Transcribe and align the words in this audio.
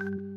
noches 0.00 0.31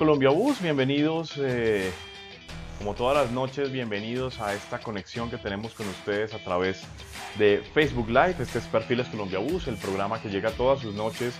Colombia 0.00 0.30
Bus, 0.30 0.62
bienvenidos 0.62 1.34
eh, 1.36 1.92
como 2.78 2.94
todas 2.94 3.14
las 3.22 3.32
noches, 3.32 3.70
bienvenidos 3.70 4.40
a 4.40 4.54
esta 4.54 4.78
conexión 4.78 5.28
que 5.28 5.36
tenemos 5.36 5.74
con 5.74 5.86
ustedes 5.90 6.32
a 6.32 6.38
través 6.38 6.84
de 7.38 7.62
Facebook 7.74 8.08
Live, 8.08 8.36
este 8.40 8.60
es 8.60 8.64
Perfiles 8.64 9.08
Colombia 9.08 9.40
Bus, 9.40 9.68
el 9.68 9.76
programa 9.76 10.18
que 10.22 10.30
llega 10.30 10.52
todas 10.52 10.80
sus 10.80 10.94
noches 10.94 11.34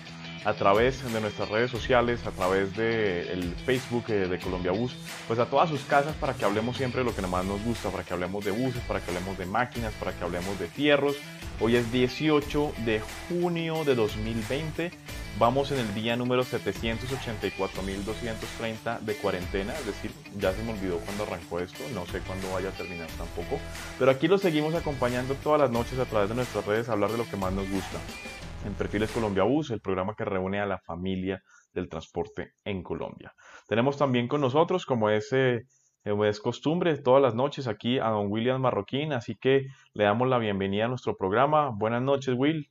a 0.44 0.52
través 0.52 1.02
de 1.10 1.20
nuestras 1.22 1.48
redes 1.48 1.70
sociales, 1.70 2.26
a 2.26 2.32
través 2.32 2.76
del 2.76 3.54
Facebook 3.64 4.04
eh, 4.08 4.28
de 4.28 4.38
Colombia 4.38 4.72
Bus, 4.72 4.94
pues 5.26 5.38
a 5.38 5.46
todas 5.46 5.70
sus 5.70 5.80
casas 5.84 6.14
para 6.16 6.34
que 6.34 6.44
hablemos 6.44 6.76
siempre 6.76 7.00
de 7.00 7.06
lo 7.06 7.16
que 7.16 7.22
más 7.22 7.46
nos 7.46 7.64
gusta, 7.64 7.88
para 7.88 8.04
que 8.04 8.12
hablemos 8.12 8.44
de 8.44 8.50
buses, 8.50 8.82
para 8.82 9.00
que 9.00 9.10
hablemos 9.10 9.38
de 9.38 9.46
máquinas, 9.46 9.94
para 9.94 10.12
que 10.12 10.22
hablemos 10.22 10.58
de 10.58 10.66
fierros. 10.66 11.16
Hoy 11.60 11.76
es 11.76 11.90
18 11.90 12.72
de 12.84 13.00
junio 13.28 13.84
de 13.84 13.94
2020 13.94 14.90
Vamos 15.38 15.70
en 15.72 15.78
el 15.78 15.94
día 15.94 16.16
número 16.16 16.42
784.230 16.42 19.00
de 19.00 19.16
cuarentena, 19.16 19.74
es 19.74 19.86
decir, 19.86 20.10
ya 20.36 20.52
se 20.52 20.62
me 20.62 20.72
olvidó 20.72 20.98
cuando 20.98 21.22
arrancó 21.22 21.60
esto, 21.60 21.82
no 21.94 22.04
sé 22.06 22.20
cuándo 22.20 22.52
vaya 22.52 22.68
a 22.68 22.72
terminar 22.72 23.08
tampoco, 23.16 23.58
pero 23.98 24.10
aquí 24.10 24.28
lo 24.28 24.36
seguimos 24.36 24.74
acompañando 24.74 25.34
todas 25.36 25.58
las 25.60 25.70
noches 25.70 25.98
a 25.98 26.04
través 26.04 26.28
de 26.28 26.34
nuestras 26.34 26.66
redes 26.66 26.88
a 26.88 26.92
hablar 26.92 27.10
de 27.10 27.18
lo 27.18 27.24
que 27.24 27.36
más 27.36 27.54
nos 27.54 27.70
gusta. 27.70 27.98
En 28.66 28.74
Perfiles 28.74 29.10
Colombia 29.10 29.44
Bus, 29.44 29.70
el 29.70 29.80
programa 29.80 30.14
que 30.14 30.26
reúne 30.26 30.60
a 30.60 30.66
la 30.66 30.78
familia 30.78 31.42
del 31.72 31.88
transporte 31.88 32.52
en 32.64 32.82
Colombia. 32.82 33.32
Tenemos 33.66 33.96
también 33.96 34.28
con 34.28 34.42
nosotros, 34.42 34.84
como 34.84 35.08
es, 35.08 35.32
eh, 35.32 35.64
es 36.04 36.40
costumbre, 36.40 36.98
todas 36.98 37.22
las 37.22 37.34
noches 37.34 37.66
aquí 37.66 37.98
a 37.98 38.08
don 38.08 38.30
William 38.30 38.60
Marroquín, 38.60 39.14
así 39.14 39.36
que 39.36 39.68
le 39.94 40.04
damos 40.04 40.28
la 40.28 40.36
bienvenida 40.36 40.84
a 40.84 40.88
nuestro 40.88 41.16
programa. 41.16 41.70
Buenas 41.70 42.02
noches, 42.02 42.34
Will. 42.36 42.68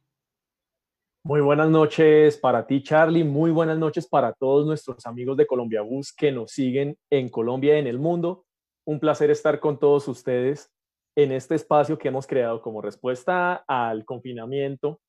Muy 1.22 1.42
buenas 1.42 1.70
noches 1.70 2.38
para 2.38 2.66
ti, 2.66 2.82
Charlie. 2.82 3.26
Muy 3.26 3.52
buenas 3.52 3.78
noches 3.78 4.08
para 4.08 4.32
todos 4.32 4.66
nuestros 4.66 5.06
amigos 5.06 5.36
de 5.36 5.46
Colombia 5.46 5.82
Bus 5.82 6.14
que 6.14 6.32
nos 6.32 6.52
siguen 6.52 6.98
en 7.10 7.28
Colombia 7.28 7.76
y 7.76 7.80
en 7.80 7.88
el 7.88 8.00
mundo. 8.00 8.46
Un 8.86 9.02
placer 9.02 9.30
estar 9.30 9.60
con 9.60 9.78
todos 9.78 10.08
ustedes 10.08 10.72
en 11.18 11.34
este 11.34 11.56
espacio 11.56 11.98
que 11.98 12.08
hemos 12.08 12.26
creado 12.26 12.62
como 12.62 12.82
respuesta 12.82 13.66
al 13.68 14.06
confinamiento 14.06 15.02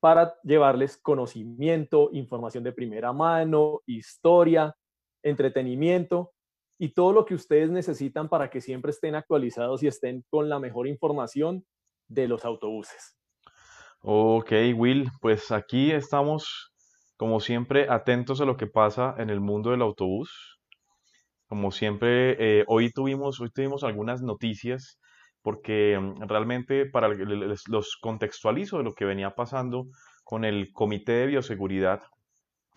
para 0.00 0.34
llevarles 0.42 0.96
conocimiento, 0.96 2.10
información 2.12 2.64
de 2.64 2.72
primera 2.72 3.12
mano, 3.12 3.82
historia, 3.86 4.74
entretenimiento 5.22 6.32
y 6.80 6.88
todo 6.88 7.12
lo 7.12 7.24
que 7.24 7.34
ustedes 7.34 7.70
necesitan 7.70 8.28
para 8.28 8.50
que 8.50 8.60
siempre 8.60 8.90
estén 8.90 9.14
actualizados 9.14 9.84
y 9.84 9.86
estén 9.86 10.24
con 10.30 10.48
la 10.48 10.58
mejor 10.58 10.88
información 10.88 11.64
de 12.08 12.26
los 12.26 12.44
autobuses. 12.44 13.19
Ok, 14.02 14.52
Will, 14.76 15.10
pues 15.20 15.50
aquí 15.50 15.92
estamos, 15.92 16.72
como 17.18 17.38
siempre, 17.40 17.86
atentos 17.90 18.40
a 18.40 18.46
lo 18.46 18.56
que 18.56 18.66
pasa 18.66 19.14
en 19.18 19.28
el 19.28 19.40
mundo 19.40 19.70
del 19.70 19.82
autobús. 19.82 20.58
Como 21.46 21.70
siempre, 21.70 22.60
eh, 22.60 22.64
hoy 22.68 22.90
tuvimos, 22.92 23.40
hoy 23.40 23.50
tuvimos 23.50 23.84
algunas 23.84 24.22
noticias 24.22 24.98
porque 25.42 25.98
mm, 26.00 26.22
realmente 26.28 26.86
para 26.86 27.08
los 27.08 27.96
contextualizo 28.00 28.78
de 28.78 28.84
lo 28.84 28.94
que 28.94 29.04
venía 29.04 29.34
pasando 29.34 29.86
con 30.24 30.44
el 30.46 30.72
Comité 30.72 31.12
de 31.12 31.26
Bioseguridad. 31.26 32.00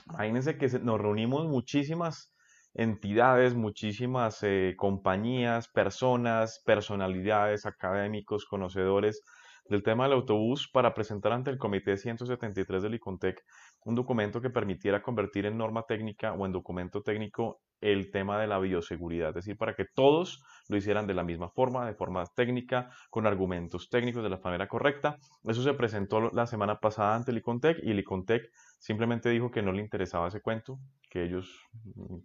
Imagínense 0.09 0.57
que 0.57 0.67
nos 0.79 0.99
reunimos 0.99 1.47
muchísimas 1.47 2.33
entidades, 2.73 3.55
muchísimas 3.55 4.39
eh, 4.43 4.73
compañías, 4.77 5.69
personas, 5.69 6.61
personalidades, 6.65 7.65
académicos, 7.65 8.45
conocedores 8.45 9.21
del 9.69 9.83
tema 9.83 10.03
del 10.03 10.13
autobús 10.13 10.69
para 10.71 10.93
presentar 10.93 11.31
ante 11.31 11.49
el 11.49 11.57
Comité 11.57 11.97
173 11.97 12.83
del 12.83 12.95
ICONTEC 12.95 13.43
un 13.85 13.95
documento 13.95 14.41
que 14.41 14.49
permitiera 14.49 15.01
convertir 15.01 15.45
en 15.45 15.57
norma 15.57 15.83
técnica 15.83 16.33
o 16.33 16.45
en 16.45 16.51
documento 16.51 17.01
técnico 17.01 17.61
el 17.81 18.11
tema 18.11 18.39
de 18.39 18.47
la 18.47 18.59
bioseguridad, 18.59 19.29
es 19.29 19.35
decir, 19.35 19.57
para 19.57 19.75
que 19.75 19.85
todos 19.93 20.41
lo 20.69 20.77
hicieran 20.77 21.05
de 21.05 21.13
la 21.13 21.23
misma 21.23 21.49
forma, 21.49 21.85
de 21.85 21.93
forma 21.93 22.23
técnica, 22.33 22.89
con 23.09 23.27
argumentos 23.27 23.89
técnicos 23.89 24.23
de 24.23 24.29
la 24.29 24.39
manera 24.41 24.67
correcta. 24.67 25.17
Eso 25.43 25.63
se 25.63 25.73
presentó 25.73 26.21
la 26.31 26.47
semana 26.47 26.79
pasada 26.79 27.15
ante 27.15 27.31
el 27.31 27.37
ICONTEC 27.37 27.79
y 27.83 27.91
el 27.91 27.99
ICONTEC 27.99 28.49
simplemente 28.83 29.29
dijo 29.29 29.49
que 29.49 29.61
no 29.61 29.71
le 29.71 29.81
interesaba 29.81 30.27
ese 30.27 30.41
cuento, 30.41 30.77
que 31.09 31.23
ellos 31.23 31.65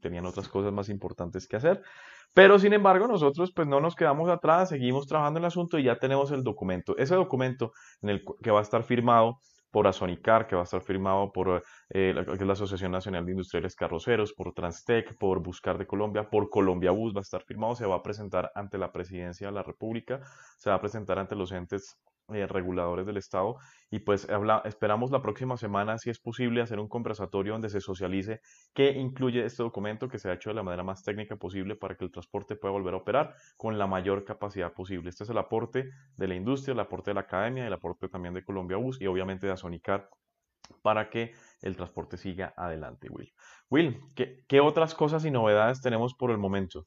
tenían 0.00 0.26
otras 0.26 0.48
cosas 0.48 0.72
más 0.72 0.88
importantes 0.88 1.46
que 1.46 1.54
hacer. 1.54 1.80
Pero 2.34 2.58
sin 2.58 2.72
embargo, 2.72 3.06
nosotros 3.06 3.52
pues 3.54 3.68
no 3.68 3.80
nos 3.80 3.94
quedamos 3.94 4.28
atrás, 4.28 4.70
seguimos 4.70 5.06
trabajando 5.06 5.38
en 5.38 5.44
el 5.44 5.48
asunto 5.48 5.78
y 5.78 5.84
ya 5.84 6.00
tenemos 6.00 6.32
el 6.32 6.42
documento. 6.42 6.96
Ese 6.98 7.14
documento 7.14 7.70
en 8.02 8.08
el 8.08 8.24
que 8.42 8.50
va 8.50 8.58
a 8.58 8.62
estar 8.62 8.82
firmado 8.82 9.38
por 9.70 9.86
Azonicar, 9.86 10.48
que 10.48 10.56
va 10.56 10.62
a 10.62 10.64
estar 10.64 10.80
firmado 10.80 11.30
por 11.30 11.62
eh, 11.90 12.12
la, 12.12 12.22
la, 12.22 12.52
Asociación 12.52 12.90
Nacional 12.90 13.24
de 13.24 13.32
Industriales 13.32 13.76
Carroceros, 13.76 14.32
por 14.32 14.52
Transtec, 14.52 15.16
por 15.16 15.40
Buscar 15.40 15.78
de 15.78 15.86
Colombia, 15.86 16.28
por 16.28 16.50
Colombia 16.50 16.90
Bus, 16.90 17.14
va 17.14 17.20
a 17.20 17.22
estar 17.22 17.44
firmado, 17.44 17.76
se 17.76 17.86
va 17.86 17.96
a 17.96 18.02
presentar 18.02 18.50
ante 18.56 18.78
la 18.78 18.90
Presidencia 18.90 19.46
de 19.46 19.52
la 19.52 19.62
República, 19.62 20.22
se 20.56 20.70
va 20.70 20.76
a 20.76 20.80
presentar 20.80 21.20
ante 21.20 21.36
los 21.36 21.52
entes 21.52 22.00
eh, 22.32 22.46
reguladores 22.46 23.06
del 23.06 23.16
Estado 23.16 23.56
y 23.90 24.00
pues 24.00 24.28
habla, 24.28 24.60
esperamos 24.66 25.10
la 25.10 25.22
próxima 25.22 25.56
semana, 25.56 25.96
si 25.98 26.10
es 26.10 26.18
posible, 26.18 26.60
hacer 26.60 26.78
un 26.78 26.88
conversatorio 26.88 27.54
donde 27.54 27.70
se 27.70 27.80
socialice 27.80 28.40
qué 28.74 28.90
incluye 28.90 29.44
este 29.44 29.62
documento 29.62 30.08
que 30.08 30.18
se 30.18 30.28
ha 30.28 30.34
hecho 30.34 30.50
de 30.50 30.54
la 30.54 30.62
manera 30.62 30.82
más 30.82 31.02
técnica 31.02 31.36
posible 31.36 31.74
para 31.74 31.96
que 31.96 32.04
el 32.04 32.10
transporte 32.10 32.56
pueda 32.56 32.72
volver 32.72 32.94
a 32.94 32.98
operar 32.98 33.34
con 33.56 33.78
la 33.78 33.86
mayor 33.86 34.24
capacidad 34.24 34.72
posible. 34.72 35.08
Este 35.08 35.24
es 35.24 35.30
el 35.30 35.38
aporte 35.38 35.90
de 36.16 36.28
la 36.28 36.34
industria, 36.34 36.74
el 36.74 36.80
aporte 36.80 37.12
de 37.12 37.14
la 37.14 37.20
academia, 37.20 37.66
el 37.66 37.72
aporte 37.72 38.08
también 38.08 38.34
de 38.34 38.44
Colombia 38.44 38.76
Bus 38.76 39.00
y 39.00 39.06
obviamente 39.06 39.46
de 39.46 39.52
Azonicar 39.54 40.10
para 40.82 41.08
que 41.08 41.32
el 41.62 41.76
transporte 41.76 42.18
siga 42.18 42.52
adelante, 42.56 43.08
Will. 43.10 43.32
Will, 43.70 44.00
¿qué, 44.14 44.44
¿qué, 44.46 44.60
otras 44.60 44.94
cosas 44.94 45.24
y 45.24 45.30
novedades 45.30 45.80
tenemos 45.80 46.14
por 46.14 46.30
el 46.30 46.36
momento? 46.38 46.86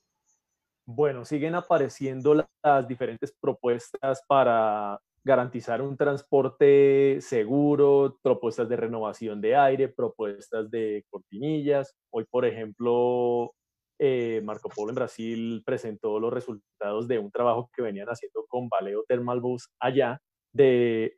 Bueno, 0.85 1.25
siguen 1.25 1.55
apareciendo 1.55 2.45
las 2.63 2.87
diferentes 2.87 3.33
propuestas 3.39 4.23
para 4.27 4.99
garantizar 5.23 5.81
un 5.81 5.97
transporte 5.97 7.19
seguro, 7.21 8.18
propuestas 8.21 8.68
de 8.69 8.75
renovación 8.77 9.41
de 9.41 9.56
aire, 9.56 9.89
propuestas 9.89 10.69
de 10.71 11.06
cortinillas. 11.09 11.95
Hoy, 12.12 12.25
por 12.29 12.45
ejemplo, 12.45 13.53
eh, 14.00 14.41
Marco 14.44 14.69
Polo 14.69 14.89
en 14.89 14.95
Brasil 14.95 15.63
presentó 15.65 16.19
los 16.19 16.33
resultados 16.33 17.07
de 17.07 17.19
un 17.19 17.31
trabajo 17.31 17.69
que 17.75 17.83
venían 17.83 18.07
haciendo 18.07 18.45
con 18.47 18.68
Valeo 18.69 19.03
Thermal 19.07 19.41
Bus 19.41 19.69
allá 19.79 20.19
de 20.53 21.18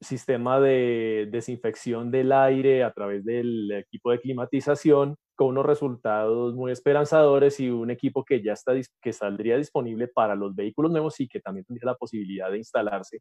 sistema 0.00 0.60
de 0.60 1.28
desinfección 1.30 2.10
del 2.10 2.32
aire 2.32 2.84
a 2.84 2.92
través 2.92 3.24
del 3.24 3.70
equipo 3.72 4.10
de 4.10 4.20
climatización 4.20 5.16
con 5.34 5.48
unos 5.48 5.66
resultados 5.66 6.54
muy 6.54 6.72
esperanzadores 6.72 7.58
y 7.60 7.70
un 7.70 7.90
equipo 7.90 8.24
que 8.24 8.42
ya 8.42 8.52
está 8.52 8.72
que 9.00 9.12
saldría 9.12 9.56
disponible 9.56 10.08
para 10.08 10.34
los 10.34 10.54
vehículos 10.54 10.90
nuevos 10.90 11.18
y 11.20 11.28
que 11.28 11.40
también 11.40 11.64
tendría 11.64 11.92
la 11.92 11.96
posibilidad 11.96 12.50
de 12.50 12.58
instalarse 12.58 13.20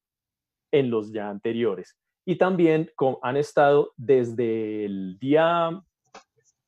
en 0.71 0.89
los 0.89 1.11
ya 1.11 1.29
anteriores. 1.29 1.95
Y 2.25 2.37
también 2.37 2.91
han 3.21 3.37
estado 3.37 3.93
desde 3.97 4.85
el 4.85 5.17
día 5.19 5.81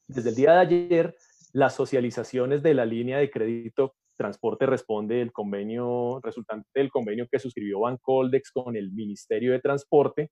desde 0.07 0.29
el 0.29 0.35
día 0.35 0.53
de 0.53 0.59
ayer 0.59 1.15
las 1.53 1.75
socializaciones 1.75 2.63
de 2.63 2.73
la 2.73 2.85
línea 2.85 3.19
de 3.19 3.29
crédito 3.29 3.95
Transporte 4.17 4.65
responde 4.65 5.21
el 5.21 5.31
convenio 5.31 6.19
resultante 6.23 6.69
del 6.73 6.91
convenio 6.91 7.27
que 7.31 7.39
suscribió 7.39 7.81
Bancoldex 7.81 8.51
con 8.51 8.75
el 8.75 8.91
Ministerio 8.91 9.51
de 9.51 9.59
Transporte 9.59 10.29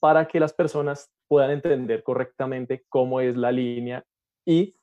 para 0.00 0.26
que 0.26 0.40
las 0.40 0.54
personas 0.54 1.10
puedan 1.28 1.50
entender 1.50 2.02
correctamente 2.02 2.84
cómo 2.88 3.20
es 3.20 3.36
la 3.36 3.52
línea 3.52 4.04
y 4.50 4.76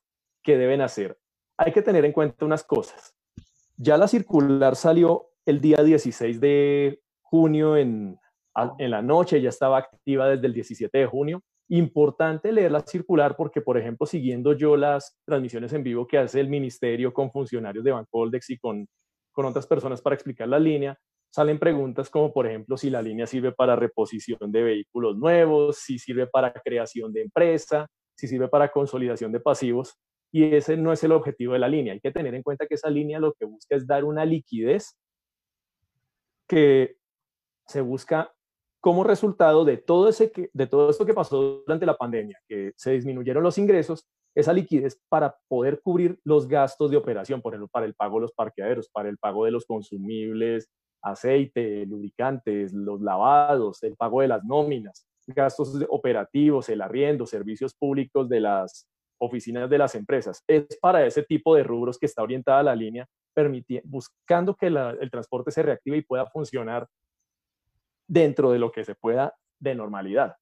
qué 0.44 0.58
deben 0.58 0.82
hacer. 0.82 1.18
Hay 1.58 1.72
que 1.72 1.82
tener 1.82 2.06
en 2.06 2.14
cuenta 2.14 2.46
unas 2.46 2.64
cosas. 2.64 3.16
Ya 3.76 3.98
la 3.98 4.08
circular 4.08 4.76
salió 4.76 5.32
el 5.46 5.60
día 5.60 5.84
16 5.84 6.40
de 6.40 7.02
junio 7.22 7.76
en, 7.78 8.20
en 8.78 8.92
la 8.92 9.02
noche, 9.02 9.42
ya 9.42 9.50
estaba 9.50 9.78
activa 9.78 10.30
desde 10.30 10.48
el 10.48 10.54
17 10.54 10.98
de 10.98 11.06
junio 11.06 11.44
Importante 11.70 12.54
leer 12.54 12.72
la 12.72 12.80
circular 12.80 13.36
porque, 13.36 13.60
por 13.60 13.78
ejemplo, 13.78 14.08
siguiendo 14.08 14.54
yo 14.54 14.78
las 14.78 15.18
transmisiones 15.26 15.74
en 15.74 15.84
vivo 15.84 16.08
que 16.08 16.18
hace 16.18 16.40
el 16.40 16.48
ministerio 16.48 17.12
con 17.12 17.30
funcionarios 17.30 17.84
de 17.84 17.92
Bancoldex 17.92 18.52
y 18.52 18.58
con, 18.58 18.88
con 19.34 19.46
otras 19.46 19.68
personas 19.68 20.02
para 20.02 20.14
explicar 20.14 20.48
la 20.48 20.60
línea, 20.60 20.98
salen 21.30 21.60
preguntas 21.60 22.10
como, 22.10 22.32
por 22.32 22.48
ejemplo, 22.48 22.78
si 22.78 22.90
la 22.90 23.02
línea 23.02 23.28
sirve 23.28 23.52
para 23.52 23.76
reposición 23.76 24.50
de 24.50 24.64
vehículos 24.64 25.18
nuevos, 25.18 25.80
si 25.80 26.00
sirve 26.00 26.28
para 26.28 26.54
creación 26.54 27.12
de 27.12 27.24
empresa, 27.24 27.86
si 28.18 28.28
sirve 28.28 28.48
para 28.48 28.72
consolidación 28.72 29.32
de 29.32 29.40
pasivos. 29.40 29.98
Y 30.32 30.56
ese 30.56 30.76
no 30.76 30.92
es 30.92 31.04
el 31.04 31.14
objetivo 31.14 31.54
de 31.54 31.60
la 31.60 31.70
línea. 31.70 31.94
Hay 31.94 32.00
que 32.00 32.12
tener 32.12 32.36
en 32.36 32.44
cuenta 32.44 32.68
que 32.68 32.76
esa 32.76 32.90
línea 32.90 33.20
lo 33.20 33.34
que 33.34 33.46
busca 33.46 33.76
es 33.76 33.88
dar 33.88 34.04
una 34.04 34.26
liquidez 34.26 34.98
que 36.48 36.98
se 37.66 37.82
busca 37.82 38.34
como 38.80 39.04
resultado 39.04 39.66
de 39.66 39.78
todo, 39.78 40.10
ese 40.10 40.32
de 40.54 40.68
todo 40.68 40.90
esto 40.90 41.06
que 41.06 41.14
pasó 41.14 41.64
durante 41.66 41.86
la 41.86 41.98
pandemia, 41.98 42.40
que 42.48 42.74
se 42.76 42.92
disminuyeron 42.92 43.44
los 43.44 43.58
ingresos, 43.58 44.08
esa 44.36 44.54
liquidez 44.54 45.02
para 45.10 45.36
poder 45.48 45.82
cubrir 45.82 46.20
los 46.24 46.48
gastos 46.48 46.92
de 46.92 46.98
operación, 46.98 47.42
por 47.42 47.54
ejemplo, 47.54 47.70
para 47.70 47.86
el 47.86 47.96
pago 47.96 48.18
de 48.18 48.22
los 48.22 48.34
parqueaderos, 48.34 48.90
para 48.90 49.10
el 49.10 49.18
pago 49.18 49.46
de 49.46 49.52
los 49.52 49.66
consumibles, 49.66 50.70
aceite, 51.02 51.86
lubricantes, 51.86 52.72
los 52.74 53.02
lavados, 53.02 53.82
el 53.84 53.96
pago 53.96 54.22
de 54.22 54.28
las 54.28 54.44
nóminas, 54.44 55.08
gastos 55.28 55.74
operativos, 55.90 56.70
el 56.70 56.82
arriendo, 56.82 57.26
servicios 57.26 57.74
públicos 57.74 58.28
de 58.30 58.40
las 58.40 58.88
oficinas 59.20 59.70
de 59.70 59.78
las 59.78 59.96
empresas. 59.96 60.44
Es 60.48 60.78
para 60.80 61.06
ese 61.06 61.24
tipo 61.24 61.56
de 61.56 61.64
rubros 61.64 61.98
que 61.98 62.06
está 62.06 62.24
orientada 62.24 62.64
la 62.64 62.76
línea, 62.76 63.08
buscando 63.84 64.56
que 64.56 64.68
el 64.68 65.12
transporte 65.12 65.52
se 65.52 65.64
reactive 65.64 65.98
y 65.98 66.02
pueda 66.02 66.26
funcionar 66.28 66.88
dentro 68.08 68.52
de 68.52 68.60
lo 68.60 68.72
que 68.72 68.84
se 68.84 68.96
pueda 68.96 69.34
de 69.60 69.76
normalidad. 69.76 70.36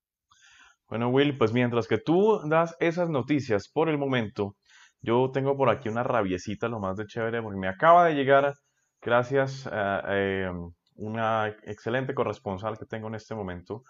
Bueno, 0.88 1.10
Will, 1.10 1.38
pues 1.38 1.52
mientras 1.52 1.88
que 1.88 1.98
tú 1.98 2.42
das 2.48 2.76
esas 2.80 3.10
noticias 3.10 3.68
por 3.68 3.90
el 3.90 3.98
momento, 3.98 4.56
yo 5.02 5.32
tengo 5.32 5.58
por 5.58 5.70
aquí 5.70 5.90
una 5.90 6.04
rabiecita, 6.04 6.68
lo 6.68 6.80
más 6.80 6.96
de 6.98 7.08
chévere, 7.08 7.42
porque 7.42 7.58
me 7.58 7.68
acaba 7.68 8.06
de 8.06 8.14
llegar, 8.14 8.54
gracias 9.02 9.68
a 9.68 10.04
eh, 10.10 10.52
una 10.96 11.48
excelente 11.64 12.14
corresponsal 12.14 12.78
que 12.78 12.86
tengo 12.86 13.08
en 13.08 13.16
este 13.16 13.34
momento, 13.34 13.84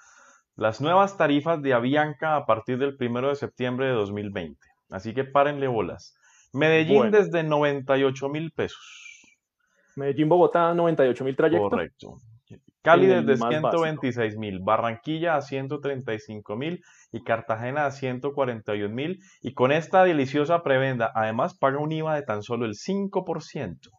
las 0.56 0.81
nuevas 0.81 1.18
tarifas 1.18 1.62
de 1.62 1.74
Avianca 1.74 2.36
a 2.36 2.46
partir 2.46 2.78
del 2.78 2.96
primero 2.96 3.30
de 3.30 3.36
septiembre 3.36 3.88
de 3.88 3.94
2020. 3.94 4.57
Así 4.90 5.13
que 5.13 5.25
párenle 5.25 5.68
bolas. 5.68 6.16
Medellín 6.54 7.12
desde 7.12 7.44
98 7.44 8.30
mil 8.30 8.52
pesos. 8.52 9.06
Medellín, 9.96 10.30
Bogotá, 10.30 10.74
98 10.74 11.24
mil 11.24 11.36
trayectos. 11.36 11.69
Correcto. 11.69 12.18
Cali 12.81 13.07
desde 13.07 13.36
126 13.38 14.38
mil, 14.38 14.60
Barranquilla 14.62 15.38
a 15.38 15.42
135 15.42 16.56
mil 16.56 16.84
y 17.12 17.24
Cartagena 17.24 17.88
a 17.88 17.92
141 17.92 18.94
mil. 18.94 19.19
Y 19.42 19.54
con 19.54 19.72
esta 19.72 20.04
deliciosa 20.04 20.62
prebenda, 20.62 21.12
además 21.16 21.58
paga 21.58 21.80
un 21.80 21.92
IVA 21.92 22.16
de 22.16 22.22
tan 22.22 22.44
solo 22.44 22.66
el 22.66 22.75
5%. 22.75 23.90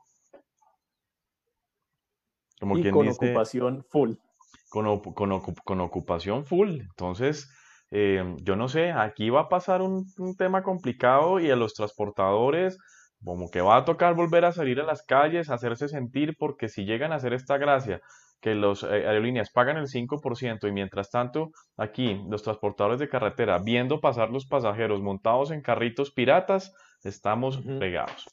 Como 2.60 2.78
y 2.78 2.90
con 2.90 3.08
ocupación 3.08 3.84
full. 3.90 4.14
Con, 4.68 5.00
con, 5.00 5.80
ocupación 5.80 6.44
full. 6.44 6.80
Entonces, 6.80 7.48
eh, 7.90 8.34
yo 8.42 8.56
no 8.56 8.68
sé, 8.68 8.92
aquí 8.92 9.30
va 9.30 9.42
a 9.42 9.48
pasar 9.48 9.80
un, 9.80 10.06
un 10.18 10.36
tema 10.36 10.62
complicado 10.62 11.40
y 11.40 11.50
a 11.50 11.56
los 11.56 11.74
transportadores 11.74 12.78
como 13.24 13.50
que 13.50 13.60
va 13.60 13.76
a 13.76 13.84
tocar 13.84 14.14
volver 14.14 14.44
a 14.44 14.52
salir 14.52 14.80
a 14.80 14.84
las 14.84 15.02
calles, 15.02 15.50
hacerse 15.50 15.88
sentir, 15.88 16.36
porque 16.38 16.68
si 16.68 16.84
llegan 16.84 17.12
a 17.12 17.16
hacer 17.16 17.32
esta 17.32 17.58
gracia 17.58 18.00
que 18.40 18.54
las 18.54 18.82
eh, 18.82 18.86
aerolíneas 18.86 19.50
pagan 19.50 19.78
el 19.78 19.88
5% 19.88 20.68
y 20.68 20.72
mientras 20.72 21.10
tanto 21.10 21.50
aquí 21.76 22.22
los 22.28 22.42
transportadores 22.42 23.00
de 23.00 23.08
carretera 23.08 23.58
viendo 23.58 24.00
pasar 24.00 24.30
los 24.30 24.46
pasajeros 24.46 25.02
montados 25.02 25.50
en 25.50 25.62
carritos 25.62 26.12
piratas, 26.12 26.72
estamos 27.02 27.58
pegados. 27.80 28.26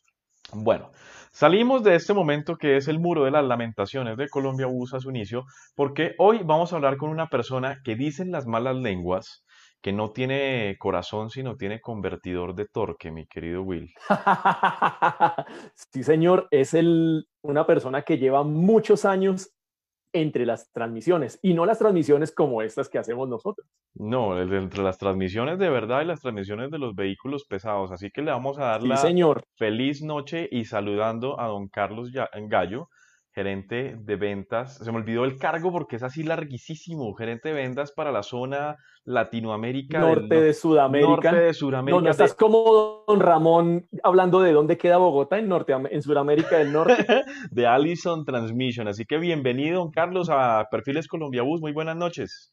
Bueno, 0.55 0.91
salimos 1.31 1.83
de 1.83 1.95
este 1.95 2.13
momento 2.13 2.57
que 2.57 2.77
es 2.77 2.87
el 2.87 2.99
muro 2.99 3.25
de 3.25 3.31
las 3.31 3.43
lamentaciones 3.43 4.17
de 4.17 4.29
Colombia 4.29 4.67
Bus 4.67 4.93
a 4.93 4.99
su 4.99 5.09
inicio, 5.09 5.45
porque 5.75 6.13
hoy 6.19 6.41
vamos 6.43 6.71
a 6.71 6.75
hablar 6.75 6.97
con 6.97 7.09
una 7.09 7.27
persona 7.27 7.79
que 7.83 7.95
dicen 7.95 8.31
las 8.31 8.45
malas 8.45 8.75
lenguas 8.75 9.43
que 9.81 9.91
no 9.91 10.11
tiene 10.11 10.77
corazón, 10.79 11.29
sino 11.29 11.57
tiene 11.57 11.81
convertidor 11.81 12.55
de 12.55 12.65
torque, 12.67 13.11
mi 13.11 13.27
querido 13.27 13.63
Will. 13.63 13.93
sí, 15.91 16.03
señor, 16.03 16.47
es 16.51 16.73
el, 16.73 17.27
una 17.41 17.65
persona 17.65 18.03
que 18.03 18.17
lleva 18.17 18.43
muchos 18.43 19.03
años 19.03 19.51
entre 20.13 20.45
las 20.45 20.71
transmisiones 20.71 21.39
y 21.41 21.53
no 21.53 21.65
las 21.65 21.79
transmisiones 21.79 22.31
como 22.31 22.61
estas 22.61 22.87
que 22.87 22.99
hacemos 22.99 23.27
nosotros. 23.27 23.67
No, 23.95 24.39
entre 24.39 24.83
las 24.83 24.97
transmisiones 24.97 25.59
de 25.59 25.69
verdad 25.69 26.01
y 26.01 26.05
las 26.05 26.21
transmisiones 26.21 26.71
de 26.71 26.79
los 26.79 26.95
vehículos 26.95 27.45
pesados. 27.45 27.91
Así 27.91 28.11
que 28.11 28.21
le 28.21 28.31
vamos 28.31 28.57
a 28.59 28.65
dar 28.65 28.83
la 28.83 28.97
señor. 28.97 29.43
feliz 29.55 30.01
noche 30.01 30.47
y 30.51 30.65
saludando 30.65 31.39
a 31.39 31.47
don 31.47 31.67
Carlos 31.67 32.11
Gallo, 32.13 32.89
gerente 33.33 33.95
de 33.99 34.15
ventas. 34.15 34.77
Se 34.77 34.91
me 34.91 34.97
olvidó 34.97 35.25
el 35.25 35.37
cargo 35.37 35.71
porque 35.71 35.95
es 35.95 36.03
así 36.03 36.23
larguísimo. 36.23 37.13
Gerente 37.15 37.49
de 37.49 37.55
ventas 37.55 37.91
para 37.91 38.11
la 38.11 38.23
zona 38.23 38.77
Latinoamérica. 39.05 39.99
Norte 39.99 40.41
de 40.41 40.53
Sudamérica. 40.53 41.31
Norte 41.31 41.35
de 41.35 41.53
Sudamérica. 41.53 42.03
No, 42.03 42.09
estás 42.09 42.35
como 42.35 43.03
don 43.07 43.19
Ramón 43.19 43.87
hablando 44.03 44.39
de 44.41 44.53
dónde 44.53 44.77
queda 44.77 44.97
Bogotá 44.97 45.39
en, 45.39 45.47
norte, 45.47 45.73
en 45.73 46.01
Sudamérica 46.01 46.57
del 46.57 46.71
Norte. 46.71 47.05
de 47.51 47.67
Allison 47.67 48.23
Transmission. 48.23 48.87
Así 48.87 49.05
que 49.05 49.17
bienvenido, 49.17 49.79
don 49.79 49.91
Carlos, 49.91 50.29
a 50.29 50.67
Perfiles 50.69 51.07
Colombia 51.07 51.41
Bus. 51.41 51.59
Muy 51.59 51.73
buenas 51.73 51.97
noches. 51.97 52.52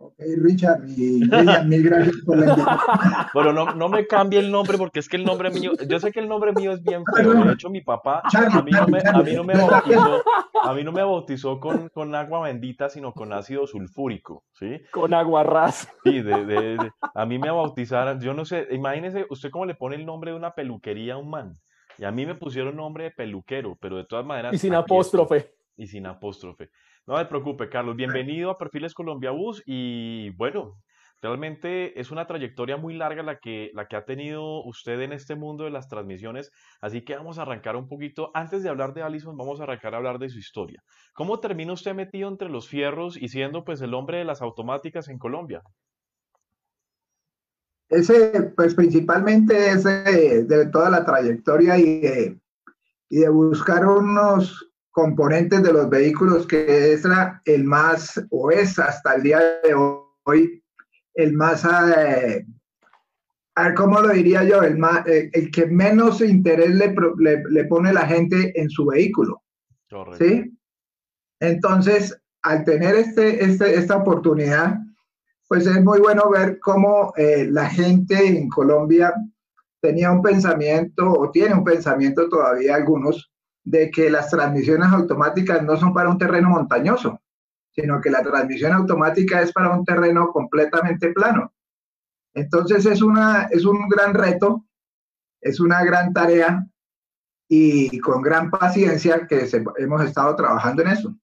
Ok, 0.00 0.14
Richard, 0.42 0.88
y 0.96 1.28
mil 1.66 1.82
gracias 1.82 2.16
por 2.24 2.38
la 2.38 2.50
invitación. 2.50 3.26
Bueno, 3.34 3.52
no, 3.52 3.74
no 3.74 3.88
me 3.88 4.06
cambie 4.06 4.38
el 4.38 4.48
nombre 4.48 4.78
porque 4.78 5.00
es 5.00 5.08
que 5.08 5.16
el 5.16 5.24
nombre 5.24 5.50
mío, 5.50 5.72
yo 5.88 5.98
sé 5.98 6.12
que 6.12 6.20
el 6.20 6.28
nombre 6.28 6.52
mío 6.52 6.70
es 6.70 6.82
bien 6.84 7.02
feo. 7.16 7.34
De 7.44 7.52
hecho, 7.52 7.68
mi 7.68 7.80
papá 7.80 8.22
a 8.24 8.62
mí 8.62 8.70
no 8.70 8.86
me, 8.86 9.00
a 9.00 9.22
mí 9.24 9.32
no 9.34 9.42
me 9.42 9.54
bautizó, 9.54 10.22
a 10.62 10.72
mí 10.72 10.84
no 10.84 10.92
me 10.92 11.02
bautizó 11.02 11.58
con, 11.58 11.88
con 11.88 12.14
agua 12.14 12.42
bendita, 12.42 12.88
sino 12.88 13.12
con 13.12 13.32
ácido 13.32 13.66
sulfúrico, 13.66 14.44
¿sí? 14.52 14.80
Con 14.92 15.14
agua 15.14 15.42
ras. 15.42 15.88
Sí, 16.04 16.22
de, 16.22 16.44
de, 16.44 16.92
a 17.14 17.26
mí 17.26 17.40
me 17.40 17.50
bautizaron, 17.50 18.20
yo 18.20 18.34
no 18.34 18.44
sé, 18.44 18.68
imagínese 18.70 19.26
usted 19.30 19.50
cómo 19.50 19.66
le 19.66 19.74
pone 19.74 19.96
el 19.96 20.06
nombre 20.06 20.30
de 20.30 20.36
una 20.36 20.54
peluquería 20.54 21.14
a 21.14 21.16
un 21.18 21.30
man. 21.30 21.58
Y 21.98 22.04
a 22.04 22.12
mí 22.12 22.24
me 22.24 22.36
pusieron 22.36 22.76
nombre 22.76 23.02
de 23.04 23.10
peluquero, 23.10 23.76
pero 23.80 23.96
de 23.96 24.04
todas 24.04 24.24
maneras. 24.24 24.54
Y 24.54 24.58
sin 24.58 24.74
apóstrofe. 24.74 25.52
Y 25.76 25.88
sin 25.88 26.06
apóstrofe. 26.06 26.70
No 27.08 27.16
me 27.16 27.24
preocupe, 27.24 27.70
Carlos. 27.70 27.96
Bienvenido 27.96 28.50
a 28.50 28.58
Perfiles 28.58 28.92
Colombia 28.92 29.30
Bus 29.30 29.62
y 29.64 30.28
bueno, 30.36 30.78
realmente 31.22 31.98
es 31.98 32.10
una 32.10 32.26
trayectoria 32.26 32.76
muy 32.76 32.92
larga 32.92 33.22
la 33.22 33.38
que, 33.38 33.70
la 33.72 33.88
que 33.88 33.96
ha 33.96 34.04
tenido 34.04 34.62
usted 34.66 35.00
en 35.00 35.14
este 35.14 35.34
mundo 35.34 35.64
de 35.64 35.70
las 35.70 35.88
transmisiones, 35.88 36.50
así 36.82 37.06
que 37.06 37.16
vamos 37.16 37.38
a 37.38 37.42
arrancar 37.42 37.76
un 37.76 37.88
poquito. 37.88 38.30
Antes 38.34 38.62
de 38.62 38.68
hablar 38.68 38.92
de 38.92 39.00
Allison, 39.00 39.38
vamos 39.38 39.58
a 39.58 39.62
arrancar 39.62 39.94
a 39.94 39.96
hablar 39.96 40.18
de 40.18 40.28
su 40.28 40.38
historia. 40.38 40.82
¿Cómo 41.14 41.40
termina 41.40 41.72
usted 41.72 41.94
metido 41.94 42.28
entre 42.28 42.50
los 42.50 42.68
fierros 42.68 43.16
y 43.16 43.28
siendo 43.28 43.64
pues 43.64 43.80
el 43.80 43.94
hombre 43.94 44.18
de 44.18 44.24
las 44.26 44.42
automáticas 44.42 45.08
en 45.08 45.16
Colombia? 45.16 45.62
Ese, 47.88 48.52
pues 48.54 48.74
principalmente 48.74 49.70
es 49.70 49.82
de, 49.84 50.68
toda 50.70 50.90
la 50.90 51.06
trayectoria 51.06 51.78
y 51.78 52.38
y 53.10 53.20
de 53.20 53.28
buscar 53.28 53.86
unos 53.86 54.67
componentes 54.90 55.62
de 55.62 55.72
los 55.72 55.88
vehículos 55.88 56.46
que 56.46 56.92
es 56.92 57.04
el 57.44 57.64
más, 57.64 58.20
o 58.30 58.50
es 58.50 58.78
hasta 58.78 59.14
el 59.14 59.22
día 59.22 59.38
de 59.62 59.74
hoy, 60.24 60.62
el 61.14 61.32
más, 61.32 61.64
eh, 61.64 62.46
a 63.54 63.64
ver, 63.64 63.74
¿cómo 63.74 64.00
lo 64.00 64.08
diría 64.08 64.44
yo? 64.44 64.62
El, 64.62 64.78
más, 64.78 65.06
eh, 65.06 65.30
el 65.32 65.50
que 65.50 65.66
menos 65.66 66.20
interés 66.20 66.70
le, 66.70 66.94
le, 67.50 67.64
pone 67.64 67.92
la 67.92 68.06
gente 68.06 68.52
en 68.60 68.70
su 68.70 68.86
vehículo. 68.86 69.42
¿Sí? 70.18 70.56
Entonces, 71.40 72.16
al 72.42 72.64
tener 72.64 72.94
este, 72.94 73.44
este, 73.44 73.74
esta 73.74 73.96
oportunidad, 73.96 74.78
pues 75.48 75.66
es 75.66 75.82
muy 75.82 75.98
bueno 75.98 76.28
ver 76.30 76.58
cómo 76.60 77.12
eh, 77.16 77.48
la 77.50 77.68
gente 77.68 78.26
en 78.26 78.48
Colombia 78.48 79.14
tenía 79.80 80.10
un 80.10 80.22
pensamiento 80.22 81.10
o 81.10 81.30
tiene 81.30 81.54
un 81.54 81.64
pensamiento 81.64 82.28
todavía 82.28 82.74
algunos 82.74 83.32
de 83.68 83.90
que 83.90 84.08
las 84.08 84.30
transmisiones 84.30 84.88
automáticas 84.90 85.62
no 85.62 85.76
son 85.76 85.92
para 85.92 86.08
un 86.08 86.16
terreno 86.16 86.48
montañoso, 86.48 87.20
sino 87.70 88.00
que 88.00 88.10
la 88.10 88.22
transmisión 88.22 88.72
automática 88.72 89.42
es 89.42 89.52
para 89.52 89.76
un 89.76 89.84
terreno 89.84 90.28
completamente 90.32 91.12
plano. 91.12 91.52
Entonces 92.32 92.86
es, 92.86 93.02
una, 93.02 93.42
es 93.50 93.66
un 93.66 93.86
gran 93.88 94.14
reto, 94.14 94.64
es 95.42 95.60
una 95.60 95.84
gran 95.84 96.14
tarea 96.14 96.66
y 97.46 97.98
con 98.00 98.22
gran 98.22 98.50
paciencia 98.50 99.26
que 99.26 99.46
hemos 99.76 100.02
estado 100.02 100.34
trabajando 100.34 100.82
en 100.82 100.88
eso. 100.88 101.14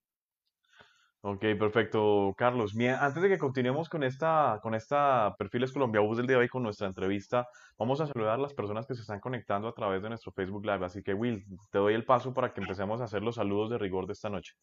Ok, 1.27 1.41
perfecto, 1.57 2.35
Carlos. 2.37 2.75
antes 2.77 3.23
de 3.23 3.29
que 3.29 3.39
continuemos 3.39 3.89
con 3.89 4.03
esta, 4.03 4.59
con 4.61 4.75
esta 4.75 5.35
Perfiles 5.39 5.73
Colombia 5.73 5.99
Bus 5.99 6.17
del 6.17 6.27
día 6.27 6.35
de 6.37 6.43
hoy 6.43 6.47
con 6.47 6.61
nuestra 6.61 6.85
entrevista, 6.85 7.47
vamos 7.79 7.99
a 7.99 8.05
saludar 8.05 8.35
a 8.35 8.43
las 8.43 8.53
personas 8.53 8.85
que 8.85 8.93
se 8.93 9.01
están 9.01 9.19
conectando 9.19 9.67
a 9.67 9.73
través 9.73 10.03
de 10.03 10.09
nuestro 10.09 10.31
Facebook 10.33 10.63
Live. 10.63 10.85
Así 10.85 11.01
que, 11.01 11.15
Will, 11.15 11.43
te 11.71 11.79
doy 11.79 11.95
el 11.95 12.05
paso 12.05 12.31
para 12.31 12.53
que 12.53 12.61
empecemos 12.61 13.01
a 13.01 13.05
hacer 13.05 13.23
los 13.23 13.33
saludos 13.33 13.71
de 13.71 13.79
rigor 13.79 14.05
de 14.05 14.13
esta 14.13 14.29
noche. 14.29 14.53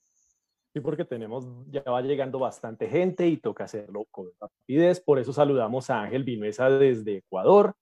Sí, 0.73 0.79
porque 0.79 1.05
tenemos, 1.05 1.49
ya 1.67 1.83
va 1.83 2.01
llegando 2.01 2.39
bastante 2.39 2.89
gente 2.89 3.27
y 3.27 3.39
toca 3.39 3.65
hacerlo 3.65 4.05
con 4.13 4.29
rapidez. 4.41 5.01
Por 5.01 5.19
eso 5.19 5.33
saludamos 5.33 5.91
a 5.91 6.03
Ángel 6.03 6.23
Vinuesa 6.23 6.71
desde 6.71 7.17
Ecuador, 7.17 7.75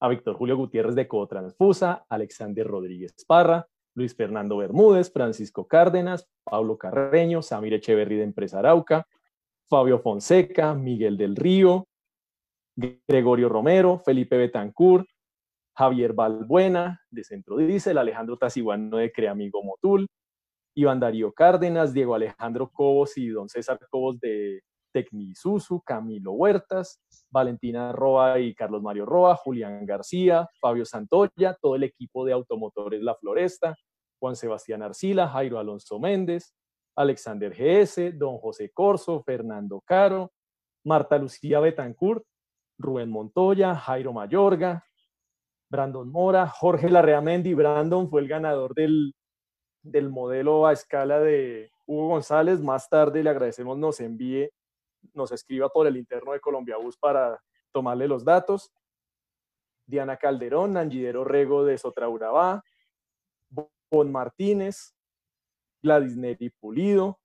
a 0.00 0.08
Víctor 0.08 0.34
Julio 0.34 0.56
Gutiérrez 0.56 0.96
de 0.96 1.06
Cotransfusa, 1.06 2.04
Alexander 2.08 2.66
Rodríguez 2.66 3.14
Parra, 3.28 3.68
Luis 3.94 4.14
Fernando 4.14 4.56
Bermúdez, 4.56 5.12
Francisco 5.12 5.66
Cárdenas, 5.66 6.28
Pablo 6.44 6.76
Carreño, 6.76 7.42
Samir 7.42 7.74
Echeverri 7.74 8.16
de 8.16 8.24
Empresa 8.24 8.58
Arauca, 8.58 9.06
Fabio 9.68 10.00
Fonseca, 10.00 10.74
Miguel 10.74 11.16
del 11.16 11.36
Río, 11.36 11.86
Gregorio 12.76 13.48
Romero, 13.48 13.98
Felipe 13.98 14.36
Betancourt, 14.36 15.06
Javier 15.76 16.12
Balbuena 16.12 17.00
de 17.10 17.24
Centro 17.24 17.56
Diesel, 17.56 17.98
Alejandro 17.98 18.36
Tasiguano 18.36 18.98
de 18.98 19.12
Creamigo 19.12 19.62
Motul, 19.62 20.08
Iván 20.76 21.00
Darío 21.00 21.32
Cárdenas, 21.32 21.92
Diego 21.92 22.14
Alejandro 22.14 22.70
Cobos 22.70 23.16
y 23.16 23.28
don 23.28 23.48
César 23.48 23.78
Cobos 23.90 24.18
de 24.20 24.60
Tecnisusu, 24.94 25.82
Camilo 25.84 26.32
Huertas, 26.32 27.02
Valentina 27.28 27.90
Roa 27.90 28.38
y 28.38 28.54
Carlos 28.54 28.80
Mario 28.80 29.04
Roa, 29.04 29.34
Julián 29.34 29.84
García, 29.84 30.48
Fabio 30.60 30.84
Santoya, 30.84 31.58
todo 31.60 31.74
el 31.74 31.82
equipo 31.82 32.24
de 32.24 32.32
Automotores 32.32 33.02
La 33.02 33.16
Floresta, 33.16 33.74
Juan 34.20 34.36
Sebastián 34.36 34.82
Arcila, 34.82 35.28
Jairo 35.28 35.58
Alonso 35.58 35.98
Méndez, 35.98 36.54
Alexander 36.96 37.52
GS, 37.52 38.16
Don 38.16 38.38
José 38.38 38.70
Corso, 38.72 39.20
Fernando 39.24 39.82
Caro, 39.84 40.32
Marta 40.84 41.18
Lucía 41.18 41.58
Betancourt, 41.58 42.22
Rubén 42.78 43.10
Montoya, 43.10 43.74
Jairo 43.74 44.12
Mayorga, 44.12 44.84
Brandon 45.68 46.08
Mora, 46.08 46.46
Jorge 46.46 46.88
Larreamendi. 46.88 47.52
Brandon 47.54 48.08
fue 48.08 48.20
el 48.20 48.28
ganador 48.28 48.74
del, 48.74 49.12
del 49.82 50.08
modelo 50.08 50.66
a 50.66 50.72
escala 50.72 51.18
de 51.18 51.70
Hugo 51.84 52.08
González. 52.08 52.60
Más 52.60 52.88
tarde 52.88 53.24
le 53.24 53.30
agradecemos 53.30 53.76
nos 53.76 53.98
envíe 54.00 54.50
nos 55.12 55.32
escriba 55.32 55.68
por 55.68 55.86
el 55.86 55.96
interno 55.96 56.32
de 56.32 56.40
Colombia 56.40 56.76
Bus 56.76 56.96
para 56.96 57.40
tomarle 57.72 58.08
los 58.08 58.24
datos. 58.24 58.72
Diana 59.86 60.16
Calderón, 60.16 60.72
Nangidero 60.72 61.24
Rego 61.24 61.64
de 61.64 61.76
Sotraurabá, 61.76 62.62
Bon 63.90 64.10
Martínez, 64.10 64.94
Gladys 65.82 66.16
Neri 66.16 66.50
Pulido, 66.50 67.20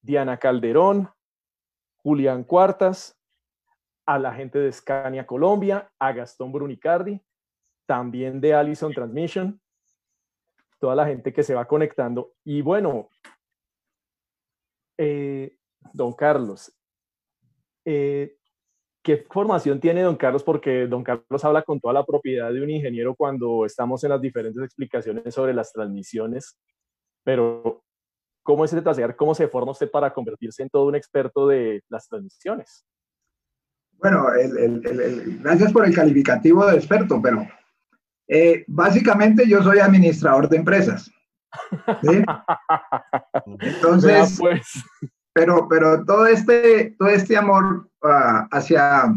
Diana 0.00 0.38
Calderón, 0.38 1.10
Julián 1.96 2.44
Cuartas, 2.44 3.18
a 4.06 4.18
la 4.18 4.32
gente 4.32 4.58
de 4.60 4.72
Scania 4.72 5.26
Colombia, 5.26 5.90
a 5.98 6.12
Gastón 6.12 6.52
Brunicardi, 6.52 7.20
también 7.86 8.40
de 8.40 8.54
Allison 8.54 8.92
Transmission, 8.92 9.60
toda 10.78 10.94
la 10.94 11.06
gente 11.06 11.32
que 11.32 11.42
se 11.42 11.54
va 11.54 11.66
conectando. 11.66 12.34
Y 12.44 12.62
bueno, 12.62 13.08
eh, 14.96 15.56
don 15.92 16.12
Carlos, 16.12 16.72
eh, 17.86 18.36
¿qué 19.02 19.24
formación 19.30 19.78
tiene 19.78 20.02
don 20.02 20.16
Carlos? 20.16 20.42
Porque 20.42 20.88
don 20.88 21.04
Carlos 21.04 21.44
habla 21.44 21.62
con 21.62 21.80
toda 21.80 21.94
la 21.94 22.04
propiedad 22.04 22.52
de 22.52 22.60
un 22.60 22.68
ingeniero 22.68 23.14
cuando 23.14 23.64
estamos 23.64 24.02
en 24.02 24.10
las 24.10 24.20
diferentes 24.20 24.62
explicaciones 24.62 25.32
sobre 25.32 25.54
las 25.54 25.72
transmisiones, 25.72 26.58
pero 27.24 27.84
¿cómo 28.42 28.64
es 28.64 28.72
el 28.72 28.82
¿Cómo 29.16 29.34
se 29.34 29.46
forma 29.46 29.70
usted 29.70 29.88
para 29.90 30.12
convertirse 30.12 30.64
en 30.64 30.68
todo 30.68 30.86
un 30.86 30.96
experto 30.96 31.46
de 31.46 31.82
las 31.88 32.08
transmisiones? 32.08 32.84
Bueno, 33.92 34.26
gracias 35.40 35.72
por 35.72 35.86
el 35.86 35.94
calificativo 35.94 36.66
de 36.66 36.76
experto, 36.76 37.22
pero 37.22 37.46
eh, 38.28 38.64
básicamente 38.66 39.48
yo 39.48 39.62
soy 39.62 39.78
administrador 39.78 40.48
de 40.48 40.56
empresas. 40.56 41.10
Entonces, 43.60 44.36
pues 44.38 44.84
pero, 45.36 45.68
pero 45.68 46.02
todo, 46.06 46.26
este, 46.26 46.94
todo 46.98 47.10
este 47.10 47.36
amor 47.36 47.90
ah, 48.02 48.48
hacia 48.50 49.14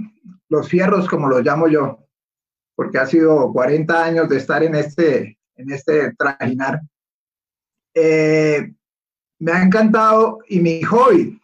los 0.49 0.67
fierros, 0.67 1.07
como 1.07 1.29
los 1.29 1.45
llamo 1.45 1.69
yo, 1.69 2.05
porque 2.75 2.97
ha 2.97 3.05
sido 3.05 3.53
40 3.53 4.03
años 4.03 4.27
de 4.27 4.35
estar 4.35 4.61
en 4.61 4.75
este, 4.75 5.39
en 5.55 5.71
este 5.71 6.13
trajinar, 6.15 6.81
eh, 7.95 8.73
me 9.39 9.51
ha 9.53 9.63
encantado 9.63 10.39
y 10.49 10.59
mi 10.59 10.83
hobby 10.83 11.41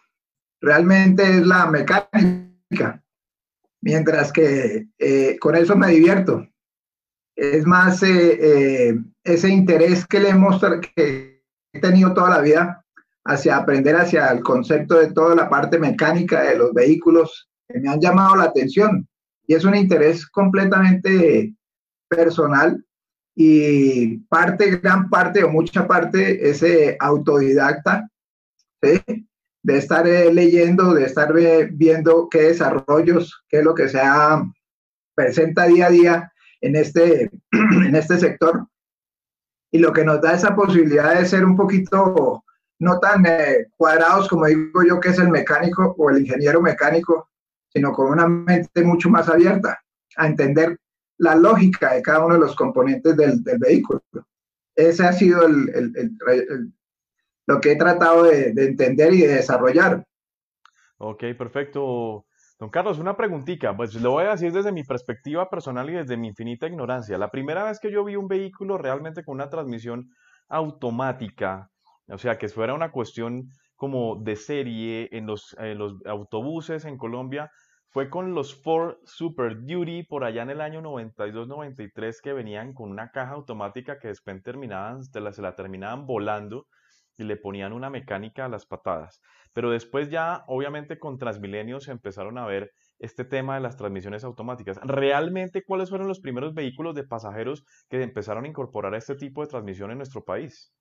realmente 0.60 1.24
es 1.24 1.48
la 1.48 1.68
mecánica, 1.68 3.02
mientras 3.80 4.34
que 4.34 4.90
eh, 5.00 5.38
con 5.40 5.56
eso 5.56 5.78
me 5.78 5.88
divierto. 5.88 6.46
Es 7.34 7.66
más 7.66 8.04
eh, 8.04 8.94
ese 9.24 9.48
interés 9.48 10.06
que 10.06 10.20
le 10.20 10.32
he 10.32 10.82
que 10.82 11.46
he 11.72 11.80
tenido 11.80 12.14
toda 12.14 12.30
la 12.30 12.42
vida 12.42 12.85
hacia 13.26 13.58
aprender 13.58 13.96
hacia 13.96 14.28
el 14.28 14.42
concepto 14.42 15.00
de 15.00 15.12
toda 15.12 15.36
la 15.36 15.50
parte 15.50 15.80
mecánica 15.80 16.44
de 16.44 16.58
los 16.58 16.74
vehículos 16.74 17.50
que 17.68 17.80
me 17.80 17.90
han 17.90 18.00
llamado 18.00 18.36
la 18.36 18.44
atención. 18.44 19.08
Y 19.48 19.56
es 19.56 19.66
un 19.66 19.76
interés 19.76 20.28
completamente 20.28 21.54
personal 22.08 22.84
y 23.36 24.18
parte, 24.30 24.78
gran 24.78 25.10
parte 25.10 25.44
o 25.44 25.50
mucha 25.50 25.88
parte 25.88 26.50
ese 26.50 26.96
autodidacta, 27.00 28.08
de 28.82 29.78
estar 29.78 30.08
eh, 30.08 30.32
leyendo, 30.32 30.94
de 30.94 31.06
estar 31.06 31.34
viendo 31.34 32.30
qué 32.30 32.44
desarrollos, 32.44 33.44
qué 33.50 33.60
es 33.60 33.64
lo 33.64 33.74
que 33.74 33.90
se 33.90 34.00
presenta 35.16 35.66
día 35.66 35.88
a 35.88 35.90
día 35.90 36.32
en 36.62 36.76
este, 36.76 37.32
en 37.52 37.96
este 37.96 38.20
sector. 38.20 38.68
Y 39.72 39.80
lo 39.80 39.92
que 39.92 40.06
nos 40.06 40.22
da 40.22 40.34
esa 40.34 40.56
posibilidad 40.56 41.20
de 41.20 41.26
ser 41.26 41.44
un 41.44 41.58
poquito 41.58 42.45
no 42.80 43.00
tan 43.00 43.26
eh, 43.26 43.68
cuadrados 43.78 44.28
como 44.28 44.46
digo 44.46 44.84
yo 44.88 45.00
que 45.00 45.10
es 45.10 45.20
el 45.20 45.30
mecánico 45.30 45.96
o 45.98 46.10
el 46.10 46.20
ingeniero 46.20 46.62
mecánico, 46.62 47.30
sino 47.70 47.92
con 47.94 48.08
una 48.08 48.28
mente 48.28 48.84
mucho 48.84 49.10
más 49.10 49.30
abierta 49.30 49.82
a 50.18 50.28
entender 50.28 50.78
la 51.18 51.36
lógica 51.36 51.94
de 51.94 52.02
cada 52.02 52.26
uno 52.26 52.36
de 52.36 52.42
los 52.42 52.56
componentes 52.56 53.16
del, 53.16 53.42
vehículo. 53.60 54.02
Ese 54.76 55.06
ha 55.06 55.14
sido 55.14 55.48
lo 57.48 57.62
que 57.62 57.72
he 57.72 57.76
tratado 57.78 58.24
de, 58.24 58.50
entender 58.50 59.14
y 59.14 59.22
de 59.22 59.36
desarrollar. 59.36 60.06
Ok, 60.98 61.24
perfecto. 61.38 62.26
Don 62.58 62.70
Carlos, 62.70 63.00
una 63.00 63.18
preguntita, 63.18 63.76
pues 63.76 63.94
lo 63.96 64.12
voy 64.12 64.26
a 64.26 64.32
decir 64.32 64.52
desde 64.54 64.72
mi 64.72 64.84
perspectiva 64.84 65.50
personal 65.50 65.90
y 65.90 65.94
desde 65.94 66.16
mi 66.16 66.30
infinita 66.30 66.68
ignorancia. 66.68 67.18
La 67.18 67.30
primera 67.30 67.66
vez 67.66 67.80
que 67.80 67.92
yo 67.92 68.04
vi 68.06 68.16
un 68.16 68.30
vehículo 68.30 68.78
realmente 68.78 69.24
con 69.24 69.36
una 69.36 69.50
transmisión 69.50 70.10
automática, 70.48 71.70
o 72.08 72.18
sea, 72.18 72.38
que 72.38 72.48
fuera 72.50 72.74
una 72.74 72.92
cuestión 72.92 73.50
como 73.76 74.16
de 74.16 74.36
serie 74.36 75.10
en 75.12 75.26
los, 75.26 75.56
los 75.60 75.96
autobuses 76.06 76.86
en 76.86 76.98
Colombia. 76.98 77.52
Fue 77.90 78.10
con 78.10 78.34
los 78.34 78.62
Ford 78.62 78.98
Super 79.06 79.62
Duty 79.62 80.04
por 80.04 80.26
allá 80.26 80.44
en 80.44 80.50
el 80.50 80.62
año 80.62 80.82
92-93 80.82 82.18
que 82.22 82.34
venían 82.34 82.74
con 82.74 82.92
una 82.92 83.10
caja 83.12 83.34
automática 83.34 84.00
que 84.00 84.10
después 84.10 84.44
terminaban, 84.44 85.04
se 85.04 85.22
la, 85.22 85.32
se 85.32 85.42
la 85.42 85.56
terminaban 85.56 86.06
volando 86.06 86.68
y 87.18 87.24
le 87.24 87.38
ponían 87.38 87.72
una 87.72 87.90
mecánica 87.90 88.46
a 88.46 88.50
las 88.50 88.66
patadas. 88.66 89.22
Pero 89.54 89.72
después 89.72 90.10
ya, 90.10 90.44
obviamente, 90.48 91.00
con 91.00 91.18
Transmilenio 91.18 91.80
se 91.80 91.92
empezaron 91.92 92.38
a 92.38 92.46
ver 92.46 92.72
este 93.00 93.24
tema 93.24 93.56
de 93.56 93.62
las 93.62 93.78
transmisiones 93.78 94.26
automáticas. 94.26 94.78
¿Realmente 94.84 95.64
cuáles 95.64 95.90
fueron 95.90 96.10
los 96.10 96.20
primeros 96.20 96.54
vehículos 96.54 96.96
de 96.96 97.06
pasajeros 97.06 97.64
que 97.90 98.02
empezaron 98.02 98.44
a 98.44 98.48
incorporar 98.50 98.96
este 98.96 99.16
tipo 99.16 99.42
de 99.42 99.48
transmisión 99.48 99.92
en 99.92 99.98
nuestro 99.98 100.24
país? 100.24 100.74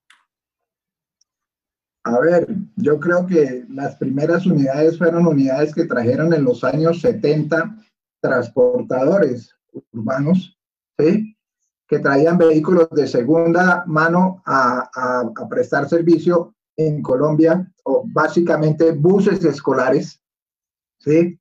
A 2.06 2.20
ver, 2.20 2.46
yo 2.76 3.00
creo 3.00 3.26
que 3.26 3.64
las 3.70 3.96
primeras 3.96 4.44
unidades 4.44 4.98
fueron 4.98 5.26
unidades 5.26 5.74
que 5.74 5.86
trajeron 5.86 6.34
en 6.34 6.44
los 6.44 6.62
años 6.62 7.00
70 7.00 7.78
transportadores 8.20 9.56
urbanos, 9.92 10.58
¿sí? 10.98 11.34
que 11.88 11.98
traían 11.98 12.36
vehículos 12.36 12.88
de 12.90 13.06
segunda 13.06 13.84
mano 13.86 14.42
a, 14.44 14.90
prestar 15.48 15.88
servicio 15.88 16.54
en 16.76 17.02
Colombia, 17.02 17.70
o 17.84 18.04
básicamente 18.06 18.92
buses 18.92 19.42
escolares, 19.44 20.20
¿sí? 20.98 21.38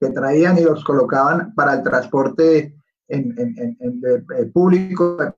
que 0.00 0.10
traían 0.10 0.58
y 0.58 0.62
los 0.62 0.82
colocaban 0.82 1.54
para 1.54 1.74
el 1.74 1.82
transporte 1.84 2.74
en, 3.06 4.52
público 4.52 5.16
de 5.16 5.32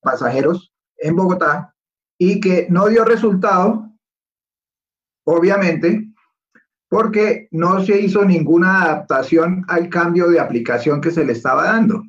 pasajeros 0.00 0.72
en 0.98 1.16
Bogotá 1.16 1.74
y 2.18 2.40
que 2.40 2.66
no 2.70 2.86
dio 2.88 3.04
resultado, 3.04 3.90
obviamente, 5.26 6.08
porque 6.88 7.48
no 7.50 7.84
se 7.84 8.00
hizo 8.00 8.24
ninguna 8.24 8.82
adaptación 8.82 9.64
al 9.68 9.88
cambio 9.88 10.28
de 10.28 10.40
aplicación 10.40 11.00
que 11.00 11.10
se 11.10 11.24
le 11.24 11.32
estaba 11.32 11.64
dando. 11.64 12.02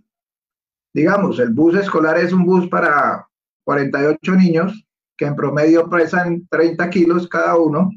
Digamos, 0.93 1.39
el 1.39 1.53
bus 1.53 1.75
escolar 1.75 2.17
es 2.17 2.31
un 2.31 2.45
bus 2.45 2.67
para 2.69 3.27
48 3.65 4.31
niños 4.33 4.87
que 5.17 5.25
en 5.25 5.35
promedio 5.35 5.89
pesan 5.89 6.47
30 6.49 6.89
kilos 6.89 7.27
cada 7.27 7.57
uno 7.57 7.89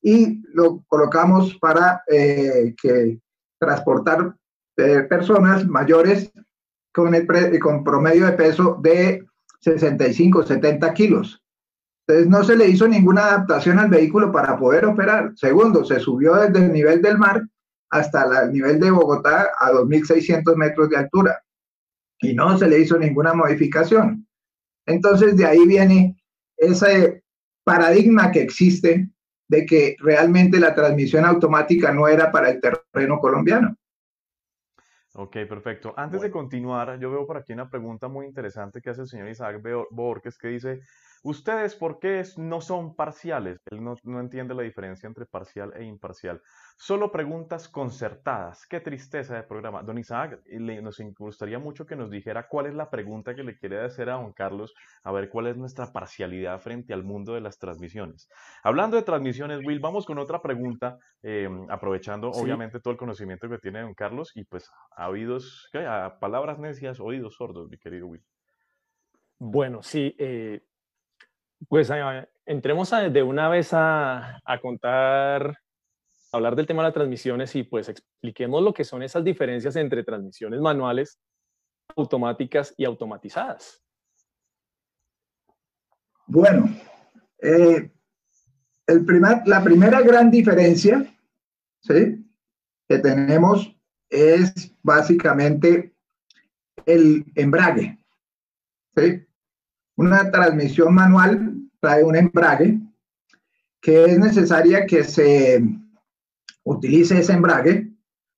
y 0.00 0.42
lo 0.54 0.82
colocamos 0.86 1.56
para 1.56 2.02
eh, 2.06 2.74
que 2.80 3.20
transportar 3.58 4.34
eh, 4.76 5.02
personas 5.02 5.66
mayores 5.66 6.32
con, 6.92 7.14
el 7.14 7.26
con 7.60 7.84
promedio 7.84 8.26
de 8.26 8.32
peso 8.32 8.78
de 8.80 9.26
65, 9.60 10.44
70 10.44 10.94
kilos. 10.94 11.39
Entonces 12.10 12.28
no 12.28 12.42
se 12.42 12.56
le 12.56 12.66
hizo 12.66 12.88
ninguna 12.88 13.26
adaptación 13.26 13.78
al 13.78 13.88
vehículo 13.88 14.32
para 14.32 14.58
poder 14.58 14.84
operar. 14.84 15.30
Segundo, 15.36 15.84
se 15.84 16.00
subió 16.00 16.34
desde 16.34 16.66
el 16.66 16.72
nivel 16.72 17.00
del 17.00 17.16
mar 17.18 17.40
hasta 17.88 18.42
el 18.42 18.52
nivel 18.52 18.80
de 18.80 18.90
Bogotá 18.90 19.50
a 19.56 19.70
2.600 19.70 20.56
metros 20.56 20.88
de 20.88 20.96
altura 20.96 21.40
y 22.18 22.34
no 22.34 22.58
se 22.58 22.66
le 22.66 22.80
hizo 22.80 22.98
ninguna 22.98 23.32
modificación. 23.32 24.26
Entonces 24.86 25.36
de 25.36 25.46
ahí 25.46 25.64
viene 25.68 26.20
ese 26.56 27.22
paradigma 27.62 28.32
que 28.32 28.42
existe 28.42 29.08
de 29.46 29.64
que 29.64 29.94
realmente 30.00 30.58
la 30.58 30.74
transmisión 30.74 31.24
automática 31.24 31.92
no 31.92 32.08
era 32.08 32.32
para 32.32 32.50
el 32.50 32.60
terreno 32.60 33.20
colombiano. 33.20 33.76
Ok, 35.14 35.36
perfecto. 35.48 35.94
Antes 35.96 36.22
de 36.22 36.30
continuar, 36.30 36.98
yo 36.98 37.10
veo 37.10 37.24
por 37.24 37.36
aquí 37.36 37.52
una 37.52 37.70
pregunta 37.70 38.08
muy 38.08 38.26
interesante 38.26 38.80
que 38.80 38.90
hace 38.90 39.02
el 39.02 39.08
señor 39.08 39.28
Isaac 39.28 39.60
Borges 39.90 40.38
que 40.38 40.48
dice, 40.48 40.80
¿Ustedes 41.22 41.74
por 41.74 41.98
qué 41.98 42.22
no 42.38 42.62
son 42.62 42.96
parciales? 42.96 43.58
Él 43.70 43.84
no, 43.84 44.20
entiende 44.20 44.54
la 44.54 44.62
diferencia 44.62 45.06
entre 45.06 45.26
parcial 45.26 45.70
e 45.76 45.84
imparcial. 45.84 46.40
Solo 46.78 47.12
preguntas 47.12 47.68
concertadas. 47.68 48.66
Qué 48.66 48.80
tristeza 48.80 49.36
de 49.36 49.42
programa. 49.42 49.82
Don 49.82 49.98
Isaac, 49.98 50.40
nos 50.48 50.98
gustaría 51.18 51.58
mucho 51.58 51.84
que 51.84 51.94
nos 51.94 52.10
dijera 52.10 52.48
cuál 52.48 52.66
es 52.66 52.74
la 52.74 52.88
pregunta 52.88 53.34
que 53.34 53.42
le 53.42 53.58
quiere 53.58 53.84
hacer 53.84 54.08
a 54.08 54.14
don 54.14 54.32
Carlos, 54.32 54.72
a 55.02 55.12
ver 55.12 55.28
cuál 55.28 55.48
es 55.48 55.58
nuestra 55.58 55.92
parcialidad 55.92 56.58
frente 56.58 56.94
al 56.94 57.04
mundo 57.04 57.34
de 57.34 57.42
las 57.42 57.58
transmisiones. 57.58 58.30
Hablando 58.62 58.96
de 58.96 59.02
transmisiones, 59.02 59.60
Will, 59.62 59.78
vamos 59.78 60.06
con 60.06 60.18
otra 60.18 60.40
pregunta, 60.40 60.96
em, 61.22 61.70
aprovechando 61.70 62.30
obviamente 62.30 62.80
todo 62.80 62.92
el 62.92 62.98
conocimiento 62.98 63.46
que 63.46 63.58
tiene 63.58 63.82
don 63.82 63.92
Carlos 63.92 64.32
y 64.34 64.44
pues 64.44 64.70
a 64.96 65.10
oídos, 65.10 65.68
a 65.74 66.18
palabras 66.18 66.58
necias, 66.58 66.98
oídos 66.98 67.34
sordos, 67.34 67.68
mi 67.68 67.76
querido 67.76 68.06
Will. 68.06 68.24
Bueno, 69.38 69.82
sí, 69.82 70.14
eh, 70.18 70.62
pues 71.68 71.90
entremos 72.46 72.90
de 72.90 73.22
una 73.22 73.48
vez 73.48 73.70
a, 73.72 74.40
contar, 74.62 75.58
hablar 76.32 76.56
del 76.56 76.66
tema 76.66 76.82
de 76.82 76.88
las 76.88 76.94
transmisiones 76.94 77.54
y 77.56 77.62
pues 77.62 77.88
expliquemos 77.88 78.62
lo 78.62 78.72
que 78.72 78.84
son 78.84 79.02
esas 79.02 79.24
diferencias 79.24 79.76
entre 79.76 80.02
transmisiones 80.02 80.60
manuales, 80.60 81.18
automáticas 81.96 82.74
y 82.76 82.84
automatizadas. 82.84 83.82
Bueno, 86.26 86.68
eh, 87.42 87.90
el 88.86 89.04
primer, 89.04 89.46
la 89.46 89.62
primera 89.62 90.00
gran 90.00 90.30
diferencia 90.30 91.04
¿sí? 91.80 92.24
que 92.88 92.98
tenemos 92.98 93.76
es 94.08 94.74
básicamente 94.82 95.94
el 96.86 97.24
embrague. 97.34 97.98
¿sí? 98.96 99.26
Una 99.96 100.30
transmisión 100.30 100.94
manual 100.94 101.59
trae 101.80 102.04
un 102.04 102.16
embrague 102.16 102.78
que 103.80 104.04
es 104.04 104.18
necesaria 104.18 104.86
que 104.86 105.04
se 105.04 105.64
utilice 106.64 107.18
ese 107.18 107.32
embrague 107.32 107.90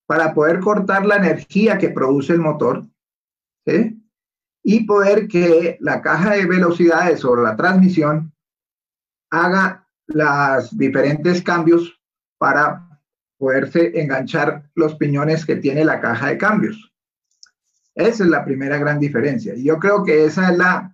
para 0.07 0.33
poder 0.33 0.61
cortar 0.61 1.05
la 1.05 1.17
energía 1.17 1.79
que 1.79 1.91
produce 1.91 2.33
el 2.33 2.39
motor 2.39 2.85
y 4.63 4.85
poder 4.85 5.27
que 5.27 5.77
la 5.81 6.01
caja 6.01 6.35
de 6.35 6.47
velocidades 6.47 7.25
o 7.25 7.35
la 7.37 7.57
transmisión 7.57 8.33
haga 9.31 9.89
los 10.07 10.77
diferentes 10.77 11.43
cambios 11.43 12.01
para 12.39 13.01
poderse 13.39 14.01
enganchar 14.01 14.71
los 14.75 14.95
piñones 14.95 15.45
que 15.45 15.57
tiene 15.57 15.85
la 15.85 16.01
caja 16.01 16.29
de 16.29 16.39
cambios. 16.39 16.93
Esa 17.95 18.25
es 18.25 18.31
la 18.31 18.45
primera 18.45 18.79
gran 18.79 19.01
diferencia. 19.01 19.55
Y 19.55 19.65
yo 19.65 19.79
creo 19.79 20.05
que 20.05 20.25
esa 20.25 20.51
es 20.51 20.59
la, 20.59 20.92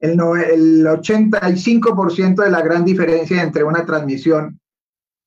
el, 0.00 0.12
el 0.12 0.86
85% 0.86 2.44
de 2.44 2.50
la 2.50 2.62
gran 2.62 2.84
diferencia 2.84 3.42
entre 3.42 3.64
una 3.64 3.84
transmisión 3.84 4.60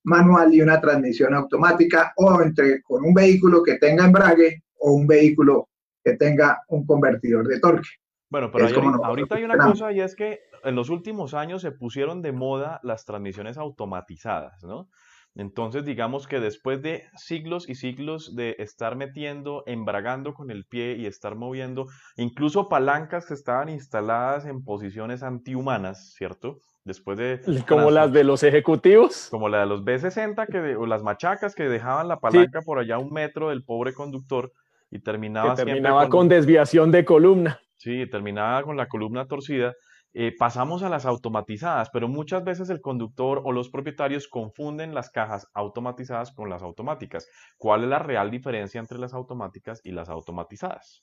manual 0.04 0.52
y 0.52 0.60
una 0.60 0.80
transmisión 0.80 1.34
automática 1.34 2.12
o 2.16 2.42
entre 2.42 2.82
con 2.82 3.04
un 3.04 3.14
vehículo 3.14 3.62
que 3.62 3.76
tenga 3.76 4.06
embrague 4.06 4.64
o 4.78 4.92
un 4.92 5.06
vehículo 5.06 5.68
que 6.02 6.14
tenga 6.14 6.62
un 6.68 6.84
convertidor 6.86 7.46
de 7.46 7.60
torque. 7.60 7.88
Bueno, 8.28 8.50
pero 8.50 8.66
ahorita 9.04 9.34
hay 9.36 9.44
una 9.44 9.58
cosa 9.58 9.92
y 9.92 10.00
es 10.00 10.16
que 10.16 10.40
en 10.64 10.74
los 10.74 10.88
últimos 10.88 11.34
años 11.34 11.62
se 11.62 11.70
pusieron 11.70 12.22
de 12.22 12.32
moda 12.32 12.80
las 12.82 13.04
transmisiones 13.04 13.58
automatizadas, 13.58 14.64
¿no? 14.64 14.88
Entonces, 15.34 15.84
digamos 15.84 16.26
que 16.26 16.40
después 16.40 16.82
de 16.82 17.04
siglos 17.16 17.68
y 17.68 17.74
siglos 17.74 18.36
de 18.36 18.56
estar 18.58 18.96
metiendo, 18.96 19.62
embragando 19.66 20.34
con 20.34 20.50
el 20.50 20.66
pie 20.66 20.96
y 20.96 21.06
estar 21.06 21.36
moviendo, 21.36 21.86
incluso 22.16 22.68
palancas 22.68 23.26
que 23.26 23.34
estaban 23.34 23.70
instaladas 23.70 24.44
en 24.44 24.62
posiciones 24.62 25.22
antihumanas, 25.22 26.12
¿cierto? 26.14 26.58
Después 26.84 27.16
de... 27.16 27.40
Como 27.66 27.90
las 27.90 28.12
de 28.12 28.24
los 28.24 28.42
ejecutivos. 28.42 29.28
Como 29.30 29.48
la 29.48 29.60
de 29.60 29.66
los 29.66 29.84
B60 29.84 30.46
que 30.48 30.76
o 30.76 30.84
las 30.84 31.02
machacas 31.02 31.54
que 31.54 31.68
dejaban 31.68 32.08
la 32.08 32.18
palanca 32.18 32.60
por 32.60 32.78
allá 32.78 32.98
un 32.98 33.12
metro 33.12 33.48
del 33.48 33.64
pobre 33.64 33.94
conductor 33.94 34.52
y 34.90 34.98
terminaba... 34.98 35.54
terminaba 35.54 36.08
con 36.10 36.28
desviación 36.28 36.90
de 36.90 37.04
columna. 37.04 37.60
Sí, 37.76 38.06
terminaba 38.10 38.62
con 38.64 38.76
la 38.76 38.86
columna 38.86 39.26
torcida. 39.26 39.74
Eh, 40.14 40.34
pasamos 40.38 40.82
a 40.82 40.90
las 40.90 41.06
automatizadas, 41.06 41.88
pero 41.90 42.06
muchas 42.06 42.44
veces 42.44 42.68
el 42.68 42.82
conductor 42.82 43.40
o 43.44 43.52
los 43.52 43.70
propietarios 43.70 44.28
confunden 44.28 44.94
las 44.94 45.08
cajas 45.08 45.48
automatizadas 45.54 46.32
con 46.32 46.50
las 46.50 46.62
automáticas. 46.62 47.26
¿Cuál 47.56 47.84
es 47.84 47.88
la 47.88 47.98
real 47.98 48.30
diferencia 48.30 48.78
entre 48.78 48.98
las 48.98 49.14
automáticas 49.14 49.80
y 49.84 49.92
las 49.92 50.10
automatizadas? 50.10 51.02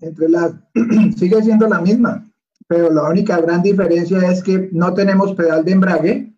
Entre 0.00 0.28
las 0.28 0.54
sigue 1.16 1.40
siendo 1.40 1.68
la 1.68 1.80
misma, 1.80 2.28
pero 2.66 2.90
la 2.90 3.08
única 3.08 3.40
gran 3.40 3.62
diferencia 3.62 4.18
es 4.28 4.42
que 4.42 4.70
no 4.72 4.92
tenemos 4.92 5.34
pedal 5.34 5.64
de 5.64 5.72
embrague, 5.72 6.34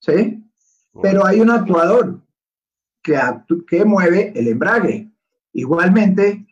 ¿sí? 0.00 0.42
Pero 1.02 1.26
hay 1.26 1.40
un 1.40 1.50
actuador 1.50 2.22
que, 3.02 3.18
que 3.68 3.84
mueve 3.84 4.32
el 4.34 4.48
embrague. 4.48 5.12
Igualmente, 5.52 6.46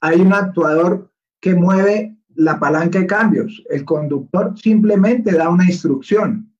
hay 0.00 0.22
un 0.22 0.32
actuador 0.32 1.12
que 1.38 1.54
mueve 1.54 2.16
la 2.40 2.58
palanca 2.58 2.98
de 2.98 3.06
cambios. 3.06 3.62
El 3.68 3.84
conductor 3.84 4.58
simplemente 4.58 5.32
da 5.32 5.48
una 5.48 5.64
instrucción. 5.64 6.50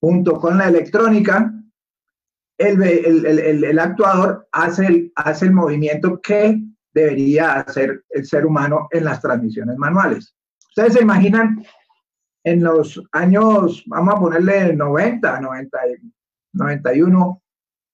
Junto 0.00 0.38
con 0.38 0.58
la 0.58 0.68
electrónica, 0.68 1.52
el, 2.58 2.82
el, 2.82 3.78
actuador 3.78 4.46
hace 4.52 4.86
el, 4.86 5.12
hace 5.16 5.46
el 5.46 5.52
movimiento 5.52 6.20
que 6.20 6.62
debería 6.92 7.54
hacer 7.54 8.04
el 8.10 8.26
ser 8.26 8.44
humano 8.44 8.88
en 8.90 9.04
las 9.04 9.20
transmisiones 9.20 9.76
manuales. 9.78 10.34
Ustedes 10.68 10.94
se 10.94 11.02
imaginan 11.02 11.64
en 12.44 12.62
los 12.62 13.02
años, 13.12 13.84
vamos 13.86 14.14
a 14.14 14.20
ponerle 14.20 14.74
90, 14.74 15.40
90 15.40 15.78
91, 16.52 17.42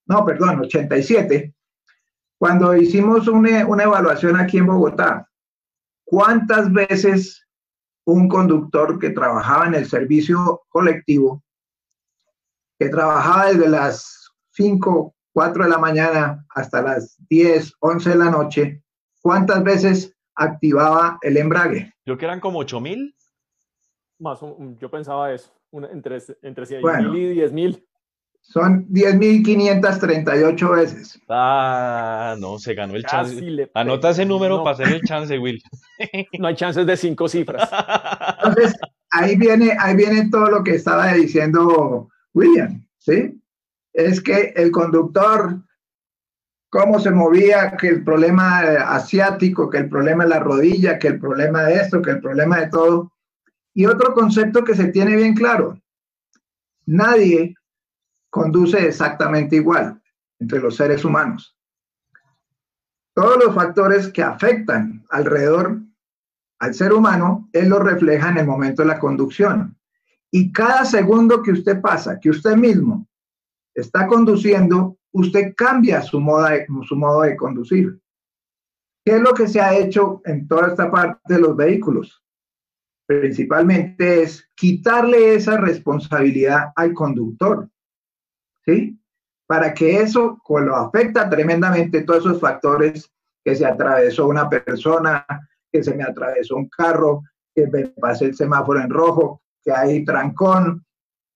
no, 0.06 0.24
perdón, 0.24 0.60
87, 0.60 1.54
cuando 2.38 2.76
hicimos 2.76 3.28
una, 3.28 3.66
una 3.66 3.84
evaluación 3.84 4.36
aquí 4.36 4.58
en 4.58 4.66
Bogotá, 4.66 5.28
¿Cuántas 6.12 6.70
veces 6.70 7.48
un 8.04 8.28
conductor 8.28 8.98
que 8.98 9.08
trabajaba 9.08 9.66
en 9.66 9.76
el 9.76 9.88
servicio 9.88 10.60
colectivo, 10.68 11.42
que 12.78 12.90
trabajaba 12.90 13.46
desde 13.46 13.70
las 13.70 14.30
5, 14.50 15.14
4 15.32 15.64
de 15.64 15.70
la 15.70 15.78
mañana 15.78 16.44
hasta 16.50 16.82
las 16.82 17.16
10, 17.30 17.76
11 17.80 18.10
de 18.10 18.16
la 18.16 18.30
noche, 18.30 18.82
cuántas 19.22 19.64
veces 19.64 20.14
activaba 20.34 21.18
el 21.22 21.38
embrague? 21.38 21.94
Yo 22.04 22.18
que 22.18 22.26
eran 22.26 22.40
como 22.40 22.58
8 22.58 22.78
mil. 22.78 23.16
Más, 24.18 24.38
yo 24.78 24.90
pensaba 24.90 25.32
eso, 25.32 25.50
entre, 25.72 26.18
entre 26.42 26.66
100 26.66 27.10
mil 27.10 27.22
y 27.22 27.34
10 27.36 27.52
mil. 27.54 27.88
Son 28.42 28.86
10.538 28.88 30.74
veces. 30.74 31.18
Ah, 31.28 32.36
no, 32.38 32.58
se 32.58 32.74
ganó 32.74 32.94
el 32.94 33.04
chance. 33.04 33.70
Anota 33.72 34.10
ese 34.10 34.26
número 34.26 34.62
para 34.62 34.74
hacer 34.74 34.88
el 34.88 35.00
chance, 35.02 35.38
Will. 35.38 35.62
No 36.38 36.48
hay 36.48 36.56
chances 36.56 36.84
de 36.84 36.96
cinco 36.96 37.28
cifras. 37.28 37.70
Entonces, 38.44 38.74
ahí 39.10 39.36
viene, 39.36 39.74
ahí 39.78 39.96
viene 39.96 40.28
todo 40.28 40.50
lo 40.50 40.64
que 40.64 40.74
estaba 40.74 41.12
diciendo 41.14 42.08
William, 42.34 42.84
¿sí? 42.98 43.40
Es 43.94 44.20
que 44.20 44.52
el 44.56 44.70
conductor, 44.72 45.62
cómo 46.68 46.98
se 46.98 47.12
movía, 47.12 47.76
que 47.76 47.88
el 47.88 48.04
problema 48.04 48.58
asiático, 48.88 49.70
que 49.70 49.78
el 49.78 49.88
problema 49.88 50.24
de 50.24 50.30
la 50.30 50.40
rodilla, 50.40 50.98
que 50.98 51.08
el 51.08 51.20
problema 51.20 51.62
de 51.62 51.76
esto, 51.76 52.02
que 52.02 52.10
el 52.10 52.20
problema 52.20 52.58
de 52.58 52.68
todo. 52.68 53.12
Y 53.72 53.86
otro 53.86 54.12
concepto 54.12 54.64
que 54.64 54.74
se 54.74 54.88
tiene 54.88 55.16
bien 55.16 55.34
claro, 55.34 55.78
nadie 56.84 57.54
conduce 58.32 58.88
exactamente 58.88 59.56
igual 59.56 60.02
entre 60.40 60.58
los 60.58 60.74
seres 60.74 61.04
humanos. 61.04 61.54
Todos 63.14 63.36
los 63.44 63.54
factores 63.54 64.08
que 64.08 64.22
afectan 64.22 65.04
alrededor 65.10 65.82
al 66.58 66.72
ser 66.72 66.94
humano, 66.94 67.50
él 67.52 67.68
lo 67.68 67.78
refleja 67.78 68.30
en 68.30 68.38
el 68.38 68.46
momento 68.46 68.80
de 68.82 68.88
la 68.88 68.98
conducción. 68.98 69.76
Y 70.30 70.50
cada 70.50 70.86
segundo 70.86 71.42
que 71.42 71.52
usted 71.52 71.82
pasa, 71.82 72.18
que 72.18 72.30
usted 72.30 72.56
mismo 72.56 73.06
está 73.74 74.06
conduciendo, 74.06 74.96
usted 75.12 75.54
cambia 75.54 76.00
su, 76.00 76.18
modo 76.18 76.48
su 76.88 76.96
modo 76.96 77.22
de 77.22 77.36
conducir. 77.36 78.00
¿Qué 79.04 79.16
es 79.16 79.20
lo 79.20 79.34
que 79.34 79.46
se 79.46 79.60
ha 79.60 79.76
hecho 79.76 80.22
en 80.24 80.48
toda 80.48 80.68
esta 80.68 80.90
parte 80.90 81.34
de 81.34 81.40
los 81.40 81.54
vehículos? 81.54 82.24
Principalmente 83.06 84.22
es 84.22 84.48
quitarle 84.54 85.34
esa 85.34 85.58
responsabilidad 85.58 86.72
al 86.76 86.94
conductor, 86.94 87.68
¿sí? 88.64 88.98
Para 89.46 89.74
que 89.74 90.00
eso 90.00 90.40
pues, 90.46 90.64
lo 90.64 90.76
afecta 90.76 91.28
tremendamente 91.28 92.02
todos 92.02 92.26
esos 92.26 92.40
factores 92.40 93.10
que 93.44 93.54
se 93.54 93.66
atravesó 93.66 94.26
una 94.26 94.48
persona, 94.48 95.26
que 95.70 95.82
se 95.82 95.94
me 95.94 96.04
atravesó 96.04 96.56
un 96.56 96.68
carro, 96.68 97.22
que 97.54 97.66
me 97.66 97.88
pasé 97.88 98.26
el 98.26 98.36
semáforo 98.36 98.80
en 98.80 98.90
rojo, 98.90 99.42
que 99.62 99.72
hay 99.72 100.04
trancón, 100.04 100.84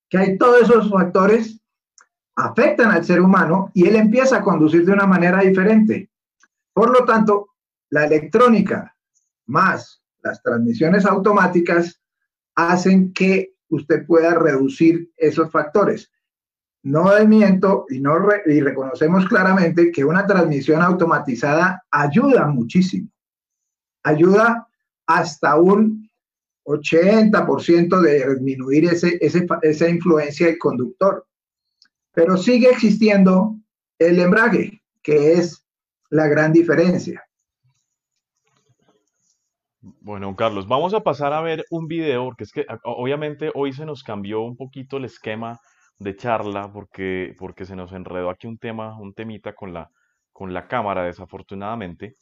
que 0.08 0.18
hay 0.18 0.38
todos 0.38 0.62
esos 0.62 0.90
factores 0.90 1.60
afectan 2.36 2.90
al 2.90 3.04
ser 3.04 3.20
humano 3.20 3.70
y 3.74 3.86
él 3.86 3.96
empieza 3.96 4.36
a 4.36 4.42
conducir 4.42 4.84
de 4.84 4.92
una 4.92 5.06
manera 5.06 5.40
diferente. 5.40 6.10
Por 6.72 6.90
lo 6.90 7.04
tanto, 7.04 7.48
la 7.90 8.04
electrónica 8.04 8.94
más 9.46 10.02
las 10.26 10.42
transmisiones 10.42 11.06
automáticas 11.06 12.02
hacen 12.56 13.12
que 13.12 13.54
usted 13.68 14.04
pueda 14.06 14.34
reducir 14.34 15.10
esos 15.16 15.50
factores. 15.50 16.10
No 16.86 17.10
desmiento 17.10 17.84
y, 17.88 17.98
no 17.98 18.16
y 18.46 18.60
reconocemos 18.60 19.26
claramente 19.26 19.90
que 19.90 20.04
una 20.04 20.24
transmisión 20.24 20.82
automatizada 20.82 21.82
ayuda 21.90 22.46
muchísimo 22.46 23.08
ayuda 24.06 24.68
hasta 25.06 25.56
un 25.56 26.08
80% 26.64 28.00
de 28.00 28.34
disminuir 28.34 28.84
ese, 28.86 29.18
esa 29.20 29.88
influencia 29.88 30.46
del 30.46 30.58
conductor. 30.58 31.26
Pero 32.12 32.36
sigue 32.36 32.70
existiendo 32.70 33.56
el 33.98 34.20
embrague, 34.20 34.80
que 35.02 35.32
es 35.32 35.66
la 36.10 36.28
gran 36.28 36.52
diferencia. 36.52 37.22
Bueno, 39.80 40.34
Carlos, 40.36 40.66
vamos 40.68 40.94
a 40.94 41.02
pasar 41.02 41.32
a 41.32 41.40
ver 41.40 41.64
un 41.70 41.88
video, 41.88 42.24
porque 42.26 42.44
es 42.44 42.52
que 42.52 42.64
obviamente 42.84 43.50
hoy 43.54 43.72
se 43.72 43.84
nos 43.84 44.02
cambió 44.02 44.42
un 44.42 44.56
poquito 44.56 44.96
el 44.96 45.04
esquema 45.04 45.60
de 45.98 46.16
charla, 46.16 46.70
porque, 46.72 47.34
porque 47.38 47.64
se 47.64 47.76
nos 47.76 47.92
enredó 47.92 48.30
aquí 48.30 48.46
un 48.46 48.58
tema, 48.58 48.98
un 48.98 49.14
temita 49.14 49.54
con 49.54 49.72
la, 49.72 49.90
con 50.32 50.52
la 50.52 50.68
cámara, 50.68 51.04
desafortunadamente. 51.04 52.14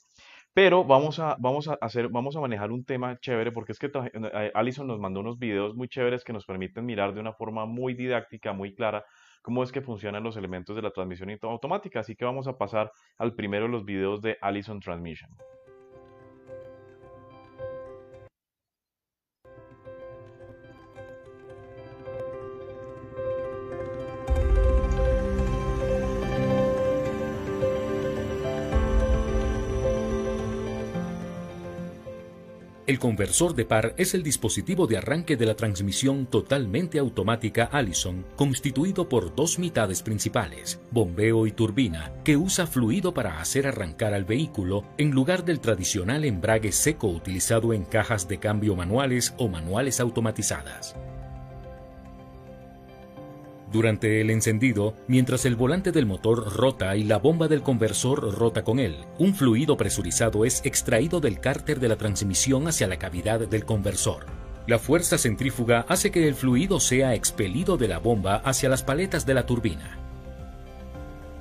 Pero 0.55 0.85
vamos 0.85 1.19
a, 1.19 1.37
vamos 1.41 1.67
a 1.67 1.77
hacer, 1.81 2.09
vamos 2.09 2.37
a 2.37 2.41
manejar 2.41 2.71
un 2.71 2.85
tema 2.85 3.19
chévere 3.19 3.51
porque 3.51 3.73
es 3.73 3.79
que 3.81 3.91
eh, 3.93 4.53
Alison 4.55 4.87
nos 4.87 5.01
mandó 5.01 5.19
unos 5.19 5.37
videos 5.37 5.75
muy 5.75 5.89
chéveres 5.89 6.23
que 6.23 6.33
nos 6.33 6.47
permiten 6.47 6.87
mirar 6.87 7.13
de 7.13 7.21
una 7.21 7.33
forma 7.33 7.67
muy 7.67 7.95
didáctica, 7.95 8.53
muy 8.53 8.73
clara, 8.73 9.05
cómo 9.43 9.65
es 9.65 9.73
que 9.73 9.81
funcionan 9.81 10.23
los 10.23 10.37
elementos 10.37 10.77
de 10.77 10.83
la 10.83 10.93
transmisión 10.93 11.37
automática. 11.43 12.01
Así 12.01 12.15
que 12.15 12.25
vamos 12.25 12.47
a 12.47 12.57
pasar 12.57 12.93
al 13.19 13.35
primero 13.35 13.65
de 13.65 13.73
los 13.73 13.85
videos 13.85 14.23
de 14.23 14.39
Allison 14.41 14.79
Transmission. 14.79 15.31
El 32.87 32.99
conversor 32.99 33.55
de 33.55 33.65
par 33.65 33.95
es 33.97 34.13
el 34.13 34.23
dispositivo 34.23 34.87
de 34.87 34.99
arranque 34.99 35.39
de 35.39 35.47
la 35.47 35.55
transmisión 35.55 36.27
totalmente 36.27 36.99
automática 36.99 37.65
Allison, 37.73 38.27
constituido 38.37 39.09
por 39.09 39.35
dos 39.35 39.59
mitades 39.59 40.03
principales, 40.03 40.83
bombeo 40.91 41.47
y 41.47 41.53
turbina, 41.53 42.13
que 42.25 42.37
usa 42.37 42.67
fluido 42.67 43.15
para 43.15 43.41
hacer 43.41 43.67
arrancar 43.67 44.13
al 44.13 44.27
vehículo 44.27 44.85
en 44.99 45.13
lugar 45.13 45.47
del 45.47 45.61
tradicional 45.61 46.27
embrague 46.27 46.73
seco 46.73 47.09
utilizado 47.09 47.73
en 47.73 47.85
cajas 47.85 48.29
de 48.29 48.39
cambio 48.39 48.77
manuales 48.77 49.33
o 49.39 49.49
manuales 49.49 49.99
automatizadas. 49.99 50.95
Durante 53.75 54.21
el 54.21 54.31
encendido, 54.31 54.95
mientras 55.09 55.45
el 55.47 55.57
volante 55.57 55.91
del 55.91 56.07
motor 56.07 56.55
rota 56.55 56.95
y 56.95 57.03
la 57.03 57.19
bomba 57.19 57.49
del 57.49 57.63
conversor 57.63 58.39
rota 58.39 58.63
con 58.63 58.79
él, 58.79 58.95
un 59.19 59.35
fluido 59.35 59.77
presurizado 59.77 60.45
es 60.45 60.65
extraído 60.65 61.19
del 61.19 61.41
cárter 61.41 61.81
de 61.81 61.89
la 61.89 61.97
transmisión 61.97 62.69
hacia 62.69 62.87
la 62.87 63.01
cavidad 63.01 63.41
del 63.41 63.65
conversor. 63.65 64.27
La 64.69 64.79
fuerza 64.79 65.19
centrífuga 65.19 65.87
hace 65.89 66.13
que 66.13 66.29
el 66.29 66.37
fluido 66.37 66.79
sea 66.79 67.17
expelido 67.17 67.77
de 67.77 67.89
la 67.89 67.99
bomba 67.99 68.37
hacia 68.45 68.69
las 68.69 68.85
paletas 68.85 69.27
de 69.27 69.35
la 69.35 69.45
turbina. 69.45 69.99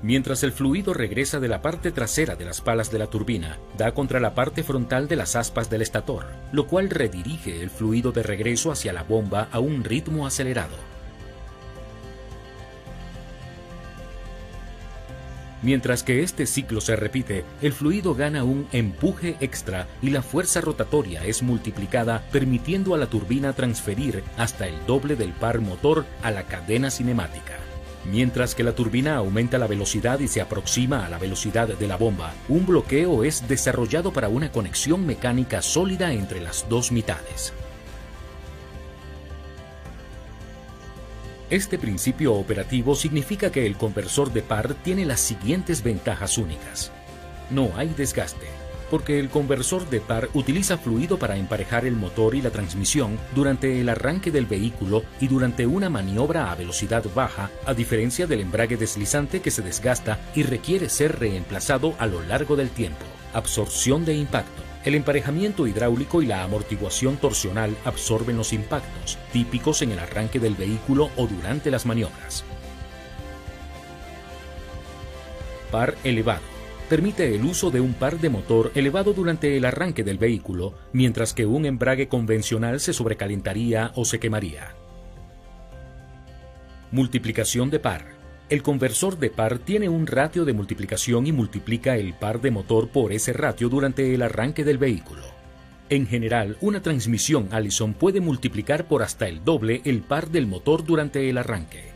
Mientras 0.02 0.42
el 0.42 0.54
fluido 0.54 0.96
regresa 0.96 1.40
de 1.40 1.50
la 1.50 1.62
parte 1.62 1.92
trasera 1.92 2.36
de 2.36 2.46
las 2.46 2.62
palas 2.62 2.92
de 2.92 2.98
la 2.98 3.12
turbina, 3.12 3.60
da 3.78 3.94
contra 3.94 4.20
la 4.20 4.34
parte 4.34 4.64
frontal 4.64 5.08
de 5.08 5.18
las 5.18 5.36
aspas 5.36 5.70
del 5.70 5.84
estator, 5.84 6.26
lo 6.52 6.66
cual 6.66 6.90
redirige 6.90 7.62
el 7.62 7.70
fluido 7.70 8.12
de 8.12 8.24
regreso 8.24 8.72
hacia 8.72 8.92
la 8.92 9.04
bomba 9.04 9.50
a 9.52 9.60
un 9.60 9.84
ritmo 9.84 10.26
acelerado. 10.26 10.93
Mientras 15.64 16.04
que 16.04 16.24
este 16.24 16.46
ciclo 16.46 16.82
se 16.82 16.98
repite, 16.98 17.46
el 17.62 17.72
fluido 17.72 18.14
gana 18.14 18.44
un 18.44 18.68
empuje 18.74 19.38
extra 19.40 19.88
y 20.02 20.10
la 20.10 20.22
fuerza 20.22 20.60
rotatoria 20.60 21.26
es 21.26 21.42
multiplicada, 21.42 22.22
permitiendo 22.34 22.94
a 22.94 22.98
la 22.98 23.08
turbina 23.08 23.54
transferir 23.54 24.24
hasta 24.38 24.68
el 24.68 24.76
doble 24.86 25.16
del 25.16 25.32
par 25.32 25.62
motor 25.62 26.06
a 26.22 26.32
la 26.32 26.44
cadena 26.44 26.92
cinemática. 26.92 27.54
Mientras 28.12 28.56
que 28.56 28.64
la 28.64 28.76
turbina 28.76 29.16
aumenta 29.16 29.58
la 29.58 29.68
velocidad 29.68 30.20
y 30.20 30.28
se 30.28 30.42
aproxima 30.42 31.06
a 31.06 31.10
la 31.10 31.18
velocidad 31.18 31.70
de 31.70 31.88
la 31.88 31.96
bomba, 31.96 32.34
un 32.50 32.66
bloqueo 32.66 33.24
es 33.24 33.48
desarrollado 33.48 34.12
para 34.12 34.28
una 34.28 34.52
conexión 34.52 35.06
mecánica 35.06 35.62
sólida 35.62 36.12
entre 36.12 36.42
las 36.42 36.68
dos 36.68 36.92
mitades. 36.92 37.54
Este 41.54 41.78
principio 41.78 42.34
operativo 42.34 42.96
significa 42.96 43.52
que 43.52 43.68
el 43.68 43.78
conversor 43.78 44.34
de 44.34 44.42
par 44.42 44.74
tiene 44.74 45.06
las 45.06 45.20
siguientes 45.20 45.84
ventajas 45.84 46.40
únicas. 46.40 46.92
No 47.52 47.70
hay 47.76 47.90
desgaste, 47.90 48.48
porque 48.90 49.20
el 49.20 49.30
conversor 49.30 49.88
de 49.88 50.02
par 50.02 50.30
utiliza 50.34 50.80
fluido 50.80 51.20
para 51.20 51.38
emparejar 51.38 51.86
el 51.86 51.96
motor 51.96 52.34
y 52.34 52.42
la 52.42 52.50
transmisión 52.50 53.20
durante 53.36 53.80
el 53.80 53.88
arranque 53.90 54.32
del 54.32 54.48
vehículo 54.48 55.04
y 55.22 55.28
durante 55.28 55.68
una 55.68 55.92
maniobra 55.92 56.52
a 56.52 56.56
velocidad 56.56 57.04
baja, 57.14 57.52
a 57.68 57.76
diferencia 57.76 58.26
del 58.26 58.40
embrague 58.40 58.76
deslizante 58.76 59.40
que 59.44 59.52
se 59.52 59.62
desgasta 59.62 60.20
y 60.34 60.42
requiere 60.42 60.90
ser 60.90 61.20
reemplazado 61.20 61.94
a 62.00 62.08
lo 62.08 62.24
largo 62.24 62.56
del 62.56 62.72
tiempo. 62.72 63.06
Absorción 63.32 64.06
de 64.06 64.16
impacto. 64.16 64.73
El 64.86 64.96
emparejamiento 64.96 65.66
hidráulico 65.66 66.22
y 66.22 66.26
la 66.26 66.44
amortiguación 66.44 67.16
torsional 67.16 67.76
absorben 67.86 68.36
los 68.36 68.52
impactos, 68.52 69.18
típicos 69.32 69.82
en 69.82 69.92
el 69.92 70.00
arranque 70.00 70.40
del 70.40 70.56
vehículo 70.56 71.10
o 71.16 71.26
durante 71.26 71.72
las 71.72 71.86
maniobras. 71.86 72.44
Par 75.72 75.96
elevado. 76.04 76.42
Permite 76.90 77.34
el 77.34 77.46
uso 77.46 77.72
de 77.72 77.80
un 77.80 77.94
par 77.94 78.20
de 78.20 78.30
motor 78.30 78.72
elevado 78.76 79.14
durante 79.14 79.56
el 79.56 79.64
arranque 79.64 80.04
del 80.04 80.18
vehículo, 80.18 80.74
mientras 80.92 81.34
que 81.34 81.46
un 81.46 81.66
embrague 81.66 82.10
convencional 82.10 82.82
se 82.82 82.94
sobrecalentaría 82.94 83.92
o 83.96 84.04
se 84.04 84.20
quemaría. 84.20 84.76
Multiplicación 86.92 87.70
de 87.70 87.80
par. 87.80 88.23
El 88.50 88.62
conversor 88.62 89.18
de 89.18 89.30
par 89.30 89.60
tiene 89.60 89.88
un 89.88 90.06
ratio 90.06 90.44
de 90.44 90.54
multiplicación 90.54 91.26
y 91.26 91.32
multiplica 91.32 91.96
el 91.96 92.14
par 92.14 92.42
de 92.42 92.52
motor 92.52 92.90
por 92.90 93.14
ese 93.14 93.32
ratio 93.34 93.70
durante 93.70 94.14
el 94.14 94.22
arranque 94.22 94.64
del 94.66 94.78
vehículo. 94.78 95.24
En 95.90 96.08
general, 96.08 96.58
una 96.62 96.82
transmisión 96.82 97.50
Allison 97.52 97.94
puede 97.94 98.20
multiplicar 98.20 98.86
por 98.88 99.02
hasta 99.02 99.28
el 99.28 99.44
doble 99.44 99.82
el 99.86 100.02
par 100.02 100.30
del 100.30 100.46
motor 100.46 100.84
durante 100.84 101.30
el 101.30 101.38
arranque. 101.38 101.92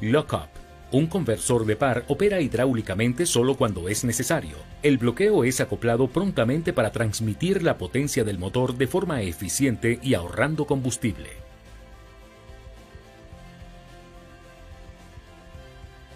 Lockup 0.00 0.48
Un 0.92 1.06
conversor 1.06 1.66
de 1.66 1.76
par 1.76 2.04
opera 2.08 2.40
hidráulicamente 2.40 3.26
solo 3.26 3.56
cuando 3.56 3.88
es 3.88 4.04
necesario. 4.04 4.56
El 4.82 4.96
bloqueo 4.96 5.44
es 5.44 5.60
acoplado 5.60 6.08
prontamente 6.08 6.72
para 6.72 6.92
transmitir 6.92 7.62
la 7.62 7.78
potencia 7.78 8.24
del 8.24 8.38
motor 8.38 8.76
de 8.76 8.86
forma 8.86 9.22
eficiente 9.22 9.98
y 10.02 10.14
ahorrando 10.14 10.66
combustible. 10.66 11.39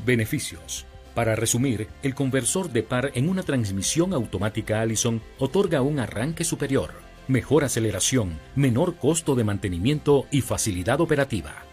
Beneficios. 0.05 0.85
Para 1.14 1.35
resumir, 1.35 1.88
el 2.03 2.14
conversor 2.14 2.71
de 2.71 2.83
par 2.83 3.12
en 3.14 3.29
una 3.29 3.43
transmisión 3.43 4.12
automática 4.12 4.81
Allison 4.81 5.23
otorga 5.38 5.81
un 5.81 5.99
arranque 5.99 6.45
superior, 6.45 6.90
mejor 7.29 7.64
aceleración, 7.64 8.38
menor 8.55 8.97
costo 8.97 9.35
de 9.35 9.45
mantenimiento 9.45 10.27
y 10.31 10.43
facilidad 10.43 11.01
operativa. 11.01 11.64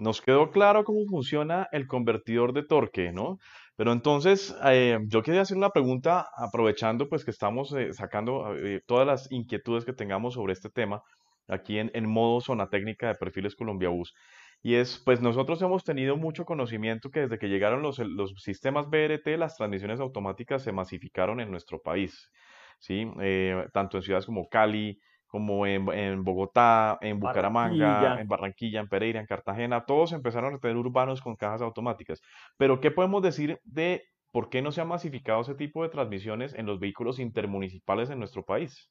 nos 0.00 0.20
quedó 0.20 0.50
claro 0.50 0.82
cómo 0.82 1.04
funciona 1.06 1.68
el 1.72 1.86
convertidor 1.86 2.52
de 2.52 2.64
torque, 2.64 3.12
¿no? 3.12 3.38
Pero 3.80 3.92
entonces, 3.94 4.54
eh, 4.66 4.98
yo 5.06 5.22
quería 5.22 5.40
hacer 5.40 5.56
una 5.56 5.70
pregunta, 5.70 6.28
aprovechando 6.36 7.08
pues 7.08 7.24
que 7.24 7.30
estamos 7.30 7.72
eh, 7.72 7.94
sacando 7.94 8.54
eh, 8.54 8.82
todas 8.86 9.06
las 9.06 9.32
inquietudes 9.32 9.86
que 9.86 9.94
tengamos 9.94 10.34
sobre 10.34 10.52
este 10.52 10.68
tema 10.68 11.02
aquí 11.48 11.78
en, 11.78 11.90
en 11.94 12.06
modo 12.06 12.42
zona 12.42 12.68
técnica 12.68 13.08
de 13.08 13.14
perfiles 13.14 13.56
Colombia 13.56 13.88
Bus. 13.88 14.12
Y 14.62 14.74
es, 14.74 15.00
pues 15.02 15.22
nosotros 15.22 15.62
hemos 15.62 15.82
tenido 15.82 16.18
mucho 16.18 16.44
conocimiento 16.44 17.10
que 17.10 17.20
desde 17.20 17.38
que 17.38 17.48
llegaron 17.48 17.80
los, 17.80 17.98
los 18.00 18.34
sistemas 18.42 18.90
BRT, 18.90 19.26
las 19.38 19.56
transmisiones 19.56 19.98
automáticas 19.98 20.62
se 20.62 20.72
masificaron 20.72 21.40
en 21.40 21.50
nuestro 21.50 21.80
país, 21.80 22.30
¿sí? 22.80 23.10
tanto 23.72 23.96
en 23.96 24.02
ciudades 24.02 24.26
como 24.26 24.46
Cali, 24.50 25.00
como 25.30 25.64
en, 25.64 26.24
Bogotá, 26.24 26.98
en 27.00 27.20
Bucaramanga, 27.20 28.20
en 28.20 28.26
Barranquilla, 28.26 28.80
en 28.80 28.88
Pereira, 28.88 29.20
en 29.20 29.26
Cartagena, 29.26 29.86
todos 29.86 30.12
empezaron 30.12 30.54
a 30.54 30.58
tener 30.58 30.76
urbanos 30.76 31.22
con 31.22 31.36
cajas 31.36 31.62
automáticas. 31.62 32.20
Pero, 32.56 32.80
¿qué 32.80 32.90
podemos 32.90 33.22
decir 33.22 33.60
de 33.64 34.02
por 34.32 34.50
qué 34.50 34.60
no 34.60 34.72
se 34.72 34.80
ha 34.80 34.84
masificado 34.84 35.40
ese 35.42 35.54
tipo 35.54 35.82
de 35.82 35.88
transmisiones 35.88 36.52
en 36.54 36.66
los 36.66 36.80
vehículos 36.80 37.20
intermunicipales 37.20 38.10
en 38.10 38.18
nuestro 38.18 38.44
país? 38.44 38.90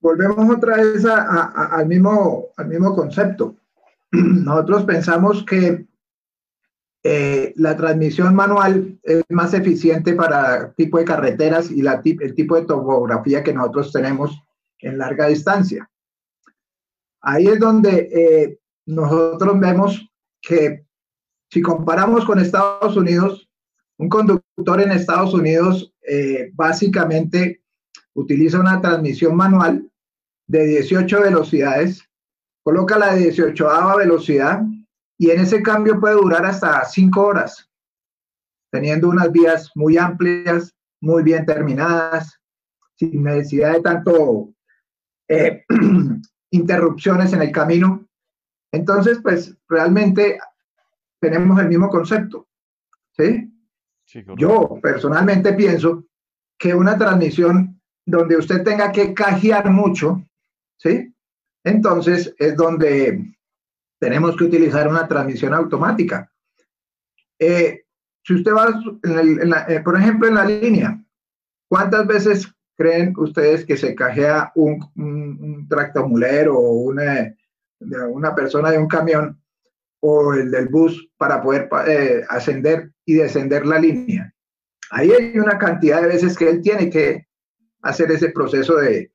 Volvemos 0.00 0.50
otra 0.56 0.76
vez 0.78 1.04
al, 1.04 1.86
mismo, 1.86 2.46
al 2.56 2.66
mismo 2.66 2.96
concepto. 2.96 3.54
Nosotros 4.10 4.84
pensamos 4.84 5.44
que 5.44 5.86
eh, 7.04 7.52
la 7.56 7.76
transmisión 7.76 8.34
manual 8.34 9.00
es 9.02 9.24
más 9.28 9.54
eficiente 9.54 10.14
para 10.14 10.72
tipo 10.74 10.98
de 10.98 11.04
carreteras 11.04 11.70
y 11.70 11.80
el 11.80 12.34
tipo 12.34 12.54
de 12.54 12.66
topografía 12.66 13.42
que 13.42 13.52
nosotros 13.52 13.92
tenemos 13.92 14.40
en 14.78 14.98
larga 14.98 15.26
distancia. 15.26 15.90
Ahí 17.20 17.48
es 17.48 17.58
donde 17.58 18.08
eh, 18.12 18.58
nosotros 18.86 19.58
vemos 19.58 20.08
que 20.40 20.84
si 21.50 21.60
comparamos 21.60 22.24
con 22.24 22.38
Estados 22.38 22.96
Unidos, 22.96 23.48
un 23.98 24.08
conductor 24.08 24.80
en 24.80 24.92
Estados 24.92 25.34
Unidos 25.34 25.92
eh, 26.02 26.50
básicamente 26.54 27.62
utiliza 28.14 28.60
una 28.60 28.80
transmisión 28.80 29.36
manual 29.36 29.90
de 30.46 30.66
18 30.66 31.20
velocidades, 31.20 32.08
coloca 32.62 32.98
la 32.98 33.14
18 33.14 33.96
velocidad 33.96 34.62
y 35.22 35.30
en 35.30 35.38
ese 35.38 35.62
cambio 35.62 36.00
puede 36.00 36.16
durar 36.16 36.44
hasta 36.44 36.84
cinco 36.84 37.24
horas, 37.24 37.70
teniendo 38.72 39.08
unas 39.08 39.30
vías 39.30 39.70
muy 39.76 39.96
amplias, 39.96 40.74
muy 41.00 41.22
bien 41.22 41.46
terminadas, 41.46 42.40
sin 42.96 43.22
necesidad 43.22 43.74
de 43.74 43.82
tanto 43.82 44.52
eh, 45.28 45.64
interrupciones 46.50 47.32
en 47.32 47.42
el 47.42 47.52
camino. 47.52 48.04
Entonces, 48.72 49.20
pues 49.22 49.56
realmente 49.68 50.40
tenemos 51.20 51.60
el 51.60 51.68
mismo 51.68 51.88
concepto. 51.88 52.48
¿sí? 53.16 53.48
Yo 54.36 54.80
personalmente 54.82 55.52
pienso 55.52 56.04
que 56.58 56.74
una 56.74 56.98
transmisión 56.98 57.80
donde 58.04 58.38
usted 58.38 58.64
tenga 58.64 58.90
que 58.90 59.14
cajear 59.14 59.70
mucho, 59.70 60.20
¿sí? 60.78 61.14
Entonces 61.62 62.34
es 62.40 62.56
donde 62.56 63.32
tenemos 64.02 64.36
que 64.36 64.42
utilizar 64.42 64.88
una 64.88 65.06
transmisión 65.06 65.54
automática. 65.54 66.28
Eh, 67.38 67.84
si 68.24 68.34
usted 68.34 68.50
va, 68.50 68.66
eh, 69.68 69.78
por 69.78 69.96
ejemplo, 69.96 70.26
en 70.26 70.34
la 70.34 70.44
línea, 70.44 71.00
¿cuántas 71.68 72.04
veces 72.08 72.52
creen 72.76 73.14
ustedes 73.16 73.64
que 73.64 73.76
se 73.76 73.94
cajea 73.94 74.50
un, 74.56 74.84
un, 74.96 75.68
tractomulero 75.68 76.58
o 76.58 76.72
una, 76.80 77.32
una 78.10 78.34
persona 78.34 78.72
de 78.72 78.78
un 78.78 78.88
camión 78.88 79.40
o 80.00 80.34
el 80.34 80.50
del 80.50 80.66
bus 80.66 81.08
para 81.16 81.40
poder 81.40 81.68
eh, 81.86 82.24
ascender 82.28 82.90
y 83.06 83.14
descender 83.14 83.64
la 83.64 83.78
línea? 83.78 84.34
Ahí 84.90 85.12
hay 85.12 85.38
una 85.38 85.58
cantidad 85.58 86.02
de 86.02 86.08
veces 86.08 86.36
que 86.36 86.50
él 86.50 86.60
tiene 86.60 86.90
que 86.90 87.28
hacer 87.82 88.10
ese 88.10 88.30
proceso 88.30 88.78
de, 88.78 89.12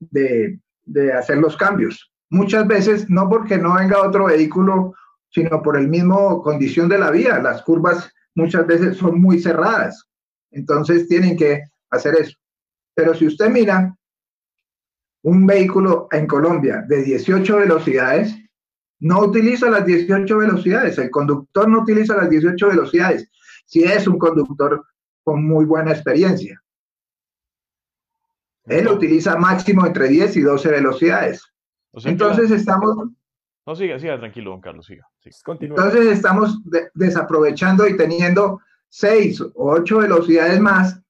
de 0.00 1.12
hacer 1.12 1.36
los 1.36 1.58
cambios 1.58 2.10
muchas 2.30 2.66
veces 2.66 3.10
no 3.10 3.28
porque 3.28 3.58
no 3.58 3.74
venga 3.74 4.02
otro 4.02 4.26
vehículo, 4.26 4.94
sino 5.30 5.62
por 5.62 5.76
el 5.76 5.88
mismo 5.88 6.42
condición 6.42 6.88
de 6.88 6.98
la 6.98 7.10
vía. 7.10 7.38
Las 7.40 7.62
curvas 7.62 8.10
muchas 8.34 8.66
veces 8.66 8.96
son 8.96 9.20
muy 9.20 9.40
cerradas, 9.40 10.08
entonces 10.50 11.08
tienen 11.08 11.36
que 11.36 11.62
hacer 11.90 12.14
eso. 12.14 12.36
Pero 12.94 13.14
si 13.14 13.26
usted 13.26 13.50
mira 13.50 13.94
un 15.22 15.46
vehículo 15.46 16.08
en 16.12 16.26
Colombia 16.26 16.84
de 16.88 17.02
18 17.02 17.56
velocidades, 17.58 18.34
no 19.00 19.20
utiliza 19.20 19.70
las 19.70 19.84
18 19.84 20.38
velocidades, 20.38 20.98
el 20.98 21.10
conductor 21.10 21.68
no 21.68 21.80
utiliza 21.80 22.16
las 22.16 22.30
18 22.30 22.68
velocidades, 22.68 23.30
si 23.66 23.82
es 23.82 24.06
un 24.06 24.18
conductor 24.18 24.84
con 25.22 25.46
muy 25.46 25.64
buena 25.64 25.92
experiencia. 25.92 26.62
Él 28.66 28.88
utiliza 28.88 29.36
máximo 29.36 29.86
entre 29.86 30.08
10 30.08 30.36
y 30.36 30.40
12 30.42 30.68
velocidades. 30.70 31.42
Entonces 31.92 32.50
estamos... 32.50 32.96
No, 33.66 33.76
siga, 33.76 33.98
siga, 33.98 34.18
tranquilo, 34.18 34.50
don 34.50 34.60
Carlos, 34.60 34.86
siga. 34.86 35.08
Entonces 35.60 36.06
estamos 36.06 36.60
desaprovechando 36.94 37.86
y 37.86 37.96
teniendo 37.96 38.60
seis 38.88 39.40
o 39.40 39.52
ocho 39.54 39.98
velocidades 39.98 40.58
más, 40.60 41.00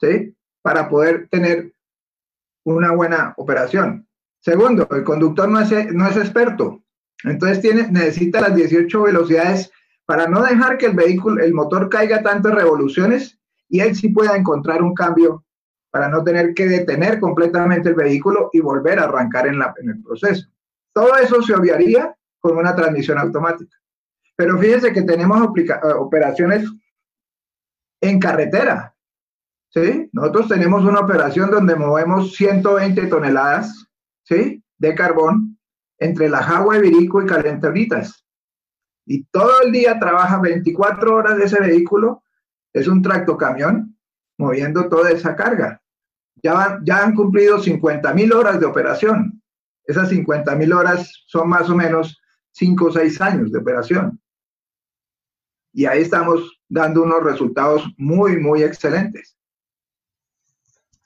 ¿sí? 0.00 0.36
Para 0.62 0.88
poder 0.88 1.28
tener 1.28 1.74
una 2.64 2.92
buena 2.92 3.34
operación. 3.36 4.06
Segundo, 4.40 4.88
el 4.90 5.04
conductor 5.04 5.48
no 5.48 5.60
es, 5.60 5.92
no 5.92 6.06
es 6.06 6.16
experto. 6.16 6.82
Entonces 7.24 7.60
tiene, 7.60 7.88
necesita 7.90 8.40
las 8.40 8.54
18 8.54 9.02
velocidades 9.02 9.70
para 10.04 10.26
no 10.26 10.42
dejar 10.42 10.78
que 10.78 10.86
el 10.86 10.94
vehículo, 10.94 11.42
el 11.42 11.54
motor 11.54 11.88
caiga 11.88 12.22
tanto 12.22 12.48
en 12.48 12.56
revoluciones 12.56 13.38
y 13.68 13.80
él 13.80 13.94
sí 13.94 14.08
pueda 14.08 14.36
encontrar 14.36 14.82
un 14.82 14.94
cambio 14.94 15.44
para 15.92 16.08
no 16.08 16.24
tener 16.24 16.54
que 16.54 16.66
detener 16.66 17.20
completamente 17.20 17.90
el 17.90 17.94
vehículo 17.94 18.48
y 18.54 18.60
volver 18.60 18.98
a 18.98 19.04
arrancar 19.04 19.46
en, 19.46 19.60
el 19.60 20.02
proceso. 20.02 20.48
Todo 20.90 21.14
eso 21.18 21.42
se 21.42 21.54
obviaría 21.54 22.16
con 22.40 22.56
una 22.56 22.74
transmisión 22.74 23.18
automática. 23.18 23.76
Pero 24.34 24.58
fíjense 24.58 24.94
que 24.94 25.02
tenemos 25.02 25.46
eh, 25.54 25.68
operaciones 25.98 26.66
en 28.00 28.18
carretera. 28.18 28.96
¿sí? 29.68 30.08
Nosotros 30.14 30.48
tenemos 30.48 30.82
una 30.82 31.00
operación 31.00 31.50
donde 31.50 31.76
movemos 31.76 32.32
120 32.36 33.08
toneladas 33.08 33.86
¿sí? 34.24 34.64
de 34.78 34.94
carbón 34.94 35.58
entre 35.98 36.30
la 36.30 36.42
Jagua, 36.42 36.78
Virico 36.78 37.20
y 37.20 37.26
Calenturitas. 37.26 38.24
Y 39.04 39.24
todo 39.24 39.60
el 39.62 39.72
día 39.72 39.98
trabaja 39.98 40.40
24 40.40 41.16
horas 41.16 41.36
de 41.36 41.44
ese 41.44 41.60
vehículo. 41.60 42.24
Es 42.72 42.88
un 42.88 43.02
tractocamión 43.02 43.98
moviendo 44.38 44.88
toda 44.88 45.10
esa 45.10 45.36
carga 45.36 45.81
ya, 46.42 46.78
ya 46.84 47.04
han 47.04 47.14
cumplido 47.14 47.60
50 47.60 48.12
mil 48.14 48.32
horas 48.32 48.60
de 48.60 48.66
operación. 48.66 49.42
Esas 49.84 50.08
50 50.10 50.54
mil 50.56 50.72
horas 50.72 51.24
son 51.26 51.48
más 51.48 51.68
o 51.68 51.74
menos 51.74 52.20
5 52.52 52.84
o 52.84 52.92
6 52.92 53.20
años 53.20 53.52
de 53.52 53.58
operación. 53.58 54.20
Y 55.72 55.86
ahí 55.86 56.02
estamos 56.02 56.60
dando 56.68 57.02
unos 57.02 57.22
resultados 57.22 57.84
muy, 57.96 58.38
muy 58.38 58.62
excelentes. 58.62 59.36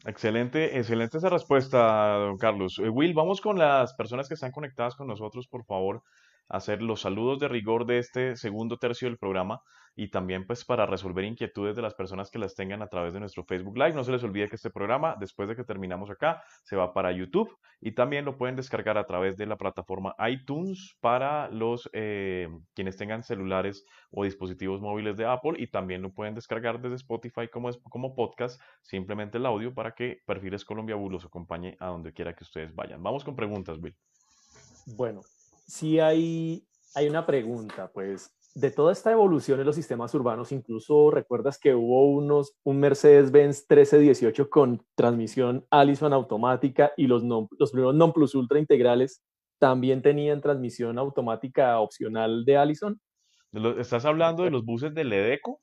Excelente, 0.05 0.79
excelente 0.79 1.19
esa 1.19 1.31
respuesta, 1.31 2.15
don 2.19 2.39
Carlos. 2.39 2.79
Eh, 2.79 2.89
Will, 2.89 3.13
vamos 3.13 3.41
con 3.41 3.59
las 3.59 3.95
personas 3.95 4.29
que 4.29 4.35
están 4.35 4.53
conectadas 4.53 4.95
con 4.95 5.09
nosotros, 5.09 5.49
por 5.49 5.65
favor. 5.65 6.03
Hacer 6.49 6.83
los 6.83 7.01
saludos 7.01 7.39
de 7.39 7.49
rigor 7.49 7.87
de 7.87 7.99
este 7.99 8.37
segundo 8.37 8.77
tercio 8.79 9.09
del 9.09 9.19
programa 9.19 9.61
y 9.97 10.11
también 10.11 10.47
pues 10.47 10.65
para 10.65 10.85
resolver 10.85 11.25
inquietudes 11.25 11.75
de 11.75 11.83
las 11.83 11.95
personas 11.95 12.31
que 12.31 12.39
las 12.39 12.55
tengan 12.55 12.83
a 12.83 12.89
través 12.89 13.15
de 13.15 13.21
nuestro 13.21 13.45
Facebook 13.45 13.77
Live. 13.79 13.95
No 13.95 14.05
se 14.05 14.13
les 14.13 14.23
olvide 14.23 14.49
que 14.49 14.57
este 14.57 14.71
programa, 14.71 15.17
después 15.19 15.49
de 15.49 15.57
que 15.57 15.65
terminamos 15.65 16.11
acá, 16.11 16.43
se 16.63 16.77
va 16.77 16.93
para 16.93 17.13
YouTube 17.13 17.51
y 17.81 17.93
también 17.93 18.27
lo 18.27 18.37
pueden 18.37 18.57
descargar 18.57 18.99
a 18.99 19.07
través 19.07 19.39
de 19.39 19.47
la 19.47 19.57
plataforma 19.57 20.15
iTunes 20.29 20.97
para 21.01 21.49
los 21.49 21.89
eh, 21.95 22.49
quienes 22.75 22.99
tengan 22.99 23.23
celulares 23.23 23.87
o 24.11 24.25
dispositivos 24.25 24.83
móviles 24.83 25.17
de 25.17 25.25
Apple 25.25 25.55
y 25.57 25.69
también 25.69 26.03
lo 26.03 26.13
pueden 26.13 26.35
descargar 26.35 26.81
desde 26.81 26.97
Spotify 26.97 27.49
como, 27.49 27.71
como 27.89 28.15
podcast, 28.15 28.61
simplemente 28.83 29.39
el 29.39 29.47
audio 29.47 29.73
para 29.73 29.93
que 29.93 30.21
Perfiles 30.27 30.65
Colombia 30.67 30.95
Bull 30.95 31.13
los 31.13 31.25
acompañe 31.25 31.77
a 31.81 31.87
donde 31.87 32.13
quiera 32.13 32.35
que 32.35 32.45
ustedes 32.45 32.75
vayan. 32.75 33.03
Vamos 33.03 33.25
con 33.25 33.35
preguntas, 33.35 33.81
Bill. 33.81 33.97
Bueno, 34.95 35.23
sí 35.67 36.01
hay, 36.01 36.67
hay 36.95 37.09
una 37.09 37.27
pregunta, 37.27 37.91
pues 37.93 38.33
de 38.55 38.71
toda 38.71 38.91
esta 38.91 39.13
evolución 39.13 39.61
en 39.61 39.67
los 39.67 39.77
sistemas 39.77 40.15
urbanos, 40.15 40.51
incluso 40.51 41.11
recuerdas 41.11 41.59
que 41.59 41.75
hubo 41.75 42.11
unos, 42.11 42.57
un 42.65 42.81
Mercedes-Benz 42.81 43.67
1318 43.69 44.49
con 44.49 44.83
transmisión 44.95 45.67
Allison 45.71 46.15
automática 46.15 46.93
y 46.97 47.07
los, 47.07 47.23
los 47.23 47.71
primeros 47.71 47.95
non 47.95 48.15
plus 48.15 48.35
ultra 48.35 48.59
integrales 48.59 49.23
también 49.59 50.01
tenían 50.01 50.41
transmisión 50.41 50.99
automática 50.99 51.79
opcional 51.81 52.47
de 52.47 52.57
Allison. 52.57 53.01
¿Estás 53.79 54.07
hablando 54.07 54.45
de 54.45 54.51
los 54.51 54.65
buses 54.65 54.95
de 54.95 55.05
Ledeco? 55.05 55.61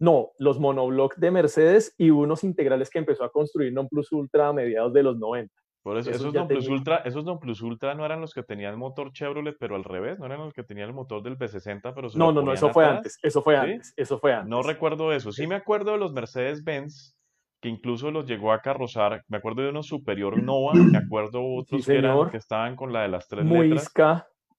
No, 0.00 0.32
los 0.38 0.58
monobloc 0.58 1.16
de 1.16 1.30
Mercedes 1.30 1.94
y 1.98 2.10
unos 2.10 2.42
integrales 2.42 2.90
que 2.90 2.98
empezó 2.98 3.22
a 3.22 3.30
construir 3.30 3.72
non 3.72 3.88
plus 3.88 4.10
ultra 4.10 4.48
a 4.48 4.52
mediados 4.52 4.92
de 4.92 5.04
los 5.04 5.16
90 5.18 5.54
esos, 5.96 6.34
non 6.34 6.46
plus 6.46 6.68
ultra, 6.68 6.96
esos 7.04 7.24
non 7.24 7.38
plus 7.38 7.62
ultra 7.62 7.94
no 7.94 8.04
eran 8.04 8.20
los 8.20 8.34
que 8.34 8.42
tenían 8.42 8.76
motor 8.76 9.12
Chevrolet, 9.12 9.56
pero 9.58 9.76
al 9.76 9.84
revés, 9.84 10.18
no 10.18 10.26
eran 10.26 10.40
los 10.40 10.52
que 10.52 10.64
tenían 10.64 10.88
el 10.88 10.94
motor 10.94 11.22
del 11.22 11.38
B60, 11.38 11.94
pero 11.94 12.08
No, 12.14 12.32
no, 12.32 12.42
no, 12.42 12.52
eso 12.52 12.70
fue 12.70 12.84
antes, 12.84 13.18
eso 13.22 13.42
fue 13.42 13.56
antes, 13.56 13.94
eso 13.96 14.18
fue 14.18 14.34
antes. 14.34 14.50
No 14.50 14.62
recuerdo 14.62 15.12
eso. 15.12 15.32
Sí 15.32 15.46
me 15.46 15.54
acuerdo 15.54 15.92
de 15.92 15.98
los 15.98 16.12
Mercedes-Benz, 16.12 17.16
que 17.60 17.68
incluso 17.68 18.10
los 18.10 18.26
llegó 18.26 18.52
a 18.52 18.60
carrozar. 18.60 19.22
Me 19.28 19.38
acuerdo 19.38 19.62
de 19.62 19.70
unos 19.70 19.86
Superior 19.86 20.36
Nova, 20.42 20.74
me 20.74 20.98
acuerdo 20.98 21.42
otros 21.42 21.86
que, 21.86 21.96
eran, 21.96 22.30
que 22.30 22.36
estaban 22.36 22.76
con 22.76 22.92
la 22.92 23.02
de 23.02 23.08
las 23.08 23.28
tres 23.28 23.44
letras. 23.44 23.92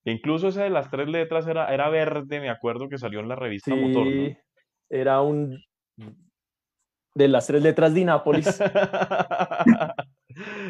incluso 0.06 0.48
ese 0.48 0.64
de 0.64 0.70
las 0.70 0.90
tres 0.90 1.08
letras 1.08 1.48
era, 1.48 1.74
era 1.74 1.90
verde, 1.90 2.40
me 2.40 2.50
acuerdo 2.50 2.90
que 2.90 2.98
salió 2.98 3.20
en 3.20 3.28
la 3.28 3.36
revista 3.36 3.76
Motor. 3.76 4.08
Era 4.90 5.22
un 5.22 5.60
de 7.16 7.28
las 7.28 7.48
tres 7.48 7.62
letras 7.62 7.94
de 7.94 8.06
Nápoles. 8.06 8.60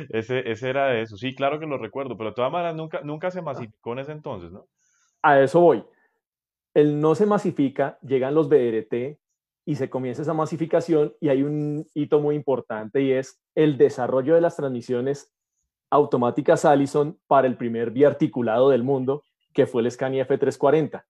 ese, 0.10 0.50
ese 0.50 0.70
era 0.70 0.88
de 0.88 1.02
eso. 1.02 1.18
Sí, 1.18 1.36
claro 1.36 1.60
que 1.60 1.66
lo 1.66 1.78
recuerdo, 1.78 2.18
pero 2.18 2.30
de 2.30 2.36
todas 2.36 2.52
maneras 2.52 2.76
nunca, 2.76 3.02
nunca 3.02 3.32
se 3.32 3.42
masificó 3.42 3.94
en 3.94 4.00
ese 4.00 4.12
entonces, 4.12 4.52
¿no? 4.52 4.68
A 5.22 5.40
eso 5.40 5.60
voy. 5.60 5.84
El 6.74 7.00
no 7.02 7.16
se 7.16 7.26
masifica, 7.26 7.98
llegan 8.02 8.36
los 8.36 8.48
BRT 8.48 9.20
y 9.66 9.76
se 9.76 9.90
comienza 9.90 10.22
esa 10.22 10.34
masificación 10.34 11.14
y 11.20 11.30
hay 11.30 11.44
un 11.44 11.88
hito 11.94 12.20
muy 12.20 12.36
importante 12.36 13.02
y 13.02 13.12
es 13.12 13.42
el 13.56 13.78
desarrollo 13.78 14.36
de 14.36 14.42
las 14.42 14.56
transmisiones 14.56 15.34
automáticas 15.90 16.66
Allison 16.66 17.20
para 17.28 17.48
el 17.48 17.58
primer 17.58 17.92
biarticulado 17.92 18.70
del 18.70 18.84
mundo, 18.84 19.24
que 19.54 19.66
fue 19.68 19.82
el 19.82 19.92
Scania 19.92 20.28
F340. 20.28 21.04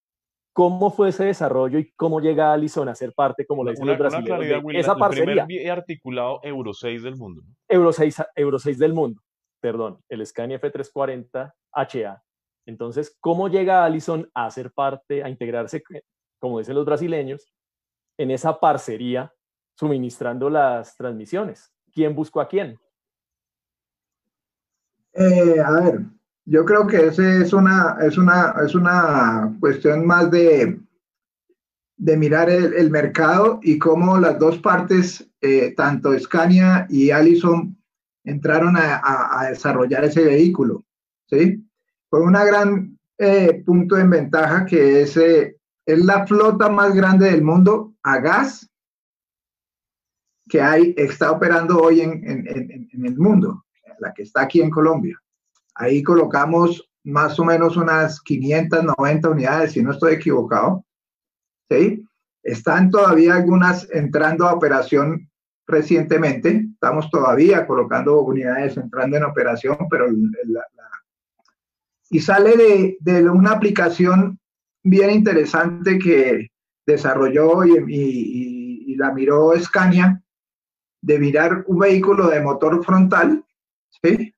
¿Cómo 0.60 0.92
fue 0.92 1.08
ese 1.08 1.24
desarrollo 1.24 1.80
y 1.80 1.90
cómo 1.92 2.20
llega 2.20 2.52
Allison 2.52 2.90
a 2.90 2.94
ser 2.94 3.14
parte, 3.14 3.46
como 3.46 3.64
lo 3.64 3.72
dicen 3.72 3.88
los 3.88 3.98
brasileños, 3.98 4.62
esa 4.74 4.94
parcería? 4.94 5.46
Primer 5.46 5.72
articulado 5.72 6.42
Euro 6.44 6.74
6 6.74 7.02
del 7.02 7.16
mundo. 7.16 7.44
Euro 7.70 7.94
6, 7.94 8.24
Euro 8.36 8.60
6 8.60 8.78
del 8.78 8.94
mundo, 8.94 9.22
perdón, 9.62 10.04
el 10.10 10.26
Scania 10.26 10.60
F340 10.60 11.54
HA. 11.72 12.24
Entonces, 12.66 13.16
¿cómo 13.22 13.48
llega 13.48 13.86
Allison 13.86 14.30
a 14.34 14.52
ser 14.52 14.74
parte, 14.74 15.24
a 15.24 15.30
integrarse, 15.30 15.82
como 16.40 16.60
dicen 16.60 16.76
los 16.76 16.86
brasileños, 16.86 17.50
en 18.18 18.30
esa 18.30 18.60
parcería 18.60 19.34
suministrando 19.78 20.50
las 20.50 20.98
transmisiones? 20.98 21.74
¿Quién 21.94 22.14
buscó 22.14 22.42
a 22.42 22.50
quién? 22.50 22.78
Eh, 25.14 25.56
a 25.66 25.72
ver, 25.72 26.02
yo 26.50 26.66
creo 26.66 26.88
que 26.88 27.08
ese 27.08 27.44
es 27.44 27.54
una, 27.54 27.98
es 28.02 28.18
una, 28.18 28.56
es 28.66 28.74
una 28.74 29.56
cuestión 29.60 30.06
más 30.06 30.32
de, 30.32 30.80
de 31.96 32.18
mirar 32.18 32.50
el, 32.50 32.90
mercado 32.90 33.60
y 33.62 33.78
cómo 33.78 34.18
las 34.18 34.40
dos 34.40 34.58
partes, 34.58 35.30
eh, 35.42 35.76
tanto 35.78 36.18
Scania 36.18 36.88
y 36.90 37.12
Allison, 37.12 37.78
entraron 38.24 38.76
a, 38.78 39.48
desarrollar 39.50 40.04
ese 40.06 40.24
vehículo, 40.24 40.84
¿sí? 41.30 41.64
Con 42.10 42.24
una 42.24 42.44
gran 42.44 42.98
eh, 43.20 43.62
punto 43.64 43.96
de 43.96 44.08
ventaja 44.08 44.66
que 44.66 45.02
es, 45.02 45.18
eh, 45.18 45.56
es 45.86 46.04
la 46.04 46.26
flota 46.26 46.68
más 46.68 46.96
grande 46.96 47.30
del 47.30 47.44
mundo 47.44 47.94
a 48.02 48.20
gas 48.20 48.68
que 50.50 50.62
hay, 50.62 50.96
está 50.98 51.32
operando 51.32 51.80
hoy 51.80 52.02
en, 52.02 52.28
en 52.28 53.06
el 53.06 53.18
mundo, 53.20 53.66
la 54.00 54.12
que 54.14 54.24
está 54.24 54.42
aquí 54.42 54.62
en 54.62 54.72
Colombia. 54.72 55.16
Ahí 55.80 56.04
colocamos 56.04 56.90
más 57.06 57.40
o 57.40 57.46
menos 57.46 57.78
unas 57.78 58.20
590 58.22 59.30
unidades, 59.30 59.72
si 59.72 59.82
no 59.82 59.92
estoy 59.92 60.16
equivocado. 60.16 60.84
¿Sí? 61.70 62.06
Están 62.44 62.92
todavía 62.92 63.36
algunas 63.36 63.90
entrando 63.92 64.46
a 64.46 64.54
operación 64.54 65.30
recientemente. 65.66 66.66
Estamos 66.74 67.10
todavía 67.10 67.66
colocando 67.66 68.22
unidades 68.22 68.76
entrando 68.76 69.16
en 69.16 69.24
operación, 69.24 69.78
pero 69.90 70.08
y 72.12 72.20
sale 72.20 72.98
de, 73.00 73.30
una 73.30 73.52
aplicación 73.52 74.38
bien 74.84 75.12
interesante 75.12 75.98
que 75.98 76.50
desarrolló 76.86 77.64
y, 77.64 77.86
y, 77.88 78.96
la 78.96 79.14
miró 79.14 79.58
Scania 79.58 80.22
de 81.02 81.20
mirar 81.20 81.64
un 81.68 81.80
vehículo 81.80 82.28
de 82.28 82.42
motor 82.42 82.84
frontal, 82.84 83.46
¿sí? 84.04 84.34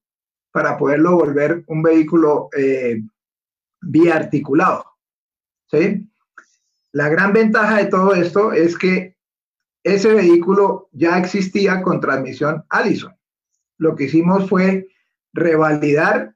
Para 0.52 0.78
poderlo 0.78 1.16
volver 1.16 1.64
un 1.68 1.82
vehículo 1.82 2.50
eh, 2.56 3.02
biarticulado. 3.82 4.86
¿sí? 5.70 6.08
La 6.92 7.10
gran 7.10 7.34
ventaja 7.34 7.78
de 7.78 7.86
todo 7.86 8.14
esto 8.14 8.52
es 8.52 8.78
que 8.78 9.16
ese 9.84 10.14
vehículo 10.14 10.90
ya 10.92 11.18
existía 11.18 11.82
con 11.82 12.00
transmisión 12.00 12.64
Allison. 12.70 13.16
Lo 13.78 13.96
que 13.96 14.04
hicimos 14.04 14.48
fue 14.48 14.88
revalidar 15.34 16.36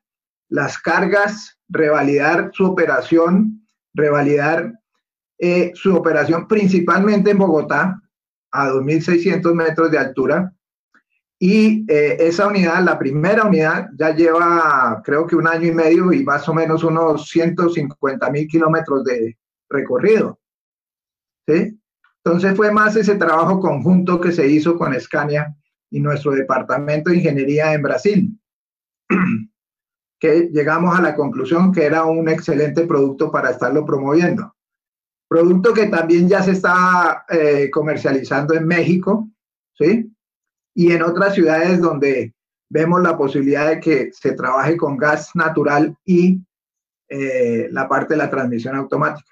las 0.50 0.80
cargas, 0.80 1.60
revalidar 1.68 2.52
su 2.54 2.66
operación, 2.66 3.68
revalidar 3.94 4.74
eh, 5.38 5.72
su 5.76 5.96
operación 5.96 6.48
principalmente 6.48 7.32
en 7.32 7.38
Bogotá 7.38 8.02
a 8.52 8.70
2.600 8.70 9.54
metros 9.54 9.92
de 9.92 9.98
altura 10.00 10.55
y 11.40 11.86
eh, 11.92 12.18
esa 12.20 12.48
unidad, 12.48 12.84
la 12.84 12.98
primera 12.98 13.44
unidad, 13.44 13.90
ya 13.98 14.16
lleva 14.16 15.02
creo 15.04 15.28
que 15.28 15.36
un 15.36 15.48
año 15.48 15.68
y 15.68 15.74
medio 15.74 16.14
y 16.14 16.24
más 16.24 16.48
o 16.48 16.54
menos 16.54 16.84
unos 16.84 17.28
150 17.28 18.30
mil 18.32 18.48
kilómetros 18.48 19.04
de 19.04 19.38
recorrido. 19.70 20.40
¿sí? 21.48 21.78
Entonces 22.24 22.56
fue 22.56 22.72
más 22.72 22.96
ese 22.96 23.16
trabajo 23.16 23.60
conjunto 23.60 24.20
que 24.20 24.32
se 24.32 24.48
hizo 24.48 24.78
con 24.78 25.00
Scania 25.00 25.56
y 25.92 26.00
nuestro 26.00 26.32
departamento 26.32 27.10
de 27.10 27.18
ingeniería 27.18 27.74
en 27.74 27.82
Brasil, 27.82 28.40
que 30.20 30.50
llegamos 30.52 30.98
a 30.98 31.02
la 31.02 31.16
conclusión 31.16 31.72
que 31.72 31.86
era 31.86 32.06
un 32.06 32.30
excelente 32.30 32.88
producto 32.88 33.30
para 33.30 33.52
estarlo 33.52 33.86
promoviendo. 33.86 34.56
Producto 35.28 35.74
que 35.74 35.88
también 35.88 36.30
ya 36.30 36.42
se 36.42 36.52
está 36.52 37.26
eh, 37.30 37.70
comercializando 37.72 38.54
en 38.54 38.66
México, 38.66 39.30
¿sí? 39.78 40.15
Y 40.76 40.92
en 40.92 41.02
otras 41.02 41.34
ciudades 41.34 41.82
donde 41.82 42.36
vemos 42.70 43.02
la 43.02 43.18
posibilidad 43.18 43.70
de 43.70 43.80
que 43.80 44.12
se 44.12 44.34
trabaje 44.34 44.78
con 44.78 44.98
gas 44.98 45.32
natural 45.34 45.96
y 46.04 46.42
eh, 47.08 47.70
la 47.72 47.88
parte 47.88 48.14
de 48.14 48.18
la 48.18 48.30
transmisión 48.30 48.76
automática. 48.76 49.32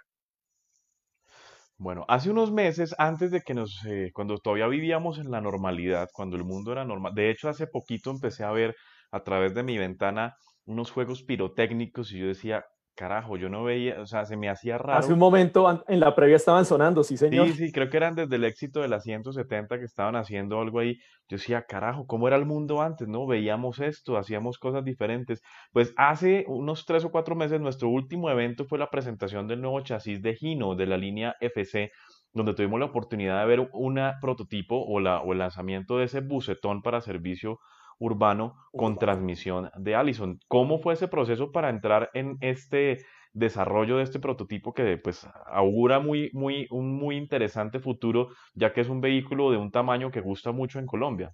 Bueno, 1.77 2.05
hace 2.07 2.31
unos 2.31 2.51
meses, 2.51 2.95
antes 2.97 3.29
de 3.31 3.41
que 3.41 3.53
nos, 3.53 3.83
eh, 3.85 4.11
cuando 4.13 4.37
todavía 4.37 4.67
vivíamos 4.67 5.19
en 5.19 5.29
la 5.29 5.41
normalidad, 5.41 6.09
cuando 6.13 6.37
el 6.37 6.45
mundo 6.45 6.71
era 6.71 6.85
normal, 6.85 7.13
de 7.13 7.29
hecho 7.29 7.49
hace 7.49 7.67
poquito 7.67 8.09
empecé 8.09 8.45
a 8.45 8.51
ver 8.51 8.73
a 9.11 9.21
través 9.23 9.53
de 9.53 9.63
mi 9.63 9.77
ventana 9.77 10.35
unos 10.65 10.91
juegos 10.91 11.23
pirotécnicos 11.23 12.13
y 12.13 12.19
yo 12.19 12.27
decía, 12.27 12.63
Carajo, 12.95 13.37
yo 13.37 13.49
no 13.49 13.63
veía, 13.63 13.99
o 13.99 14.05
sea, 14.05 14.25
se 14.25 14.37
me 14.37 14.49
hacía 14.49 14.77
raro. 14.77 14.99
Hace 14.99 15.13
un 15.13 15.17
momento 15.17 15.83
en 15.87 15.99
la 15.99 16.13
previa 16.13 16.35
estaban 16.35 16.63
sonando, 16.63 17.03
sí, 17.03 17.17
señor. 17.17 17.47
Sí, 17.47 17.53
sí, 17.53 17.71
creo 17.71 17.89
que 17.89 17.97
eran 17.97 18.13
desde 18.13 18.35
el 18.35 18.43
éxito 18.43 18.81
de 18.81 18.87
la 18.87 18.99
170 18.99 19.79
que 19.79 19.85
estaban 19.85 20.15
haciendo 20.15 20.59
algo 20.61 20.77
ahí. 20.77 20.99
Yo 21.27 21.37
decía, 21.37 21.63
carajo, 21.63 22.05
¿cómo 22.05 22.27
era 22.27 22.37
el 22.37 22.45
mundo 22.45 22.83
antes? 22.83 23.07
¿No? 23.07 23.25
Veíamos 23.25 23.79
esto, 23.79 24.15
hacíamos 24.15 24.59
cosas 24.59 24.83
diferentes. 24.83 25.41
Pues 25.71 25.91
hace 25.97 26.45
unos 26.47 26.85
tres 26.85 27.03
o 27.03 27.09
cuatro 27.09 27.35
meses, 27.35 27.59
nuestro 27.59 27.89
último 27.89 28.29
evento 28.29 28.65
fue 28.65 28.77
la 28.77 28.91
presentación 28.91 29.47
del 29.47 29.61
nuevo 29.61 29.81
chasis 29.81 30.21
de 30.21 30.35
Gino, 30.35 30.75
de 30.75 30.85
la 30.85 30.97
línea 30.97 31.35
FC, 31.41 31.91
donde 32.31 32.53
tuvimos 32.53 32.79
la 32.79 32.85
oportunidad 32.85 33.39
de 33.39 33.47
ver 33.47 33.69
una 33.73 34.19
prototipo 34.21 34.79
o, 34.85 34.99
la, 34.99 35.19
o 35.21 35.33
el 35.33 35.39
lanzamiento 35.39 35.97
de 35.97 36.05
ese 36.05 36.21
bucetón 36.21 36.83
para 36.83 37.01
servicio 37.01 37.59
urbano 37.99 38.55
con 38.71 38.97
transmisión 38.97 39.69
de 39.77 39.95
Allison. 39.95 40.39
¿Cómo 40.47 40.79
fue 40.79 40.93
ese 40.93 41.07
proceso 41.07 41.51
para 41.51 41.69
entrar 41.69 42.09
en 42.13 42.37
este 42.41 43.05
desarrollo 43.33 43.97
de 43.97 44.03
este 44.03 44.19
prototipo 44.19 44.73
que 44.73 44.97
pues 44.97 45.27
augura 45.47 45.99
muy, 45.99 46.29
muy, 46.33 46.67
un 46.69 46.93
muy 46.93 47.17
interesante 47.17 47.79
futuro, 47.79 48.29
ya 48.53 48.71
que 48.71 48.81
es 48.81 48.89
un 48.89 49.01
vehículo 49.01 49.51
de 49.51 49.57
un 49.57 49.71
tamaño 49.71 50.11
que 50.11 50.21
gusta 50.21 50.51
mucho 50.51 50.79
en 50.79 50.85
Colombia? 50.85 51.31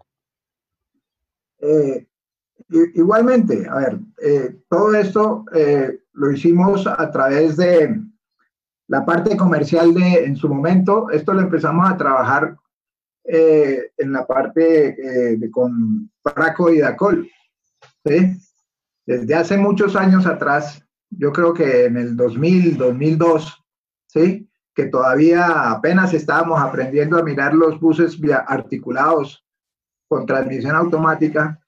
Eh, 1.62 2.07
igualmente, 2.95 3.68
a 3.70 3.76
ver, 3.76 3.99
eh, 4.22 4.55
todo 4.70 4.95
esto 4.95 5.45
eh, 5.53 5.99
lo 6.14 6.32
hicimos 6.32 6.88
a 6.88 7.12
través 7.12 7.57
de 7.57 8.01
la 8.88 9.05
parte 9.05 9.36
comercial 9.36 9.93
de, 9.93 10.24
en 10.24 10.36
su 10.36 10.47
momento, 10.47 11.10
esto 11.12 11.34
lo 11.34 11.41
empezamos 11.41 11.89
a 11.89 11.97
trabajar 11.97 12.55
en 13.32 14.12
la 14.12 14.26
parte 14.26 15.38
de, 15.38 15.51
con 15.51 16.10
Praco 16.24 16.72
y 16.72 16.80
Dacol. 16.80 17.30
¿sí? 18.06 18.38
Desde 19.06 19.36
hace 19.36 19.58
muchos 19.58 19.96
años 19.96 20.26
atrás, 20.26 20.86
yo 21.10 21.32
creo 21.32 21.54
que 21.54 21.86
en 21.86 21.98
el 21.98 22.16
2000, 22.16 22.78
2002, 22.78 23.64
¿sí? 24.08 24.50
que 24.76 24.86
todavía 24.86 25.72
apenas 25.72 26.14
estábamos 26.14 26.62
aprendiendo 26.62 27.18
a 27.18 27.24
mirar 27.24 27.54
los 27.54 27.80
buses 27.80 28.18
articulados 28.48 29.46
con 30.08 30.26
transmisión 30.26 30.76
automática, 30.76 31.60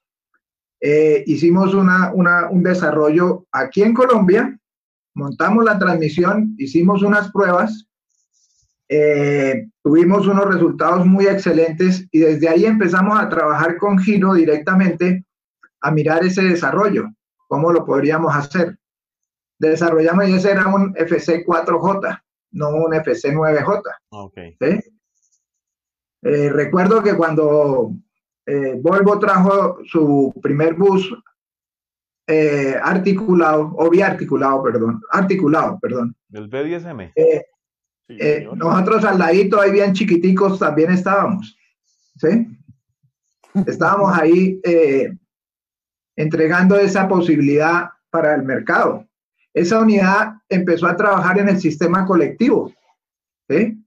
eh, 0.80 1.24
hicimos 1.28 1.74
una, 1.76 2.12
un 2.14 2.64
desarrollo 2.64 3.46
aquí 3.52 3.84
en 3.84 3.94
Colombia, 3.94 4.58
montamos 5.14 5.64
la 5.64 5.78
transmisión, 5.78 6.56
hicimos 6.58 7.04
unas 7.04 7.32
pruebas, 7.32 7.88
eh, 8.94 9.70
tuvimos 9.82 10.28
unos 10.28 10.54
resultados 10.54 11.06
muy 11.06 11.26
excelentes 11.26 12.06
y 12.12 12.20
desde 12.20 12.50
ahí 12.50 12.66
empezamos 12.66 13.18
a 13.18 13.30
trabajar 13.30 13.78
con 13.78 13.98
Giro 13.98 14.34
directamente 14.34 15.26
a 15.80 15.92
mirar 15.92 16.26
ese 16.26 16.42
desarrollo, 16.42 17.08
cómo 17.48 17.72
lo 17.72 17.86
podríamos 17.86 18.36
hacer. 18.36 18.78
Desarrollamos 19.58 20.28
y 20.28 20.34
ese 20.34 20.52
era 20.52 20.68
un 20.68 20.94
FC 20.98 21.46
4J, 21.46 22.22
no 22.52 22.70
un 22.72 22.94
FC 22.94 23.34
9J. 23.34 23.82
Okay. 24.10 24.58
Eh, 26.24 26.50
recuerdo 26.50 27.02
que 27.02 27.16
cuando 27.16 27.94
eh, 28.46 28.76
Volvo 28.78 29.18
trajo 29.20 29.78
su 29.86 30.34
primer 30.42 30.74
bus 30.74 31.16
eh, 32.28 32.76
articulado, 32.82 33.74
o 33.78 33.90
biarticulado, 33.90 34.62
perdón, 34.62 35.02
articulado, 35.12 35.80
perdón. 35.80 36.14
El 36.34 36.50
B10M. 36.50 37.14
Eh, 37.16 37.46
nosotros 38.56 39.04
al 39.06 39.20
ladito, 39.20 39.60
ahí 39.60 39.72
bien 39.72 39.94
chiquiticos, 39.94 40.60
también 40.60 40.92
estábamos. 40.92 41.58
¿Sí? 42.18 42.48
Estábamos 43.66 44.18
ahí 44.18 44.62
entregando 46.16 46.78
esa 46.78 47.08
posibilidad 47.08 47.90
para 48.10 48.36
el 48.36 48.44
mercado. 48.44 49.06
Esa 49.54 49.80
unidad 49.80 50.34
empezó 50.48 50.88
a 50.88 50.96
trabajar 50.96 51.40
en 51.40 51.50
el 51.50 51.60
sistema 51.60 52.06
colectivo. 52.06 52.74
¿sí? 53.50 53.84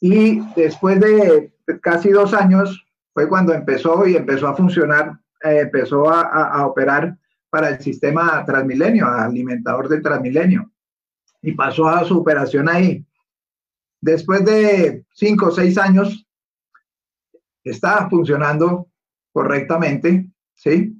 Y 0.00 0.40
después 0.56 1.00
de 1.00 1.52
casi 1.80 2.10
dos 2.10 2.34
años, 2.34 2.84
fue 3.18 3.28
cuando 3.28 3.52
empezó 3.52 4.06
y 4.06 4.14
empezó 4.16 4.46
a 4.46 4.54
funcionar, 4.54 5.18
eh, 5.42 5.62
empezó 5.62 6.08
a, 6.08 6.64
operar 6.64 7.16
para 7.50 7.70
el 7.70 7.80
sistema 7.80 8.44
Transmilenio, 8.44 9.08
alimentador 9.08 9.88
de 9.88 10.00
Transmilenio, 10.00 10.70
y 11.42 11.50
pasó 11.52 11.88
a 11.88 12.04
su 12.04 12.18
operación 12.18 12.68
ahí. 12.68 13.04
Después 14.00 14.44
de 14.44 15.04
cinco 15.12 15.46
o 15.46 15.50
seis 15.50 15.76
años, 15.78 16.26
estaba 17.64 18.08
funcionando 18.08 18.88
correctamente, 19.32 20.30
¿sí? 20.54 20.94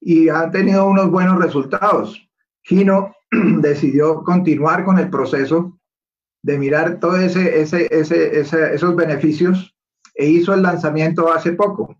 Y 0.00 0.28
ha 0.28 0.50
tenido 0.50 0.86
unos 0.86 1.10
buenos 1.10 1.38
resultados. 1.38 2.28
Gino 2.62 3.14
decidió 3.30 4.22
continuar 4.22 4.84
con 4.84 4.98
el 4.98 5.10
proceso 5.10 5.78
de 6.42 6.58
mirar 6.58 6.98
todos 7.00 7.20
ese, 7.20 7.60
ese, 7.60 7.88
ese, 7.90 8.74
esos 8.74 8.96
beneficios 8.96 9.76
e 10.14 10.26
hizo 10.26 10.54
el 10.54 10.62
lanzamiento 10.62 11.32
hace 11.32 11.52
poco, 11.52 11.96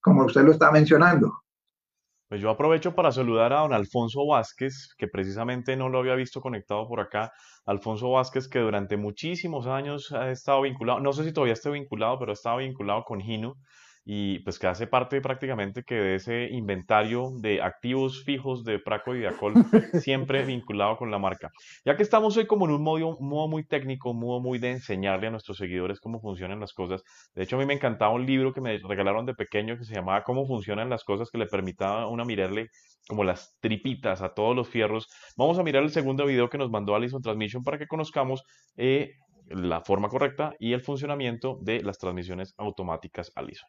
como 0.00 0.24
usted 0.24 0.42
lo 0.42 0.52
está 0.52 0.70
mencionando. 0.70 1.41
Pues 2.32 2.40
yo 2.40 2.48
aprovecho 2.48 2.94
para 2.94 3.12
saludar 3.12 3.52
a 3.52 3.60
don 3.60 3.74
Alfonso 3.74 4.24
Vázquez, 4.26 4.94
que 4.96 5.06
precisamente 5.06 5.76
no 5.76 5.90
lo 5.90 5.98
había 5.98 6.14
visto 6.14 6.40
conectado 6.40 6.88
por 6.88 6.98
acá. 6.98 7.30
Alfonso 7.66 8.10
Vázquez, 8.10 8.48
que 8.48 8.58
durante 8.58 8.96
muchísimos 8.96 9.66
años 9.66 10.10
ha 10.12 10.30
estado 10.30 10.62
vinculado, 10.62 10.98
no 11.00 11.12
sé 11.12 11.24
si 11.24 11.34
todavía 11.34 11.52
está 11.52 11.68
vinculado, 11.68 12.18
pero 12.18 12.30
ha 12.30 12.32
estado 12.32 12.56
vinculado 12.56 13.04
con 13.04 13.20
Gino 13.20 13.56
y 14.04 14.40
pues 14.40 14.58
que 14.58 14.66
hace 14.66 14.86
parte 14.86 15.20
prácticamente 15.20 15.84
que 15.84 15.94
de 15.94 16.14
ese 16.16 16.48
inventario 16.50 17.30
de 17.38 17.62
activos 17.62 18.24
fijos 18.24 18.64
de 18.64 18.78
Praco 18.80 19.14
y 19.14 19.20
de 19.20 19.28
Acol, 19.28 19.54
siempre 20.00 20.44
vinculado 20.44 20.96
con 20.96 21.10
la 21.10 21.18
marca. 21.18 21.50
Ya 21.84 21.96
que 21.96 22.02
estamos 22.02 22.36
hoy 22.36 22.46
como 22.46 22.66
en 22.66 22.72
un 22.72 22.82
modo, 22.82 23.16
modo 23.20 23.48
muy 23.48 23.64
técnico, 23.64 24.10
un 24.10 24.20
modo 24.20 24.40
muy 24.40 24.58
de 24.58 24.72
enseñarle 24.72 25.28
a 25.28 25.30
nuestros 25.30 25.58
seguidores 25.58 26.00
cómo 26.00 26.20
funcionan 26.20 26.58
las 26.58 26.72
cosas. 26.72 27.02
De 27.34 27.44
hecho, 27.44 27.56
a 27.56 27.58
mí 27.60 27.66
me 27.66 27.74
encantaba 27.74 28.12
un 28.12 28.26
libro 28.26 28.52
que 28.52 28.60
me 28.60 28.78
regalaron 28.78 29.24
de 29.24 29.34
pequeño 29.34 29.78
que 29.78 29.84
se 29.84 29.94
llamaba 29.94 30.24
Cómo 30.24 30.46
funcionan 30.46 30.90
las 30.90 31.04
cosas, 31.04 31.30
que 31.30 31.38
le 31.38 31.46
permitía 31.46 31.72
a 31.72 32.08
una 32.08 32.24
mirarle 32.24 32.68
como 33.08 33.24
las 33.24 33.56
tripitas 33.60 34.20
a 34.22 34.34
todos 34.34 34.54
los 34.54 34.68
fierros. 34.68 35.08
Vamos 35.36 35.58
a 35.58 35.62
mirar 35.62 35.82
el 35.82 35.90
segundo 35.90 36.26
video 36.26 36.48
que 36.48 36.58
nos 36.58 36.70
mandó 36.70 36.94
Alison 36.94 37.22
Transmission 37.22 37.62
para 37.62 37.78
que 37.78 37.86
conozcamos 37.86 38.42
eh, 38.76 39.12
la 39.46 39.80
forma 39.82 40.08
correcta 40.08 40.54
y 40.58 40.72
el 40.72 40.82
funcionamiento 40.82 41.58
de 41.62 41.82
las 41.82 41.98
transmisiones 41.98 42.54
automáticas 42.58 43.32
Alison. 43.34 43.68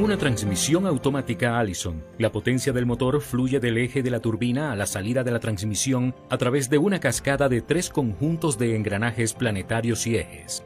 En 0.00 0.04
una 0.04 0.16
transmisión 0.16 0.86
automática 0.86 1.58
Allison, 1.58 2.02
la 2.16 2.32
potencia 2.32 2.72
del 2.72 2.86
motor 2.86 3.20
fluye 3.20 3.60
del 3.60 3.76
eje 3.76 4.02
de 4.02 4.08
la 4.08 4.20
turbina 4.20 4.72
a 4.72 4.74
la 4.74 4.86
salida 4.86 5.22
de 5.24 5.30
la 5.30 5.40
transmisión 5.40 6.14
a 6.30 6.38
través 6.38 6.70
de 6.70 6.78
una 6.78 7.00
cascada 7.00 7.50
de 7.50 7.60
tres 7.60 7.90
conjuntos 7.90 8.56
de 8.56 8.76
engranajes 8.76 9.34
planetarios 9.34 10.06
y 10.06 10.16
ejes. 10.16 10.64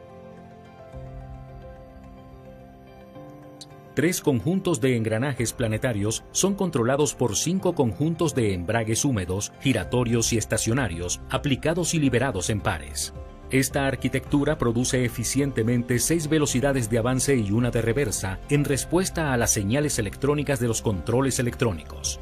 Tres 3.93 4.21
conjuntos 4.21 4.79
de 4.79 4.95
engranajes 4.95 5.51
planetarios 5.51 6.23
son 6.31 6.55
controlados 6.55 7.13
por 7.13 7.35
cinco 7.35 7.75
conjuntos 7.75 8.35
de 8.35 8.53
embragues 8.53 9.03
húmedos, 9.03 9.51
giratorios 9.59 10.31
y 10.31 10.37
estacionarios, 10.37 11.19
aplicados 11.29 11.93
y 11.93 11.99
liberados 11.99 12.49
en 12.49 12.61
pares. 12.61 13.13
Esta 13.51 13.85
arquitectura 13.85 14.57
produce 14.57 15.05
eficientemente 15.05 15.99
seis 15.99 16.29
velocidades 16.29 16.89
de 16.89 16.97
avance 16.97 17.35
y 17.35 17.51
una 17.51 17.69
de 17.69 17.81
reversa 17.81 18.39
en 18.49 18.65
respuesta 18.65 19.33
a 19.33 19.37
las 19.37 19.51
señales 19.51 19.99
electrónicas 19.99 20.59
de 20.59 20.67
los 20.67 20.81
controles 20.81 21.37
electrónicos. 21.37 22.19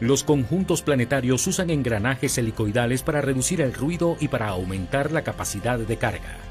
Los 0.00 0.24
conjuntos 0.24 0.82
planetarios 0.82 1.46
usan 1.46 1.70
engranajes 1.70 2.38
helicoidales 2.38 3.02
para 3.02 3.20
reducir 3.20 3.60
el 3.60 3.74
ruido 3.74 4.16
y 4.20 4.28
para 4.28 4.48
aumentar 4.48 5.12
la 5.12 5.22
capacidad 5.22 5.78
de 5.78 5.96
carga. 5.98 6.47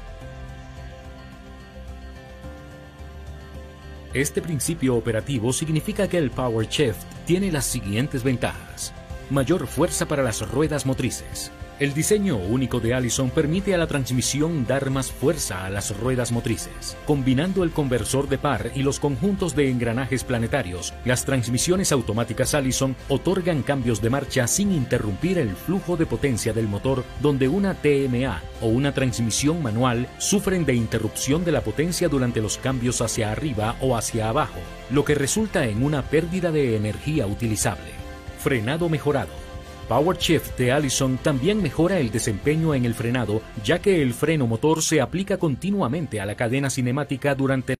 Este 4.14 4.40
principio 4.40 4.96
operativo 4.96 5.52
significa 5.52 6.08
que 6.08 6.16
el 6.16 6.30
Power 6.30 6.66
Shift 6.66 7.02
tiene 7.26 7.52
las 7.52 7.66
siguientes 7.66 8.22
ventajas. 8.22 8.94
Mayor 9.28 9.66
fuerza 9.66 10.08
para 10.08 10.22
las 10.22 10.50
ruedas 10.50 10.86
motrices, 10.86 11.52
el 11.80 11.94
diseño 11.94 12.36
único 12.36 12.80
de 12.80 12.92
Allison 12.92 13.30
permite 13.30 13.74
a 13.74 13.78
la 13.78 13.86
transmisión 13.86 14.66
dar 14.66 14.90
más 14.90 15.12
fuerza 15.12 15.64
a 15.64 15.70
las 15.70 15.96
ruedas 15.96 16.32
motrices. 16.32 16.96
Combinando 17.06 17.62
el 17.62 17.70
conversor 17.70 18.28
de 18.28 18.38
par 18.38 18.72
y 18.74 18.82
los 18.82 18.98
conjuntos 18.98 19.54
de 19.54 19.70
engranajes 19.70 20.24
planetarios, 20.24 20.92
las 21.04 21.24
transmisiones 21.24 21.92
automáticas 21.92 22.54
Allison 22.54 22.96
otorgan 23.08 23.62
cambios 23.62 24.02
de 24.02 24.10
marcha 24.10 24.46
sin 24.48 24.72
interrumpir 24.72 25.38
el 25.38 25.50
flujo 25.50 25.96
de 25.96 26.06
potencia 26.06 26.52
del 26.52 26.66
motor, 26.66 27.04
donde 27.20 27.48
una 27.48 27.74
TMA 27.74 28.42
o 28.60 28.66
una 28.66 28.92
transmisión 28.92 29.62
manual 29.62 30.08
sufren 30.18 30.64
de 30.64 30.74
interrupción 30.74 31.44
de 31.44 31.52
la 31.52 31.60
potencia 31.60 32.08
durante 32.08 32.40
los 32.40 32.58
cambios 32.58 33.00
hacia 33.00 33.30
arriba 33.30 33.76
o 33.80 33.96
hacia 33.96 34.28
abajo, 34.28 34.60
lo 34.90 35.04
que 35.04 35.14
resulta 35.14 35.66
en 35.66 35.84
una 35.84 36.02
pérdida 36.02 36.50
de 36.50 36.76
energía 36.76 37.26
utilizable. 37.26 37.92
Frenado 38.38 38.88
mejorado 38.88 39.47
Power 39.88 40.18
Shift 40.18 40.58
de 40.58 40.70
Allison 40.70 41.16
también 41.16 41.62
mejora 41.62 41.98
el 41.98 42.10
desempeño 42.10 42.74
en 42.74 42.84
el 42.84 42.92
frenado, 42.92 43.40
ya 43.64 43.80
que 43.80 44.02
el 44.02 44.12
freno 44.12 44.46
motor 44.46 44.82
se 44.82 45.00
aplica 45.00 45.38
continuamente 45.38 46.20
a 46.20 46.26
la 46.26 46.36
cadena 46.36 46.68
cinemática 46.68 47.34
durante 47.34 47.76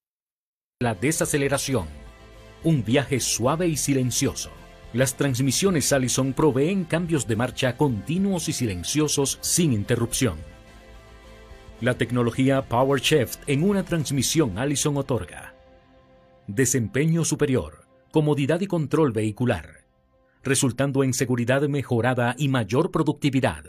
la 0.81 0.95
desaceleración. 0.95 1.87
un 2.65 2.83
viaje 2.83 3.21
suave 3.21 3.69
y 3.69 3.77
silencioso. 3.77 4.51
Las 4.93 5.17
transmisiones 5.17 5.93
Allison 5.93 6.33
proveen 6.33 6.85
cambios 6.85 7.29
de 7.29 7.37
marcha 7.37 7.77
continuos 7.77 8.49
y 8.49 8.53
silenciosos 8.53 9.39
sin 9.43 9.73
interrupción. 9.73 10.39
La 11.81 11.95
tecnología 11.95 12.63
PowerShift 12.63 13.39
en 13.47 13.63
una 13.63 13.85
transmisión 13.85 14.59
Allison 14.59 14.97
otorga 14.97 15.55
desempeño 16.49 17.27
superior, 17.27 17.85
comodidad 18.11 18.63
y 18.63 18.67
control 18.67 19.13
vehicular, 19.13 19.85
resultando 20.43 21.05
en 21.05 21.13
seguridad 21.13 21.63
mejorada 21.63 22.35
y 22.39 22.49
mayor 22.49 22.91
productividad. 22.91 23.65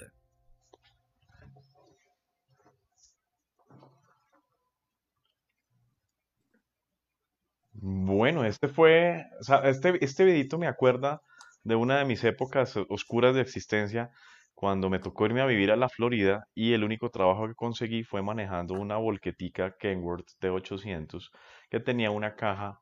Bueno, 7.74 8.44
este 8.44 8.68
fue, 8.68 9.26
o 9.40 9.44
sea, 9.44 9.60
este, 9.60 10.04
este 10.04 10.26
videito 10.26 10.58
me 10.58 10.68
acuerda 10.68 11.22
de 11.64 11.76
una 11.76 12.00
de 12.00 12.06
mis 12.06 12.24
épocas 12.24 12.76
oscuras 12.90 13.36
de 13.36 13.42
existencia, 13.42 14.12
cuando 14.60 14.90
me 14.90 15.00
tocó 15.00 15.26
irme 15.26 15.40
a 15.40 15.46
vivir 15.46 15.72
a 15.72 15.78
la 15.78 15.88
Florida 15.88 16.44
y 16.54 16.74
el 16.74 16.84
único 16.84 17.10
trabajo 17.12 17.48
que 17.48 17.56
conseguí 17.56 18.04
fue 18.04 18.22
manejando 18.22 18.74
una 18.74 18.98
volquetica 18.98 19.74
Kenworth 19.80 20.28
T800 20.42 21.30
que 21.70 21.80
tenía 21.80 22.12
una 22.12 22.36
caja 22.36 22.82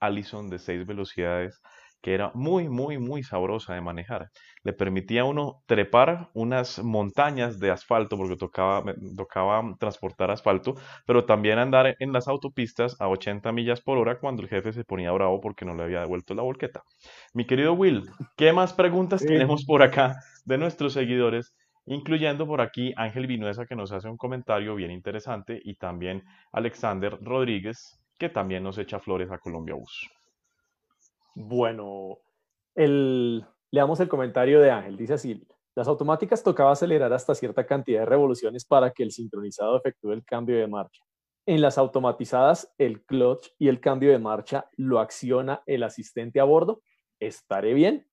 Allison 0.00 0.48
de 0.48 0.58
seis 0.58 0.86
velocidades 0.86 1.60
que 2.00 2.14
era 2.14 2.30
muy, 2.34 2.68
muy, 2.68 2.98
muy 2.98 3.22
sabrosa 3.22 3.74
de 3.74 3.80
manejar. 3.80 4.30
Le 4.62 4.72
permitía 4.72 5.22
a 5.22 5.24
uno 5.24 5.62
trepar 5.66 6.30
unas 6.34 6.82
montañas 6.82 7.58
de 7.58 7.70
asfalto, 7.70 8.16
porque 8.16 8.36
tocaba, 8.36 8.94
tocaba 9.16 9.62
transportar 9.78 10.30
asfalto, 10.30 10.74
pero 11.06 11.24
también 11.24 11.58
andar 11.58 11.96
en 11.98 12.12
las 12.12 12.28
autopistas 12.28 12.96
a 13.00 13.08
80 13.08 13.52
millas 13.52 13.80
por 13.80 13.98
hora 13.98 14.18
cuando 14.18 14.42
el 14.42 14.48
jefe 14.48 14.72
se 14.72 14.84
ponía 14.84 15.12
bravo 15.12 15.40
porque 15.40 15.64
no 15.64 15.74
le 15.74 15.84
había 15.84 16.00
devuelto 16.00 16.34
la 16.34 16.42
volqueta. 16.42 16.82
Mi 17.34 17.44
querido 17.44 17.74
Will, 17.74 18.04
¿qué 18.36 18.52
más 18.52 18.72
preguntas 18.72 19.24
tenemos 19.24 19.64
por 19.64 19.82
acá 19.82 20.16
de 20.44 20.58
nuestros 20.58 20.92
seguidores? 20.92 21.54
incluyendo 21.86 22.46
por 22.46 22.60
aquí 22.60 22.92
Ángel 22.96 23.26
Vinuesa 23.26 23.66
que 23.66 23.74
nos 23.74 23.90
hace 23.90 24.08
un 24.08 24.16
comentario 24.16 24.74
bien 24.74 24.90
interesante 24.90 25.60
y 25.64 25.74
también 25.74 26.22
Alexander 26.52 27.18
Rodríguez 27.20 27.98
que 28.18 28.28
también 28.28 28.62
nos 28.62 28.78
echa 28.78 29.00
flores 29.00 29.30
a 29.30 29.38
Colombia 29.38 29.74
Bus. 29.74 30.19
Bueno, 31.34 32.18
leamos 32.74 34.00
el 34.00 34.08
comentario 34.08 34.60
de 34.60 34.70
Ángel. 34.70 34.96
Dice 34.96 35.14
así, 35.14 35.46
las 35.74 35.88
automáticas 35.88 36.42
tocaba 36.42 36.72
acelerar 36.72 37.12
hasta 37.12 37.34
cierta 37.34 37.66
cantidad 37.66 38.00
de 38.00 38.06
revoluciones 38.06 38.64
para 38.64 38.90
que 38.90 39.02
el 39.02 39.12
sincronizado 39.12 39.76
efectúe 39.76 40.12
el 40.12 40.24
cambio 40.24 40.58
de 40.58 40.66
marcha. 40.66 41.02
En 41.46 41.60
las 41.60 41.78
automatizadas, 41.78 42.72
el 42.78 43.02
clutch 43.02 43.48
y 43.58 43.68
el 43.68 43.80
cambio 43.80 44.10
de 44.10 44.18
marcha 44.18 44.68
lo 44.76 45.00
acciona 45.00 45.62
el 45.66 45.82
asistente 45.82 46.40
a 46.40 46.44
bordo. 46.44 46.82
¿Estaré 47.18 47.74
bien? 47.74 48.06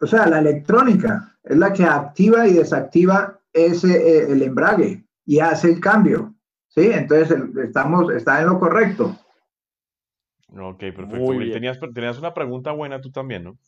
o 0.00 0.06
sea, 0.06 0.26
la 0.26 0.40
electrónica 0.40 1.38
es 1.42 1.56
la 1.56 1.72
que 1.72 1.84
activa 1.84 2.46
y 2.46 2.52
desactiva 2.52 3.40
ese, 3.54 3.96
eh, 3.96 4.32
el 4.32 4.42
embrague 4.42 5.06
y 5.24 5.38
hace 5.40 5.70
el 5.70 5.80
cambio. 5.80 6.34
¿Sí? 6.68 6.90
Entonces 6.92 7.38
estamos, 7.64 8.12
está 8.12 8.40
en 8.40 8.48
lo 8.48 8.60
correcto. 8.60 9.16
Ok, 10.56 10.78
perfecto. 10.78 11.32
Tenías, 11.52 11.78
tenías, 11.94 12.18
una 12.18 12.32
pregunta 12.32 12.72
buena 12.72 13.00
tú 13.00 13.10
también, 13.10 13.44
¿no? 13.44 13.58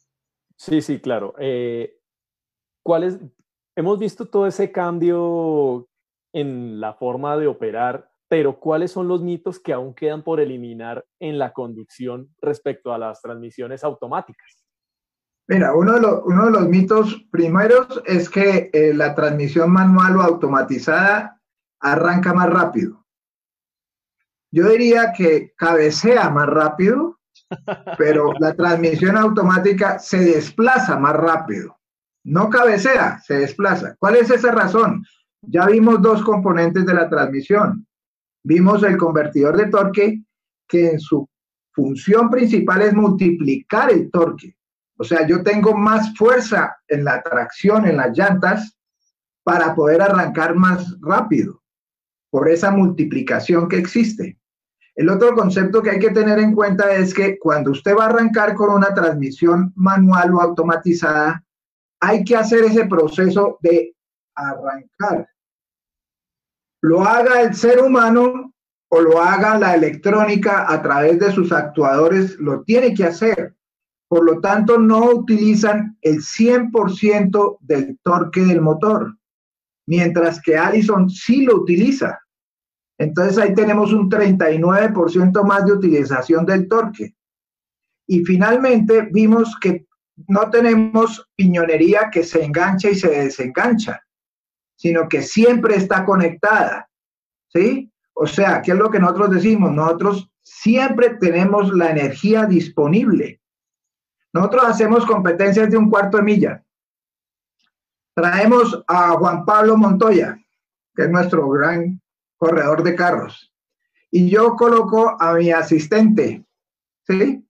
Sí, 0.57 0.81
sí, 0.81 1.01
claro. 1.01 1.35
Eh, 1.39 1.99
¿cuál 2.83 3.33
hemos 3.77 3.99
visto 3.99 4.27
todo 4.27 4.47
ese 4.47 4.73
cambio 4.73 5.89
en 6.33 6.81
la 6.81 6.95
forma 6.95 7.37
de 7.37 7.47
operar, 7.47 8.11
pero 8.29 8.59
¿cuáles 8.59 8.93
son 8.93 9.09
los 9.09 9.23
mitos 9.23 9.59
que 9.59 9.73
aún 9.73 9.95
quedan 9.95 10.23
por 10.23 10.41
eliminar 10.41 11.05
en 11.19 11.39
la 11.39 11.53
conducción 11.53 12.35
respecto 12.41 12.93
a 12.93 12.99
las 12.99 13.21
transmisiones 13.21 13.83
automáticas? 13.85 14.65
Mira, 15.49 15.75
uno 15.75 15.95
de, 15.95 16.01
los, 16.01 16.21
uno 16.25 16.45
de 16.45 16.51
los 16.53 16.69
mitos 16.69 17.27
primeros 17.33 18.01
es 18.07 18.31
que 18.31 18.71
eh, 18.73 18.95
la 18.95 19.17
transmisión 19.17 19.73
manual 19.73 20.17
o 20.17 20.23
automatizada 20.23 21.41
arranca 21.81 22.33
más 22.33 22.49
rápido. 22.49 23.05
Yo 24.53 24.69
diría 24.69 25.13
que 25.13 25.53
cabecea 25.57 26.31
más 26.31 26.47
rápido, 26.47 27.19
pero 27.99 28.33
la 28.39 28.55
transmisión 28.55 29.17
automática 29.17 29.99
se 29.99 30.19
desplaza 30.19 30.99
más 30.99 31.15
rápido. 31.15 31.79
No 32.25 32.51
cabecea, 32.51 33.21
se 33.21 33.39
desplaza. 33.39 33.97
¿Cuál 33.99 34.17
es 34.17 34.31
esa 34.31 34.53
razón? 34.53 35.05
Ya 35.43 35.67
vimos 35.67 36.03
dos 36.03 36.23
componentes 36.23 36.85
de 36.85 36.95
la 36.95 37.09
transmisión. 37.09 37.87
Vimos 38.43 38.83
el 38.83 38.97
convertidor 38.97 39.57
de 39.57 39.67
torque 39.67 40.23
que 40.69 40.91
en 40.91 41.01
su 41.01 41.29
función 41.73 42.31
principal 42.31 42.83
es 42.83 42.95
multiplicar 42.95 43.91
el 43.91 44.11
torque. 44.11 44.57
O 44.99 45.05
sea, 45.05 45.27
yo 45.27 45.43
tengo 45.43 45.75
más 45.75 46.15
fuerza 46.17 46.77
en 46.89 47.05
la 47.05 47.23
tracción, 47.23 47.87
en 47.87 47.97
las 47.97 48.17
llantas, 48.17 48.77
para 49.43 49.75
poder 49.75 50.03
arrancar 50.03 50.55
más 50.55 50.97
rápido 51.01 51.63
por 52.31 52.49
esa 52.49 52.71
multiplicación 52.71 53.69
que 53.69 53.79
existe. 53.79 54.39
El 54.95 55.09
otro 55.09 55.35
concepto 55.35 55.83
que 55.83 55.91
hay 55.91 55.99
que 55.99 56.11
tener 56.11 56.39
en 56.39 56.55
cuenta 56.55 56.93
es 56.95 57.15
que 57.15 57.39
cuando 57.39 57.71
usted 57.71 57.97
va 57.97 58.05
a 58.05 58.09
arrancar 58.09 58.55
con 58.55 58.71
una 58.71 58.93
transmisión 58.93 59.73
manual 59.77 60.35
o 60.35 60.41
automatizada, 60.41 61.45
hay 62.01 62.25
que 62.25 62.37
hacer 62.37 62.65
ese 62.65 62.87
proceso 62.87 63.59
de 63.61 63.95
arrancar. 64.35 65.29
Lo 66.83 67.03
haga 67.03 67.43
el 67.43 67.55
ser 67.55 67.81
humano 67.81 68.55
o 68.89 69.01
lo 69.01 69.21
haga 69.21 69.59
la 69.59 69.75
electrónica 69.75 70.71
a 70.71 70.83
través 70.83 71.19
de 71.19 71.31
sus 71.31 71.53
actuadores, 71.53 72.39
lo 72.39 72.63
tiene 72.63 72.93
que 72.95 73.05
hacer. 73.05 73.55
Por 74.09 74.25
lo 74.25 74.41
tanto, 74.41 74.79
no 74.79 75.05
utilizan 75.11 75.97
el 76.01 76.19
100% 76.19 77.59
del 77.61 77.99
torque 78.03 78.41
del 78.41 78.61
motor, 78.61 79.17
mientras 79.87 80.43
que 80.43 80.57
Allison 80.57 81.09
sí 81.09 81.45
lo 81.45 81.57
utiliza. 81.57 82.19
Entonces 83.01 83.39
ahí 83.39 83.55
tenemos 83.55 83.95
un 83.95 84.11
39% 84.11 85.43
más 85.43 85.65
de 85.65 85.73
utilización 85.73 86.45
del 86.45 86.69
torque. 86.69 87.15
Y 88.07 88.23
finalmente 88.27 89.09
vimos 89.11 89.57
que 89.59 89.87
no 90.29 90.51
tenemos 90.51 91.27
piñonería 91.35 92.11
que 92.13 92.23
se 92.23 92.45
engancha 92.45 92.91
y 92.91 92.95
se 92.95 93.09
desengancha, 93.09 94.05
sino 94.77 95.09
que 95.09 95.23
siempre 95.23 95.77
está 95.77 96.05
conectada. 96.05 96.91
¿Sí? 97.49 97.91
O 98.13 98.27
sea, 98.27 98.61
¿qué 98.61 98.73
es 98.73 98.77
lo 98.77 98.91
que 98.91 99.01
nosotros 99.01 99.31
decimos? 99.31 99.73
Nosotros 99.73 100.31
siempre 100.43 101.17
tenemos 101.19 101.73
la 101.73 101.93
energía 101.93 102.45
disponible. 102.45 103.41
Nosotros 104.35 104.65
hacemos 104.67 105.07
competencias 105.07 105.71
de 105.71 105.79
un 105.79 105.89
cuarto 105.89 106.19
de 106.19 106.23
milla. 106.25 106.65
Traemos 108.15 108.85
a 108.87 109.13
Juan 109.13 109.47
Pablo 109.47 109.79
Montoya, 109.79 110.39
que 110.95 111.05
es 111.05 111.09
nuestro 111.09 111.49
gran 111.49 111.99
corredor 112.41 112.83
de 112.83 112.97
carros. 112.97 113.55
Y 114.11 114.31
yo 114.31 114.57
coloco 114.57 115.21
a 115.21 115.35
mi 115.35 115.53
asistente, 115.53 116.45
¿sí? 117.07 117.47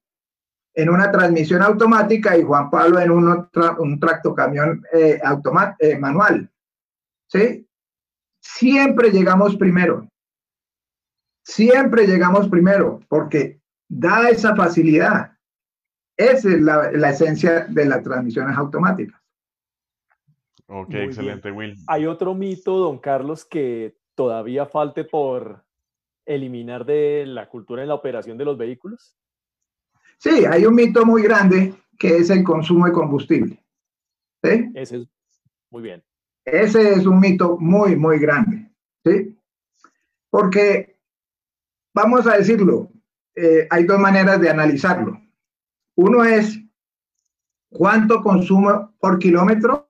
En 0.75 0.91
una 0.91 1.11
transmisión 1.11 1.63
automática 1.63 2.37
y 2.37 2.43
Juan 2.43 2.71
Pablo 2.71 2.99
en 2.99 3.11
un, 3.11 3.49
un 3.79 4.01
tractocamión 4.01 4.85
eh, 4.93 5.21
eh, 5.79 5.99
manual, 5.99 6.51
¿sí? 7.29 7.67
Siempre 8.43 9.11
llegamos 9.11 9.57
primero. 9.57 10.09
Siempre 11.45 12.07
llegamos 12.07 12.49
primero 12.49 13.01
porque 13.09 13.61
da 13.89 14.29
esa 14.29 14.57
facilidad. 14.57 15.33
Esa 16.17 16.49
es 16.51 16.61
la, 16.61 16.91
la 16.93 17.11
esencia 17.11 17.67
de 17.67 17.87
las 17.87 18.03
transmisiones 18.03 18.57
automáticas. 18.57 19.19
Ok, 20.67 20.95
excelente, 20.95 21.51
Will. 21.51 21.77
Hay 21.87 22.07
otro 22.07 22.35
mito, 22.35 22.77
don 22.79 22.99
Carlos, 22.99 23.45
que 23.45 24.00
todavía 24.21 24.67
falte 24.67 25.05
por 25.05 25.65
eliminar 26.27 26.85
de 26.85 27.25
la 27.25 27.49
cultura 27.49 27.81
en 27.81 27.89
la 27.89 27.95
operación 27.95 28.37
de 28.37 28.45
los 28.45 28.59
vehículos? 28.59 29.17
Sí, 30.19 30.45
hay 30.45 30.67
un 30.67 30.75
mito 30.75 31.07
muy 31.07 31.23
grande 31.23 31.73
que 31.99 32.19
es 32.19 32.29
el 32.29 32.45
consumo 32.45 32.85
de 32.85 32.93
combustible. 32.93 33.65
¿Sí? 34.45 34.71
Ese 34.75 34.97
es 34.99 35.09
muy 35.71 35.85
bien. 35.85 36.05
Ese 36.45 36.93
es 36.93 37.07
un 37.07 37.19
mito 37.19 37.57
muy, 37.57 37.97
muy 37.97 38.19
grande. 38.19 38.71
¿Sí? 39.07 39.35
Porque, 40.29 40.99
vamos 41.95 42.27
a 42.27 42.37
decirlo, 42.37 42.91
eh, 43.35 43.67
hay 43.71 43.85
dos 43.85 43.99
maneras 43.99 44.39
de 44.39 44.51
analizarlo. 44.51 45.19
Uno 45.97 46.25
es 46.25 46.61
cuánto 47.71 48.23
consumo 48.23 48.95
por 49.01 49.19
kilómetro 49.19 49.87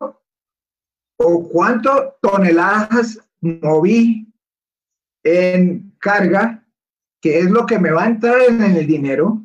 o 1.17 1.49
cuánto 1.49 2.17
toneladas 2.23 3.19
moví 3.41 4.33
en 5.23 5.95
carga, 5.99 6.67
que 7.21 7.39
es 7.41 7.51
lo 7.51 7.67
que 7.67 7.79
me 7.79 7.91
va 7.91 8.05
a 8.05 8.09
entrar 8.09 8.41
en 8.49 8.63
el 8.63 8.87
dinero, 8.87 9.43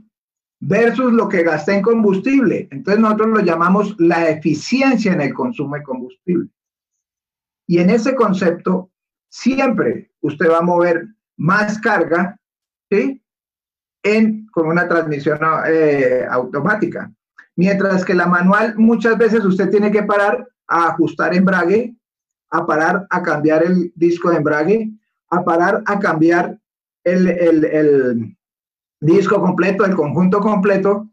versus 0.60 1.12
lo 1.14 1.28
que 1.28 1.44
gasté 1.44 1.76
en 1.76 1.82
combustible. 1.82 2.68
Entonces 2.72 3.02
nosotros 3.02 3.28
lo 3.30 3.40
llamamos 3.42 3.96
la 4.00 4.30
eficiencia 4.30 5.14
en 5.14 5.22
el 5.22 5.34
consumo 5.34 5.76
de 5.76 5.84
combustible. 5.84 6.50
Y 7.68 7.80
en 7.80 7.90
ese 7.90 8.16
concepto, 8.16 8.92
siempre 9.30 10.12
usted 10.22 10.50
va 10.50 10.60
a 10.60 10.64
mover 10.64 11.08
más 11.38 11.80
carga, 11.80 12.40
¿sí? 12.90 13.22
en, 14.04 14.48
con 14.48 14.68
una 14.68 14.88
transmisión 14.88 15.40
eh, 15.68 16.26
automática. 16.30 17.12
Mientras 17.56 18.06
que 18.06 18.14
la 18.14 18.28
manual 18.28 18.76
muchas 18.78 19.18
veces 19.18 19.44
usted 19.44 19.70
tiene 19.70 19.92
que 19.92 20.04
parar 20.04 20.48
a 20.68 20.90
ajustar 20.90 21.36
embrague, 21.36 21.96
a 22.58 22.66
parar 22.66 23.08
a 23.10 23.22
cambiar 23.22 23.64
el 23.64 23.92
disco 23.96 24.30
de 24.30 24.38
embrague, 24.38 24.92
a 25.30 25.44
parar 25.44 25.84
a 25.86 26.00
cambiar 26.00 26.58
el, 27.04 27.28
el, 27.28 28.38
disco 29.00 29.40
completo, 29.40 29.86
el 29.86 29.96
conjunto 29.96 30.40
completo, 30.40 31.10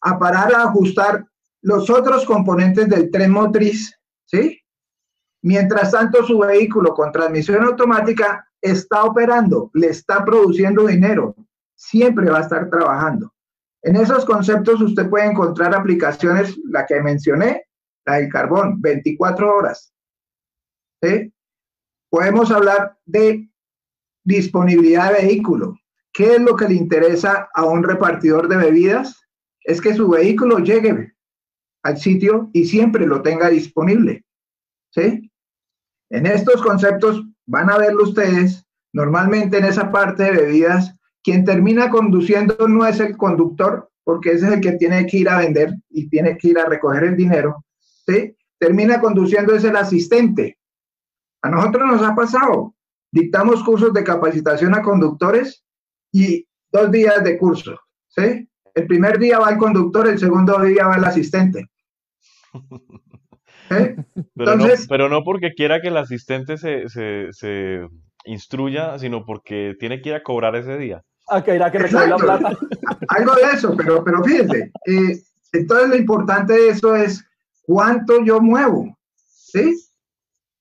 a 0.00 0.18
parar 0.18 0.54
a 0.54 0.62
ajustar 0.64 1.24
los 1.62 1.88
otros 1.90 2.24
componentes 2.24 2.88
del 2.88 3.10
tren 3.10 3.30
motriz, 3.30 3.96
¿sí? 4.24 4.60
Mientras 5.42 5.92
tanto, 5.92 6.24
su 6.24 6.38
vehículo 6.38 6.92
con 6.94 7.12
transmisión 7.12 7.64
automática 7.64 8.48
está 8.60 9.04
operando, 9.04 9.70
le 9.74 9.88
está 9.88 10.24
produciendo 10.24 10.86
dinero, 10.86 11.36
siempre 11.76 12.30
va 12.30 12.38
a 12.38 12.42
estar 12.42 12.68
trabajando. 12.68 13.32
En 13.82 13.94
esos 13.94 14.24
conceptos 14.24 14.80
usted 14.80 15.08
puede 15.08 15.26
encontrar 15.26 15.74
aplicaciones, 15.74 16.58
la 16.64 16.84
que 16.86 17.00
mencioné, 17.00 17.66
la 18.04 18.14
del 18.16 18.28
carbón, 18.28 18.80
24 18.80 19.54
horas. 19.54 19.92
¿Sí? 21.02 21.32
Podemos 22.10 22.50
hablar 22.50 22.98
de 23.04 23.48
disponibilidad 24.24 25.12
de 25.12 25.26
vehículo. 25.26 25.78
¿Qué 26.12 26.36
es 26.36 26.40
lo 26.40 26.56
que 26.56 26.68
le 26.68 26.74
interesa 26.74 27.48
a 27.54 27.64
un 27.64 27.82
repartidor 27.82 28.48
de 28.48 28.56
bebidas? 28.56 29.20
Es 29.60 29.80
que 29.80 29.94
su 29.94 30.08
vehículo 30.08 30.58
llegue 30.58 31.12
al 31.82 31.98
sitio 31.98 32.50
y 32.52 32.64
siempre 32.64 33.06
lo 33.06 33.22
tenga 33.22 33.48
disponible. 33.48 34.24
¿Sí? 34.90 35.30
En 36.10 36.26
estos 36.26 36.62
conceptos 36.62 37.22
van 37.46 37.70
a 37.70 37.78
verlo 37.78 38.04
ustedes. 38.04 38.64
Normalmente 38.92 39.58
en 39.58 39.64
esa 39.64 39.92
parte 39.92 40.24
de 40.24 40.30
bebidas, 40.30 40.94
quien 41.22 41.44
termina 41.44 41.90
conduciendo 41.90 42.56
no 42.66 42.86
es 42.86 42.98
el 43.00 43.16
conductor, 43.16 43.90
porque 44.04 44.30
ese 44.30 44.46
es 44.46 44.52
el 44.54 44.60
que 44.60 44.72
tiene 44.72 45.06
que 45.06 45.18
ir 45.18 45.28
a 45.28 45.38
vender 45.38 45.74
y 45.90 46.08
tiene 46.08 46.38
que 46.38 46.48
ir 46.48 46.58
a 46.58 46.66
recoger 46.66 47.04
el 47.04 47.16
dinero. 47.16 47.64
¿sí? 48.06 48.34
Termina 48.58 49.00
conduciendo 49.00 49.54
es 49.54 49.64
el 49.64 49.76
asistente. 49.76 50.58
A 51.46 51.48
nosotros 51.48 51.86
nos 51.86 52.02
ha 52.02 52.14
pasado. 52.14 52.74
Dictamos 53.12 53.62
cursos 53.62 53.92
de 53.92 54.02
capacitación 54.02 54.74
a 54.74 54.82
conductores 54.82 55.64
y 56.12 56.44
dos 56.72 56.90
días 56.90 57.22
de 57.22 57.38
curso. 57.38 57.78
¿sí? 58.08 58.48
El 58.74 58.86
primer 58.88 59.18
día 59.20 59.38
va 59.38 59.50
el 59.50 59.58
conductor, 59.58 60.08
el 60.08 60.18
segundo 60.18 60.58
día 60.60 60.88
va 60.88 60.96
el 60.96 61.04
asistente. 61.04 61.66
¿Eh? 63.70 63.96
Pero, 64.34 64.56
no, 64.56 64.66
pero 64.88 65.08
no 65.08 65.24
porque 65.24 65.54
quiera 65.54 65.80
que 65.80 65.88
el 65.88 65.96
asistente 65.96 66.56
se, 66.56 66.88
se, 66.88 67.88
instruya, 68.24 68.98
sino 68.98 69.24
porque 69.24 69.74
tiene 69.78 70.00
que 70.00 70.10
ir 70.10 70.14
a 70.14 70.22
cobrar 70.22 70.54
ese 70.54 70.78
día. 70.78 71.02
Ah, 71.28 71.42
que 71.42 71.56
irá 71.56 71.70
que 71.72 71.80
la 71.80 72.16
plata. 72.16 72.56
Algo 73.08 73.34
de 73.34 73.42
eso, 73.52 73.74
pero, 73.76 74.04
pero 74.04 74.22
fíjese, 74.22 74.70
eh, 74.86 75.18
entonces 75.52 75.88
lo 75.88 75.96
importante 75.96 76.52
de 76.52 76.68
eso 76.68 76.94
es 76.94 77.24
cuánto 77.62 78.24
yo 78.24 78.40
muevo, 78.40 78.96
¿sí? 79.16 79.74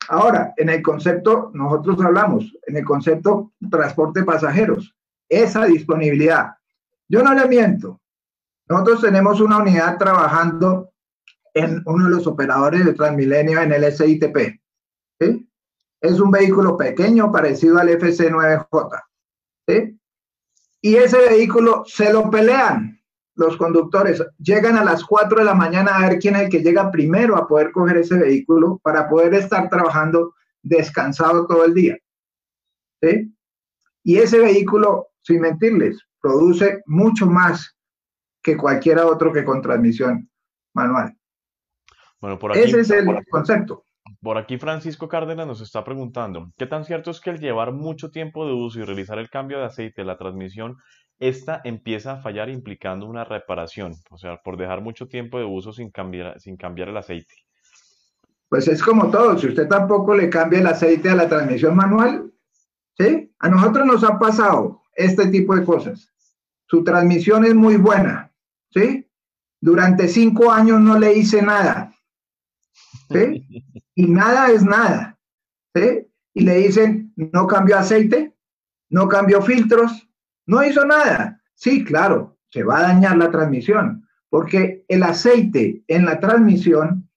Ahora, 0.09 0.53
en 0.57 0.69
el 0.69 0.81
concepto, 0.81 1.51
nosotros 1.53 1.99
hablamos, 2.03 2.55
en 2.67 2.77
el 2.77 2.85
concepto 2.85 3.53
transporte 3.69 4.23
pasajeros, 4.23 4.95
esa 5.29 5.65
disponibilidad. 5.65 6.51
Yo 7.07 7.23
no 7.23 7.33
le 7.33 7.47
miento, 7.47 7.99
nosotros 8.67 9.01
tenemos 9.01 9.41
una 9.41 9.57
unidad 9.57 9.97
trabajando 9.97 10.91
en 11.53 11.81
uno 11.85 12.05
de 12.05 12.11
los 12.11 12.27
operadores 12.27 12.83
de 12.83 12.93
Transmilenio 12.93 13.61
en 13.61 13.71
el 13.71 13.91
SITP. 13.91 14.59
Es 16.01 16.19
un 16.19 16.31
vehículo 16.31 16.75
pequeño 16.75 17.31
parecido 17.31 17.79
al 17.79 17.89
FC9J. 17.89 19.03
Y 20.81 20.95
ese 20.95 21.17
vehículo 21.17 21.83
se 21.87 22.11
lo 22.11 22.29
pelean 22.29 22.99
los 23.35 23.57
conductores. 23.57 24.23
Llegan 24.37 24.77
a 24.77 24.83
las 24.83 25.03
4 25.03 25.39
de 25.39 25.45
la 25.45 25.53
mañana 25.53 25.95
a 25.95 26.09
ver 26.09 26.19
quién 26.19 26.35
es 26.35 26.43
el 26.43 26.49
que 26.49 26.61
llega 26.61 26.91
primero 26.91 27.35
a 27.35 27.47
poder 27.47 27.71
coger 27.71 27.97
ese 27.97 28.17
vehículo 28.17 28.79
para 28.83 29.07
poder 29.09 29.33
estar 29.33 29.69
trabajando 29.69 30.33
descansado 30.61 31.45
todo 31.45 31.65
el 31.65 31.73
día. 31.73 31.97
Y 34.03 34.17
ese 34.17 34.39
vehículo, 34.39 35.09
sin 35.21 35.41
mentirles, 35.41 36.01
produce 36.19 36.81
mucho 36.85 37.27
más 37.27 37.75
que 38.41 38.57
cualquiera 38.57 39.05
otro 39.05 39.31
que 39.31 39.43
con 39.43 39.61
transmisión 39.61 40.29
manual. 40.73 41.15
Bueno, 42.19 42.39
por 42.39 42.51
aquí, 42.51 42.61
Ese 42.61 42.79
es 42.79 42.89
el 42.89 43.05
concepto. 43.29 43.83
Por 44.21 44.37
aquí 44.37 44.57
Francisco 44.57 45.07
Cárdenas 45.07 45.45
nos 45.45 45.61
está 45.61 45.83
preguntando, 45.83 46.51
¿qué 46.57 46.65
tan 46.65 46.85
cierto 46.85 47.11
es 47.11 47.19
que 47.19 47.31
el 47.31 47.39
llevar 47.39 47.73
mucho 47.73 48.09
tiempo 48.11 48.47
de 48.47 48.53
uso 48.53 48.79
y 48.79 48.83
realizar 48.83 49.19
el 49.19 49.29
cambio 49.29 49.59
de 49.59 49.65
aceite 49.65 50.01
de 50.01 50.07
la 50.07 50.17
transmisión, 50.17 50.77
esta 51.19 51.61
empieza 51.63 52.13
a 52.13 52.21
fallar 52.21 52.49
implicando 52.49 53.05
una 53.05 53.23
reparación? 53.23 53.93
O 54.09 54.17
sea, 54.17 54.37
por 54.43 54.57
dejar 54.57 54.81
mucho 54.81 55.07
tiempo 55.07 55.39
de 55.39 55.45
uso 55.45 55.73
sin 55.73 55.89
cambiar, 55.91 56.39
sin 56.39 56.57
cambiar 56.57 56.89
el 56.89 56.97
aceite. 56.97 57.33
Pues 58.49 58.67
es 58.67 58.81
como 58.81 59.09
todo, 59.09 59.37
si 59.37 59.47
usted 59.47 59.67
tampoco 59.67 60.15
le 60.15 60.29
cambia 60.29 60.59
el 60.59 60.67
aceite 60.67 61.09
a 61.09 61.15
la 61.15 61.27
transmisión 61.27 61.75
manual, 61.75 62.31
¿sí? 62.97 63.33
A 63.39 63.49
nosotros 63.49 63.85
nos 63.85 64.03
ha 64.03 64.19
pasado 64.19 64.81
este 64.95 65.27
tipo 65.27 65.55
de 65.55 65.65
cosas. 65.65 66.11
Su 66.67 66.83
transmisión 66.83 67.45
es 67.45 67.55
muy 67.55 67.77
buena, 67.77 68.31
¿sí? 68.71 69.07
Durante 69.59 70.07
cinco 70.07 70.51
años 70.51 70.79
no 70.79 70.97
le 70.99 71.13
hice 71.13 71.41
nada 71.41 71.95
Y 73.95 74.07
nada 74.07 74.51
es 74.51 74.63
nada, 74.63 75.17
Y 76.33 76.41
le 76.41 76.55
dicen, 76.55 77.13
no 77.15 77.47
cambió 77.47 77.77
aceite, 77.77 78.35
no 78.89 79.07
cambió 79.07 79.41
filtros, 79.41 80.04
no 80.45 80.63
hizo 80.63 80.85
nada. 80.85 81.41
Sí, 81.55 81.83
claro, 81.83 82.37
se 82.49 82.63
va 82.63 82.79
a 82.79 82.93
dañar 82.93 83.17
la 83.17 83.31
transmisión, 83.31 84.07
porque 84.29 84.85
el 84.87 85.03
aceite 85.03 85.83
en 85.87 86.05
la 86.05 86.19
transmisión 86.19 87.09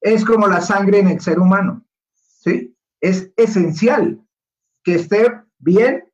es 0.00 0.24
como 0.24 0.46
la 0.46 0.60
sangre 0.60 1.00
en 1.00 1.08
el 1.08 1.20
ser 1.20 1.38
humano, 1.38 1.84
¿sí? 2.14 2.76
Es 3.00 3.32
esencial 3.36 4.20
que 4.84 4.96
esté 4.96 5.32
bien, 5.58 6.04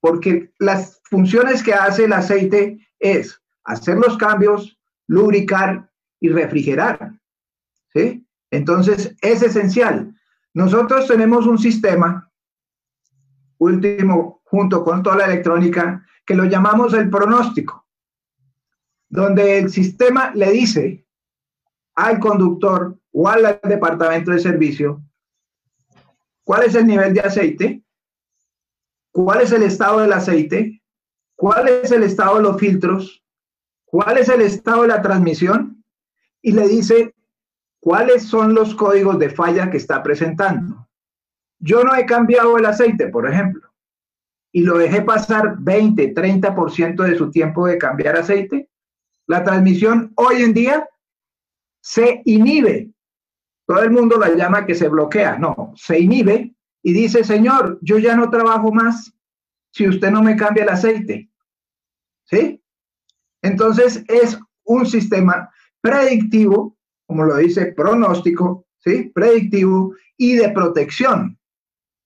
porque 0.00 0.52
las 0.58 1.00
funciones 1.04 1.62
que 1.62 1.74
hace 1.74 2.04
el 2.04 2.12
aceite 2.12 2.78
es 2.98 3.40
hacer 3.64 3.96
los 3.96 4.16
cambios, 4.16 4.78
lubricar 5.06 5.90
y 6.20 6.28
refrigerar. 6.28 7.12
Entonces, 8.50 9.14
es 9.22 9.42
esencial. 9.42 10.14
Nosotros 10.54 11.06
tenemos 11.06 11.46
un 11.46 11.58
sistema, 11.58 12.30
último, 13.58 14.35
junto 14.46 14.84
con 14.84 15.02
toda 15.02 15.16
la 15.16 15.26
electrónica, 15.26 16.06
que 16.24 16.34
lo 16.34 16.44
llamamos 16.44 16.94
el 16.94 17.10
pronóstico, 17.10 17.86
donde 19.08 19.58
el 19.58 19.70
sistema 19.70 20.32
le 20.34 20.50
dice 20.50 21.06
al 21.94 22.18
conductor 22.18 22.98
o 23.12 23.28
al 23.28 23.60
departamento 23.62 24.30
de 24.30 24.38
servicio 24.38 25.02
cuál 26.44 26.64
es 26.64 26.74
el 26.74 26.86
nivel 26.86 27.12
de 27.12 27.20
aceite, 27.20 27.82
cuál 29.10 29.40
es 29.40 29.52
el 29.52 29.62
estado 29.62 30.00
del 30.00 30.12
aceite, 30.12 30.82
cuál 31.34 31.68
es 31.68 31.90
el 31.90 32.02
estado 32.02 32.36
de 32.36 32.42
los 32.42 32.58
filtros, 32.58 33.24
cuál 33.84 34.18
es 34.18 34.28
el 34.28 34.42
estado 34.42 34.82
de 34.82 34.88
la 34.88 35.02
transmisión 35.02 35.84
y 36.42 36.52
le 36.52 36.68
dice 36.68 37.14
cuáles 37.80 38.26
son 38.26 38.54
los 38.54 38.74
códigos 38.74 39.18
de 39.18 39.30
falla 39.30 39.70
que 39.70 39.76
está 39.76 40.02
presentando. 40.02 40.88
Yo 41.58 41.82
no 41.82 41.94
he 41.94 42.04
cambiado 42.04 42.58
el 42.58 42.66
aceite, 42.66 43.08
por 43.08 43.28
ejemplo, 43.28 43.68
y 44.56 44.62
lo 44.62 44.78
dejé 44.78 45.02
pasar 45.02 45.58
20, 45.58 46.14
30% 46.14 47.04
de 47.04 47.18
su 47.18 47.30
tiempo 47.30 47.66
de 47.66 47.76
cambiar 47.76 48.16
aceite. 48.16 48.70
La 49.26 49.44
transmisión 49.44 50.14
hoy 50.14 50.36
en 50.44 50.54
día 50.54 50.88
se 51.82 52.22
inhibe. 52.24 52.90
Todo 53.66 53.82
el 53.82 53.90
mundo 53.90 54.18
la 54.18 54.34
llama 54.34 54.64
que 54.64 54.74
se 54.74 54.88
bloquea. 54.88 55.36
No, 55.36 55.74
se 55.76 56.00
inhibe 56.00 56.54
y 56.82 56.94
dice, 56.94 57.22
señor, 57.22 57.78
yo 57.82 57.98
ya 57.98 58.16
no 58.16 58.30
trabajo 58.30 58.72
más 58.72 59.12
si 59.72 59.86
usted 59.86 60.10
no 60.10 60.22
me 60.22 60.36
cambia 60.36 60.62
el 60.62 60.70
aceite. 60.70 61.30
¿Sí? 62.24 62.58
Entonces 63.42 64.04
es 64.08 64.40
un 64.64 64.86
sistema 64.86 65.50
predictivo 65.82 66.78
como 67.06 67.24
lo 67.24 67.36
dice, 67.36 67.66
pronóstico, 67.72 68.66
¿sí? 68.78 69.10
predictivo 69.14 69.94
y 70.16 70.36
de 70.36 70.48
protección. 70.48 71.38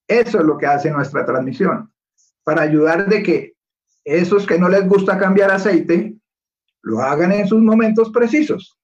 Eso 0.08 0.38
es 0.40 0.44
lo 0.44 0.58
que 0.58 0.66
hace 0.66 0.90
nuestra 0.90 1.24
transmisión, 1.24 1.89
para 2.44 2.62
ayudar 2.62 3.06
de 3.08 3.22
que 3.22 3.54
esos 4.04 4.46
que 4.46 4.58
no 4.58 4.68
les 4.68 4.88
gusta 4.88 5.18
cambiar 5.18 5.50
aceite, 5.50 6.14
lo 6.82 7.00
hagan 7.00 7.32
en 7.32 7.46
sus 7.46 7.60
momentos 7.60 8.10
precisos. 8.10 8.78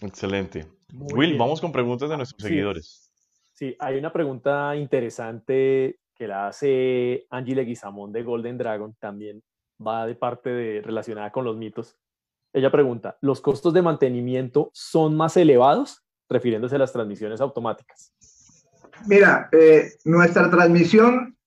Excelente. 0.00 0.66
Will, 0.92 1.36
vamos 1.36 1.60
con 1.60 1.72
preguntas 1.72 2.08
de 2.08 2.16
nuestros 2.16 2.42
seguidores. 2.42 3.10
Sí, 3.52 3.76
hay 3.78 3.98
una 3.98 4.12
pregunta 4.12 4.74
interesante 4.76 5.98
que 6.14 6.26
la 6.26 6.48
hace 6.48 7.26
Angie 7.30 7.54
Leguizamón 7.54 8.12
de 8.12 8.22
Golden 8.22 8.58
Dragon, 8.58 8.94
también 8.98 9.42
va 9.84 10.06
de 10.06 10.16
parte 10.16 10.50
de 10.50 10.82
relacionada 10.82 11.30
con 11.30 11.44
los 11.44 11.56
mitos. 11.56 11.96
Ella 12.52 12.70
pregunta, 12.70 13.18
¿los 13.20 13.40
costos 13.40 13.72
de 13.72 13.82
mantenimiento 13.82 14.70
son 14.72 15.16
más 15.16 15.36
elevados? 15.36 16.04
Refiriéndose 16.28 16.76
a 16.76 16.78
las 16.78 16.92
transmisiones 16.92 17.40
automáticas. 17.40 18.12
Mira, 19.06 19.48
eh, 19.52 19.92
nuestra 20.04 20.50
transmisión 20.50 21.37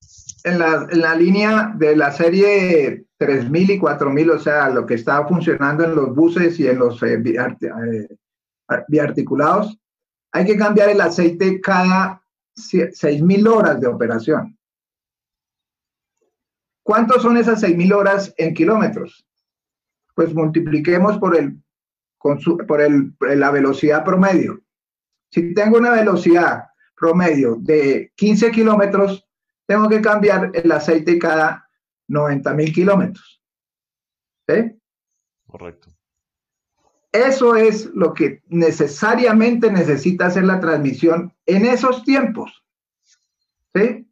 en 0.44 0.58
la, 0.58 1.14
línea 1.14 1.72
de 1.76 1.96
la 1.96 2.12
serie 2.12 3.06
3.000 3.18 3.70
y 3.70 3.78
4.000, 3.78 4.30
o 4.30 4.38
sea, 4.38 4.68
lo 4.70 4.86
que 4.86 4.94
está 4.94 5.26
funcionando 5.26 5.84
en 5.84 5.94
los 5.94 6.14
buses 6.14 6.58
y 6.58 6.66
en 6.66 6.78
los 6.78 7.02
eh, 7.02 7.22
eh, 7.24 8.08
biarticulados, 8.88 9.78
hay 10.32 10.44
que 10.44 10.56
cambiar 10.56 10.88
el 10.88 11.00
aceite 11.00 11.60
cada 11.60 12.22
6.000 12.56 13.48
horas 13.48 13.80
de 13.80 13.86
operación. 13.86 14.58
¿Cuántos 16.82 17.22
son 17.22 17.36
esas 17.36 17.62
6.000 17.62 17.94
horas 17.94 18.34
en 18.36 18.54
kilómetros? 18.54 19.24
Pues 20.14 20.34
multipliquemos 20.34 21.18
por, 21.18 21.36
el, 21.36 21.62
por 22.66 22.80
el, 22.80 23.14
la 23.20 23.50
velocidad 23.50 24.04
promedio. 24.04 24.60
Si 25.30 25.54
tengo 25.54 25.78
una 25.78 25.90
velocidad 25.90 26.64
promedio 26.96 27.56
de 27.60 28.12
15 28.16 28.50
kilómetros, 28.50 29.26
tengo 29.66 29.88
que 29.88 30.00
cambiar 30.00 30.50
el 30.54 30.70
aceite 30.72 31.18
cada 31.18 31.68
90.000 32.08 32.74
kilómetros. 32.74 33.42
¿Sí? 34.48 34.78
Correcto. 35.46 35.88
Eso 37.12 37.56
es 37.56 37.86
lo 37.94 38.14
que 38.14 38.42
necesariamente 38.48 39.70
necesita 39.70 40.26
hacer 40.26 40.44
la 40.44 40.60
transmisión 40.60 41.34
en 41.46 41.66
esos 41.66 42.04
tiempos. 42.04 42.64
¿Sí? 43.74 44.06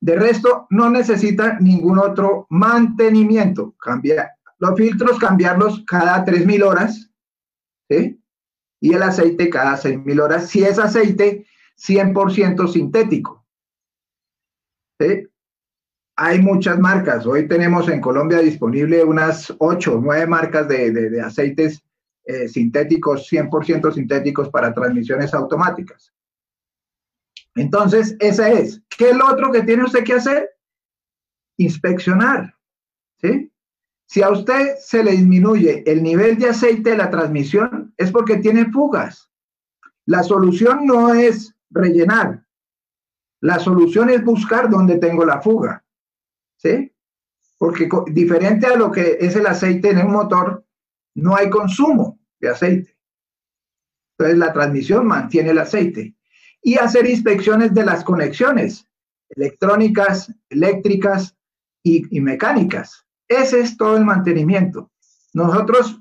De 0.00 0.16
resto, 0.16 0.66
no 0.70 0.90
necesita 0.90 1.58
ningún 1.60 1.98
otro 1.98 2.46
mantenimiento. 2.50 3.74
Cambia, 3.78 4.32
los 4.58 4.76
filtros, 4.76 5.18
cambiarlos 5.18 5.84
cada 5.86 6.24
3.000 6.24 6.64
horas, 6.64 7.10
¿sí? 7.88 8.20
Y 8.80 8.94
el 8.94 9.02
aceite 9.02 9.48
cada 9.48 9.76
6.000 9.76 10.20
horas, 10.20 10.48
si 10.48 10.64
es 10.64 10.80
aceite 10.80 11.46
100% 11.76 12.68
sintético. 12.68 13.41
¿Sí? 15.02 15.28
Hay 16.16 16.40
muchas 16.40 16.78
marcas. 16.78 17.26
Hoy 17.26 17.48
tenemos 17.48 17.88
en 17.88 18.00
Colombia 18.00 18.38
disponible 18.38 19.02
unas 19.02 19.52
8 19.58 19.94
o 19.94 20.00
9 20.00 20.26
marcas 20.26 20.68
de, 20.68 21.20
aceites 21.20 21.82
eh, 22.24 22.46
sintéticos, 22.46 23.28
100% 23.30 23.92
sintéticos 23.92 24.48
para 24.50 24.72
transmisiones 24.72 25.34
automáticas. 25.34 26.12
Entonces, 27.56 28.16
esa 28.20 28.50
es. 28.50 28.80
¿Qué 28.96 29.10
es 29.10 29.16
lo 29.16 29.26
otro 29.26 29.50
que 29.50 29.62
tiene 29.62 29.84
usted 29.84 30.04
que 30.04 30.14
hacer? 30.14 30.50
Inspeccionar. 31.56 32.54
¿sí? 33.20 33.50
Si 34.06 34.22
a 34.22 34.30
usted 34.30 34.76
se 34.78 35.02
le 35.02 35.12
disminuye 35.12 35.82
el 35.90 36.02
nivel 36.02 36.38
de 36.38 36.50
aceite 36.50 36.90
de 36.90 36.98
la 36.98 37.10
transmisión, 37.10 37.92
es 37.96 38.12
porque 38.12 38.36
tiene 38.36 38.70
fugas. 38.70 39.30
La 40.04 40.22
solución 40.22 40.86
no 40.86 41.12
es 41.12 41.54
rellenar. 41.70 42.44
La 43.42 43.58
solución 43.58 44.08
es 44.08 44.24
buscar 44.24 44.70
dónde 44.70 44.98
tengo 44.98 45.24
la 45.24 45.40
fuga. 45.40 45.84
¿Sí? 46.56 46.92
Porque 47.58 47.88
diferente 48.06 48.66
a 48.66 48.76
lo 48.76 48.90
que 48.90 49.18
es 49.20 49.36
el 49.36 49.46
aceite 49.46 49.90
en 49.90 49.98
un 49.98 50.12
motor, 50.12 50.64
no 51.14 51.36
hay 51.36 51.50
consumo 51.50 52.20
de 52.40 52.48
aceite. 52.48 52.96
Entonces 54.12 54.38
la 54.38 54.52
transmisión 54.52 55.06
mantiene 55.06 55.50
el 55.50 55.58
aceite 55.58 56.14
y 56.62 56.76
hacer 56.76 57.08
inspecciones 57.08 57.74
de 57.74 57.84
las 57.84 58.04
conexiones 58.04 58.86
electrónicas, 59.30 60.32
eléctricas 60.48 61.36
y, 61.82 62.20
mecánicas. 62.20 63.04
Ese 63.26 63.60
es 63.60 63.76
todo 63.76 63.96
el 63.96 64.04
mantenimiento. 64.04 64.92
Nosotros 65.32 66.00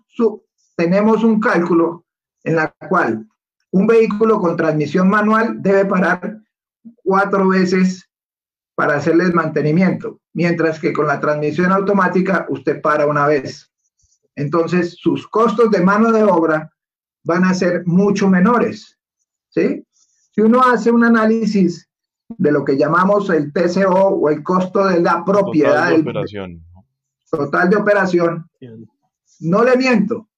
tenemos 0.75 1.23
un 1.23 1.39
cálculo 1.39 2.05
en 2.43 2.57
la 2.57 2.75
cual 2.87 3.27
un 3.71 3.87
vehículo 3.87 4.39
con 4.39 4.57
transmisión 4.57 5.09
manual 5.09 5.61
debe 5.61 5.85
parar 5.85 6.40
cuatro 7.03 7.47
veces 7.49 8.09
para 8.75 8.95
hacerles 8.95 9.33
mantenimiento, 9.33 10.19
mientras 10.33 10.79
que 10.79 10.93
con 10.93 11.07
la 11.07 11.19
transmisión 11.19 11.71
automática 11.71 12.45
usted 12.49 12.81
para 12.81 13.05
una 13.05 13.27
vez. 13.27 13.71
Entonces, 14.35 14.95
sus 14.97 15.27
costos 15.27 15.69
de 15.71 15.81
mano 15.81 16.11
de 16.11 16.23
obra 16.23 16.71
van 17.23 17.43
a 17.43 17.53
ser 17.53 17.83
mucho 17.85 18.27
menores. 18.27 18.97
¿Sí? 19.49 19.85
Si 20.31 20.41
uno 20.41 20.61
hace 20.61 20.91
un 20.91 21.03
análisis 21.03 21.89
de 22.37 22.51
lo 22.51 22.63
que 22.63 22.77
llamamos 22.77 23.29
el 23.29 23.51
TCO 23.51 24.07
o 24.07 24.29
el 24.29 24.41
costo 24.43 24.87
de 24.87 25.01
la 25.01 25.23
propiedad 25.25 25.89
total 25.89 26.03
de 26.03 26.09
operación, 26.09 26.65
total 27.29 27.69
de 27.69 27.75
operación, 27.75 28.49
no 29.41 29.63
le 29.63 29.75
miento, 29.75 30.29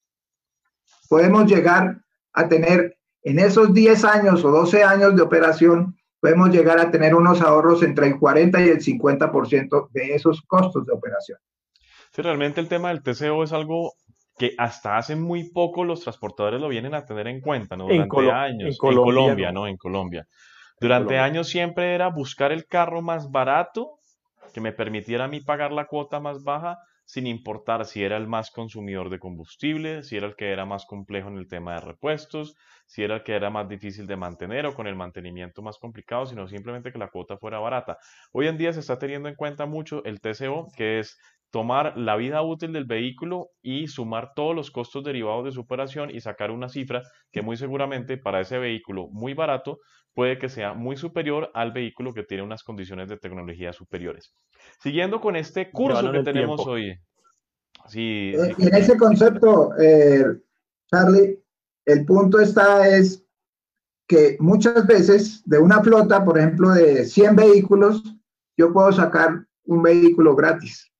podemos 1.08 1.46
llegar 1.46 2.02
a 2.34 2.48
tener 2.48 2.98
en 3.22 3.40
esos 3.40 3.74
10 3.74 4.04
años 4.06 4.44
o 4.44 4.52
12 4.52 4.84
años 4.84 5.16
de 5.16 5.22
operación, 5.22 5.96
podemos 6.24 6.52
llegar 6.52 6.80
a 6.80 6.90
tener 6.90 7.16
unos 7.16 7.42
ahorros 7.42 7.84
entre 7.84 8.08
el 8.08 8.18
40 8.18 8.62
y 8.62 8.70
el 8.70 8.80
50% 8.80 9.90
de 9.92 10.16
esos 10.16 10.42
costos 10.44 10.86
de 10.86 10.94
operación. 10.94 11.38
Sí, 12.14 12.22
realmente 12.22 12.62
el 12.62 12.70
tema 12.70 12.94
del 12.94 13.04
TCO 13.04 13.44
es 13.44 13.52
algo 13.52 13.92
que 14.38 14.54
hasta 14.58 14.96
hace 14.96 15.18
muy 15.18 15.52
poco 15.52 15.84
los 15.84 16.00
transportadores 16.00 16.62
lo 16.62 16.70
vienen 16.70 16.94
a 16.94 17.04
tener 17.04 17.28
en 17.28 17.42
cuenta, 17.42 17.76
¿no? 17.76 17.90
Durante 17.90 18.32
años. 18.32 18.70
En 18.70 18.78
Colombia, 18.78 19.52
¿no? 19.52 19.68
En 19.68 19.76
Colombia. 19.76 20.26
Durante 20.80 21.20
años 21.20 21.50
siempre 21.50 21.94
era 21.94 22.08
buscar 22.08 22.54
el 22.54 22.68
carro 22.68 23.02
más 23.02 23.30
barato 23.30 24.00
que 24.54 24.62
me 24.62 24.72
permitiera 24.72 25.26
a 25.26 25.28
mí 25.28 25.42
pagar 25.42 25.74
la 25.74 25.88
cuota 25.88 26.22
más 26.22 26.42
baja 26.42 26.78
sin 27.14 27.28
importar 27.28 27.86
si 27.86 28.04
era 28.04 28.18
el 28.18 28.28
más 28.28 28.50
consumidor 28.50 29.12
de 29.12 29.20
combustible, 29.20 30.02
si 30.02 30.18
era 30.18 30.26
el 30.26 30.36
que 30.36 30.50
era 30.50 30.66
más 30.66 30.88
complejo 30.88 31.30
en 31.30 31.38
el 31.38 31.48
tema 31.48 31.76
de 31.76 31.82
repuestos, 31.82 32.56
si 32.88 33.04
era 33.04 33.18
el 33.18 33.24
que 33.24 33.36
era 33.36 33.52
más 33.52 33.70
difícil 33.70 34.08
de 34.08 34.16
mantener 34.16 34.66
o 34.66 34.74
con 34.74 34.88
el 34.88 34.96
mantenimiento 34.96 35.62
más 35.62 35.78
complicado, 35.78 36.26
sino 36.26 36.48
simplemente 36.48 36.92
que 36.92 36.98
la 36.98 37.10
cuota 37.10 37.38
fuera 37.38 37.60
barata. 37.60 38.00
Hoy 38.32 38.48
en 38.48 38.58
día 38.58 38.74
se 38.74 38.80
está 38.80 38.98
teniendo 38.98 39.30
en 39.30 39.36
cuenta 39.36 39.68
mucho 39.68 40.04
el 40.06 40.22
TCO, 40.22 40.70
que 40.76 40.98
es 40.98 41.20
tomar 41.52 41.96
la 41.96 42.16
vida 42.16 42.42
útil 42.42 42.74
del 42.74 42.86
vehículo 42.86 43.50
y 43.62 43.86
sumar 43.90 44.34
todos 44.34 44.56
los 44.56 44.72
costos 44.72 45.04
derivados 45.04 45.46
de 45.46 45.52
su 45.52 45.62
operación 45.62 46.10
y 46.10 46.20
sacar 46.20 46.50
una 46.50 46.68
cifra 46.68 47.04
que 47.32 47.44
muy 47.44 47.58
seguramente 47.58 48.18
para 48.18 48.42
ese 48.42 48.58
vehículo 48.58 49.08
muy 49.12 49.36
barato 49.36 49.78
puede 50.14 50.38
que 50.38 50.50
sea 50.50 50.74
muy 50.74 50.96
superior 50.96 51.52
al 51.54 51.72
vehículo 51.72 52.14
que 52.14 52.24
tiene 52.24 52.44
unas 52.44 52.64
condiciones 52.64 53.10
de 53.10 53.18
tecnología 53.18 53.74
superiores. 53.74 54.34
Siguiendo 54.80 55.20
con 55.20 55.36
este 55.36 55.72
curso 55.72 56.12
que 56.12 56.24
tenemos 56.24 56.66
hoy. 56.66 56.98
Sí, 57.88 58.34
eh, 58.36 58.56
en 58.58 58.76
ese 58.76 58.98
concepto, 58.98 59.72
eh, 59.80 60.26
Charlie, 60.90 61.44
el 61.86 62.06
punto 62.06 62.40
está 62.40 62.88
es 62.88 63.26
que 64.08 64.38
muchas 64.40 64.86
veces 64.86 65.42
de 65.46 65.58
una 65.58 65.82
flota, 65.82 66.24
por 66.24 66.38
ejemplo, 66.38 66.70
de 66.70 67.06
100 67.06 67.36
vehículos, 67.36 68.04
yo 68.58 68.72
puedo 68.72 68.92
sacar 68.92 69.46
un 69.66 69.82
vehículo 69.82 70.36
gratis 70.36 70.94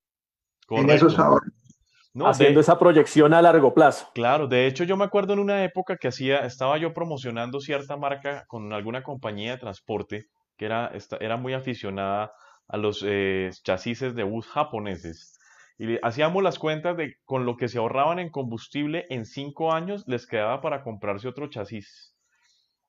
Haciendo 2.22 2.60
esa 2.60 2.78
proyección 2.78 3.34
a 3.34 3.42
largo 3.42 3.74
plazo. 3.74 4.08
Claro, 4.14 4.46
de 4.46 4.66
hecho 4.66 4.84
yo 4.84 4.96
me 4.96 5.04
acuerdo 5.04 5.32
en 5.32 5.40
una 5.40 5.64
época 5.64 5.96
que 5.96 6.08
hacía, 6.08 6.40
estaba 6.40 6.78
yo 6.78 6.94
promocionando 6.94 7.60
cierta 7.60 7.96
marca 7.96 8.44
con 8.46 8.72
alguna 8.72 9.02
compañía 9.02 9.52
de 9.52 9.58
transporte 9.58 10.28
que 10.56 10.66
era, 10.66 10.92
era 11.20 11.36
muy 11.36 11.54
aficionada 11.54 12.32
a 12.68 12.76
los 12.76 13.04
eh, 13.06 13.50
chasis 13.62 14.00
de 14.00 14.22
bus 14.22 14.46
japoneses. 14.46 15.38
Y 15.76 15.98
hacíamos 16.02 16.42
las 16.42 16.58
cuentas 16.58 16.96
de 16.96 17.16
con 17.24 17.46
lo 17.46 17.56
que 17.56 17.68
se 17.68 17.78
ahorraban 17.78 18.18
en 18.18 18.30
combustible 18.30 19.06
en 19.10 19.26
cinco 19.26 19.72
años 19.72 20.04
les 20.06 20.26
quedaba 20.26 20.60
para 20.60 20.82
comprarse 20.82 21.28
otro 21.28 21.48
chasis. 21.48 22.14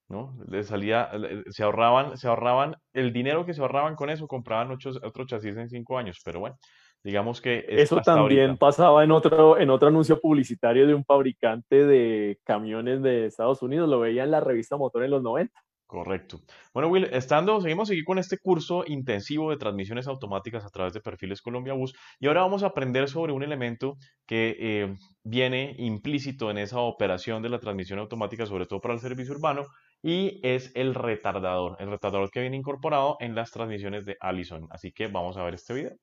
¿no? 0.07 0.37
Les 0.47 0.67
salía, 0.67 1.09
se 1.49 1.63
ahorraban, 1.63 2.15
se 2.15 2.27
ahorraban, 2.27 2.75
el 2.93 3.11
dinero 3.11 3.43
que 3.45 3.55
se 3.55 3.61
ahorraban 3.61 3.95
con 3.95 4.11
eso 4.11 4.27
compraban 4.27 4.71
otro, 4.71 4.91
otro 5.01 5.25
chasis 5.25 5.57
en 5.57 5.69
cinco 5.69 5.97
años. 5.97 6.21
Pero 6.23 6.39
bueno, 6.39 6.57
Digamos 7.05 7.39
que 7.39 7.63
eso 7.69 8.01
también 8.01 8.57
pasaba 8.57 9.03
en 9.03 9.11
otro, 9.11 9.59
en 9.59 9.69
otro 9.69 9.89
anuncio 9.89 10.19
publicitario 10.19 10.87
de 10.87 10.95
un 10.95 11.05
fabricante 11.05 11.85
de 11.85 12.39
camiones 12.43 13.03
de 13.03 13.27
Estados 13.27 13.61
Unidos, 13.61 13.87
lo 13.87 13.99
veía 13.99 14.23
en 14.23 14.31
la 14.31 14.39
revista 14.39 14.75
Motor 14.75 15.03
en 15.03 15.11
los 15.11 15.21
90. 15.21 15.53
Correcto. 15.85 16.39
Bueno, 16.73 16.89
Will, 16.89 17.03
estando, 17.11 17.61
seguimos 17.61 17.91
aquí 17.91 18.03
con 18.03 18.17
este 18.17 18.39
curso 18.39 18.83
intensivo 18.87 19.51
de 19.51 19.57
transmisiones 19.57 20.07
automáticas 20.07 20.65
a 20.65 20.69
través 20.71 20.93
de 20.93 20.99
perfiles 20.99 21.43
Colombia 21.43 21.73
Bus 21.73 21.93
y 22.19 22.25
ahora 22.25 22.41
vamos 22.41 22.63
a 22.63 22.67
aprender 22.67 23.07
sobre 23.07 23.33
un 23.33 23.43
elemento 23.43 23.97
que 24.25 24.57
eh, 24.59 24.97
viene 25.23 25.75
implícito 25.77 26.49
en 26.49 26.57
esa 26.57 26.79
operación 26.79 27.43
de 27.43 27.49
la 27.49 27.59
transmisión 27.59 27.99
automática, 27.99 28.47
sobre 28.47 28.65
todo 28.65 28.81
para 28.81 28.95
el 28.95 28.99
servicio 28.99 29.35
urbano, 29.35 29.67
y 30.01 30.39
es 30.41 30.71
el 30.73 30.95
retardador, 30.95 31.77
el 31.77 31.91
retardador 31.91 32.31
que 32.31 32.41
viene 32.41 32.57
incorporado 32.57 33.17
en 33.19 33.35
las 33.35 33.51
transmisiones 33.51 34.05
de 34.05 34.17
Allison. 34.19 34.67
Así 34.71 34.91
que 34.91 35.05
vamos 35.05 35.37
a 35.37 35.43
ver 35.43 35.53
este 35.53 35.75
video. 35.75 35.95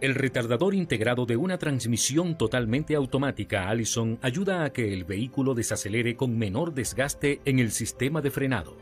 El 0.00 0.14
retardador 0.14 0.74
integrado 0.74 1.26
de 1.26 1.36
una 1.36 1.58
transmisión 1.58 2.38
totalmente 2.38 2.94
automática 2.94 3.68
Allison 3.68 4.18
ayuda 4.22 4.64
a 4.64 4.72
que 4.72 4.94
el 4.94 5.04
vehículo 5.04 5.52
desacelere 5.52 6.16
con 6.16 6.38
menor 6.38 6.72
desgaste 6.72 7.42
en 7.44 7.58
el 7.58 7.70
sistema 7.70 8.22
de 8.22 8.30
frenado. 8.30 8.78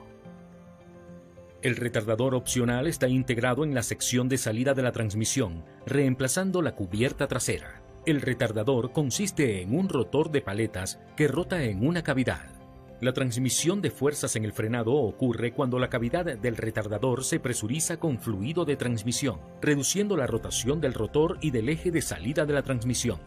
El 1.61 1.75
retardador 1.75 2.37
opcional 2.37 2.87
está 2.87 3.09
integrado 3.09 3.65
en 3.65 3.75
la 3.75 3.83
sección 3.83 4.29
de 4.29 4.39
salida 4.39 4.75
de 4.75 4.83
la 4.83 4.93
transmisión, 4.93 5.65
reemplazando 5.87 6.63
la 6.63 6.77
cubierta 6.77 7.27
trasera. 7.27 7.83
El 8.07 8.21
retardador 8.21 8.93
consiste 8.93 9.61
en 9.61 9.77
un 9.77 9.89
rotor 9.89 10.31
de 10.31 10.41
paletas 10.41 11.01
que 11.17 11.27
rota 11.27 11.65
en 11.65 11.85
una 11.85 12.05
cavidad. 12.05 12.58
La 13.01 13.13
transmisión 13.13 13.81
de 13.81 13.93
fuerzas 13.93 14.35
en 14.35 14.45
el 14.45 14.53
frenado 14.53 14.93
ocurre 14.93 15.53
cuando 15.53 15.79
la 15.79 15.89
cavidad 15.89 16.25
del 16.25 16.57
retardador 16.57 17.23
se 17.23 17.39
presuriza 17.39 17.99
con 17.99 18.19
fluido 18.19 18.65
de 18.65 18.75
transmisión, 18.75 19.39
reduciendo 19.63 20.17
la 20.17 20.27
rotación 20.27 20.81
del 20.81 20.95
rotor 20.95 21.39
y 21.41 21.53
del 21.53 21.69
eje 21.69 21.93
de 21.93 22.03
salida 22.03 22.45
de 22.45 22.55
la 22.55 22.63
transmisión. 22.63 23.21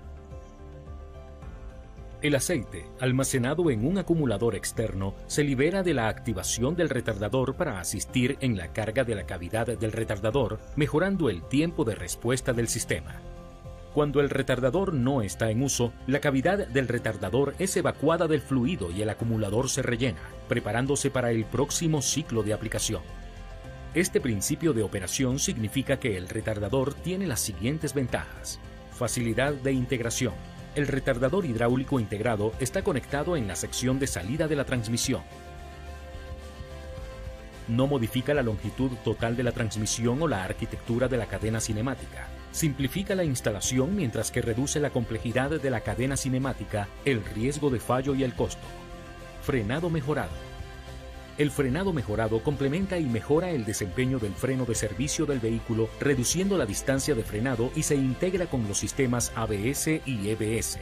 El 2.21 2.35
aceite, 2.35 2.85
almacenado 2.99 3.71
en 3.71 3.87
un 3.87 3.97
acumulador 3.97 4.55
externo, 4.55 5.15
se 5.27 5.43
libera 5.43 5.83
de 5.83 5.93
la 5.93 6.09
activación 6.09 6.75
del 6.75 6.89
retardador 6.89 7.55
para 7.55 7.79
asistir 7.79 8.37
en 8.41 8.57
la 8.57 8.73
carga 8.73 9.05
de 9.05 9.15
la 9.15 9.25
cavidad 9.25 9.65
del 9.67 9.91
retardador, 9.93 10.59
mejorando 10.75 11.29
el 11.29 11.47
tiempo 11.47 11.85
de 11.85 11.95
respuesta 11.95 12.51
del 12.51 12.67
sistema. 12.67 13.21
Cuando 13.93 14.21
el 14.21 14.29
retardador 14.29 14.93
no 14.93 15.21
está 15.21 15.51
en 15.51 15.61
uso, 15.61 15.91
la 16.07 16.21
cavidad 16.21 16.65
del 16.65 16.87
retardador 16.87 17.55
es 17.59 17.75
evacuada 17.75 18.27
del 18.27 18.39
fluido 18.39 18.89
y 18.89 19.01
el 19.01 19.09
acumulador 19.09 19.69
se 19.69 19.81
rellena, 19.81 20.21
preparándose 20.47 21.11
para 21.11 21.31
el 21.31 21.43
próximo 21.43 22.01
ciclo 22.01 22.41
de 22.41 22.53
aplicación. 22.53 23.01
Este 23.93 24.21
principio 24.21 24.71
de 24.71 24.83
operación 24.83 25.39
significa 25.39 25.99
que 25.99 26.15
el 26.15 26.29
retardador 26.29 26.93
tiene 26.93 27.27
las 27.27 27.41
siguientes 27.41 27.93
ventajas. 27.93 28.61
Facilidad 28.93 29.51
de 29.51 29.73
integración, 29.73 30.33
el 30.75 30.87
retardador 30.87 31.45
hidráulico 31.45 31.99
integrado 31.99 32.53
está 32.61 32.85
conectado 32.85 33.35
en 33.35 33.45
la 33.45 33.57
sección 33.57 33.99
de 33.99 34.07
salida 34.07 34.47
de 34.47 34.55
la 34.55 34.63
transmisión. 34.63 35.21
No 37.67 37.87
modifica 37.87 38.33
la 38.33 38.41
longitud 38.41 38.91
total 39.03 39.35
de 39.35 39.43
la 39.43 39.51
transmisión 39.51 40.21
o 40.21 40.29
la 40.29 40.45
arquitectura 40.45 41.09
de 41.09 41.17
la 41.17 41.25
cadena 41.25 41.59
cinemática. 41.59 42.29
Simplifica 42.51 43.15
la 43.15 43.23
instalación 43.23 43.95
mientras 43.95 44.31
que 44.31 44.41
reduce 44.41 44.79
la 44.79 44.89
complejidad 44.89 45.49
de 45.49 45.69
la 45.69 45.81
cadena 45.81 46.17
cinemática, 46.17 46.87
el 47.05 47.23
riesgo 47.23 47.69
de 47.69 47.79
fallo 47.79 48.13
y 48.15 48.23
el 48.23 48.35
costo. 48.35 48.67
Frenado 49.41 49.89
mejorado 49.89 50.51
el 51.37 51.49
frenado 51.49 51.91
mejorado 51.91 52.43
complementa 52.43 52.99
y 52.99 53.05
mejora 53.05 53.49
el 53.49 53.65
desempeño 53.65 54.19
del 54.19 54.33
freno 54.33 54.65
de 54.65 54.75
servicio 54.75 55.25
del 55.25 55.39
vehículo, 55.39 55.89
reduciendo 55.99 56.55
la 56.55 56.67
distancia 56.67 57.15
de 57.15 57.23
frenado 57.23 57.71
y 57.75 57.81
se 57.81 57.95
integra 57.95 58.45
con 58.45 58.67
los 58.67 58.77
sistemas 58.77 59.31
ABS 59.35 59.87
y 60.05 60.29
EBS. 60.29 60.77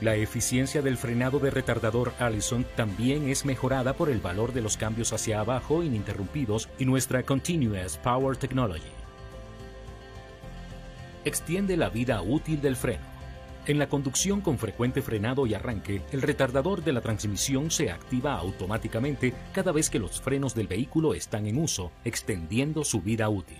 La 0.00 0.16
eficiencia 0.16 0.80
del 0.82 0.96
frenado 0.96 1.38
de 1.38 1.50
retardador 1.50 2.12
Allison 2.18 2.66
también 2.74 3.28
es 3.28 3.44
mejorada 3.44 3.92
por 3.92 4.08
el 4.08 4.18
valor 4.18 4.52
de 4.52 4.62
los 4.62 4.76
cambios 4.76 5.12
hacia 5.12 5.40
abajo 5.40 5.84
ininterrumpidos 5.84 6.68
y 6.78 6.86
nuestra 6.86 7.22
Continuous 7.22 7.98
Power 7.98 8.36
Technology. 8.36 8.99
Extiende 11.24 11.76
la 11.76 11.90
vida 11.90 12.22
útil 12.22 12.62
del 12.62 12.76
freno. 12.76 13.04
En 13.66 13.78
la 13.78 13.90
conducción 13.90 14.40
con 14.40 14.58
frecuente 14.58 15.02
frenado 15.02 15.46
y 15.46 15.52
arranque, 15.52 16.00
el 16.12 16.22
retardador 16.22 16.82
de 16.82 16.94
la 16.94 17.02
transmisión 17.02 17.70
se 17.70 17.90
activa 17.90 18.38
automáticamente 18.38 19.34
cada 19.52 19.70
vez 19.70 19.90
que 19.90 19.98
los 19.98 20.18
frenos 20.22 20.54
del 20.54 20.66
vehículo 20.66 21.12
están 21.12 21.46
en 21.46 21.58
uso, 21.58 21.92
extendiendo 22.06 22.84
su 22.84 23.02
vida 23.02 23.28
útil. 23.28 23.58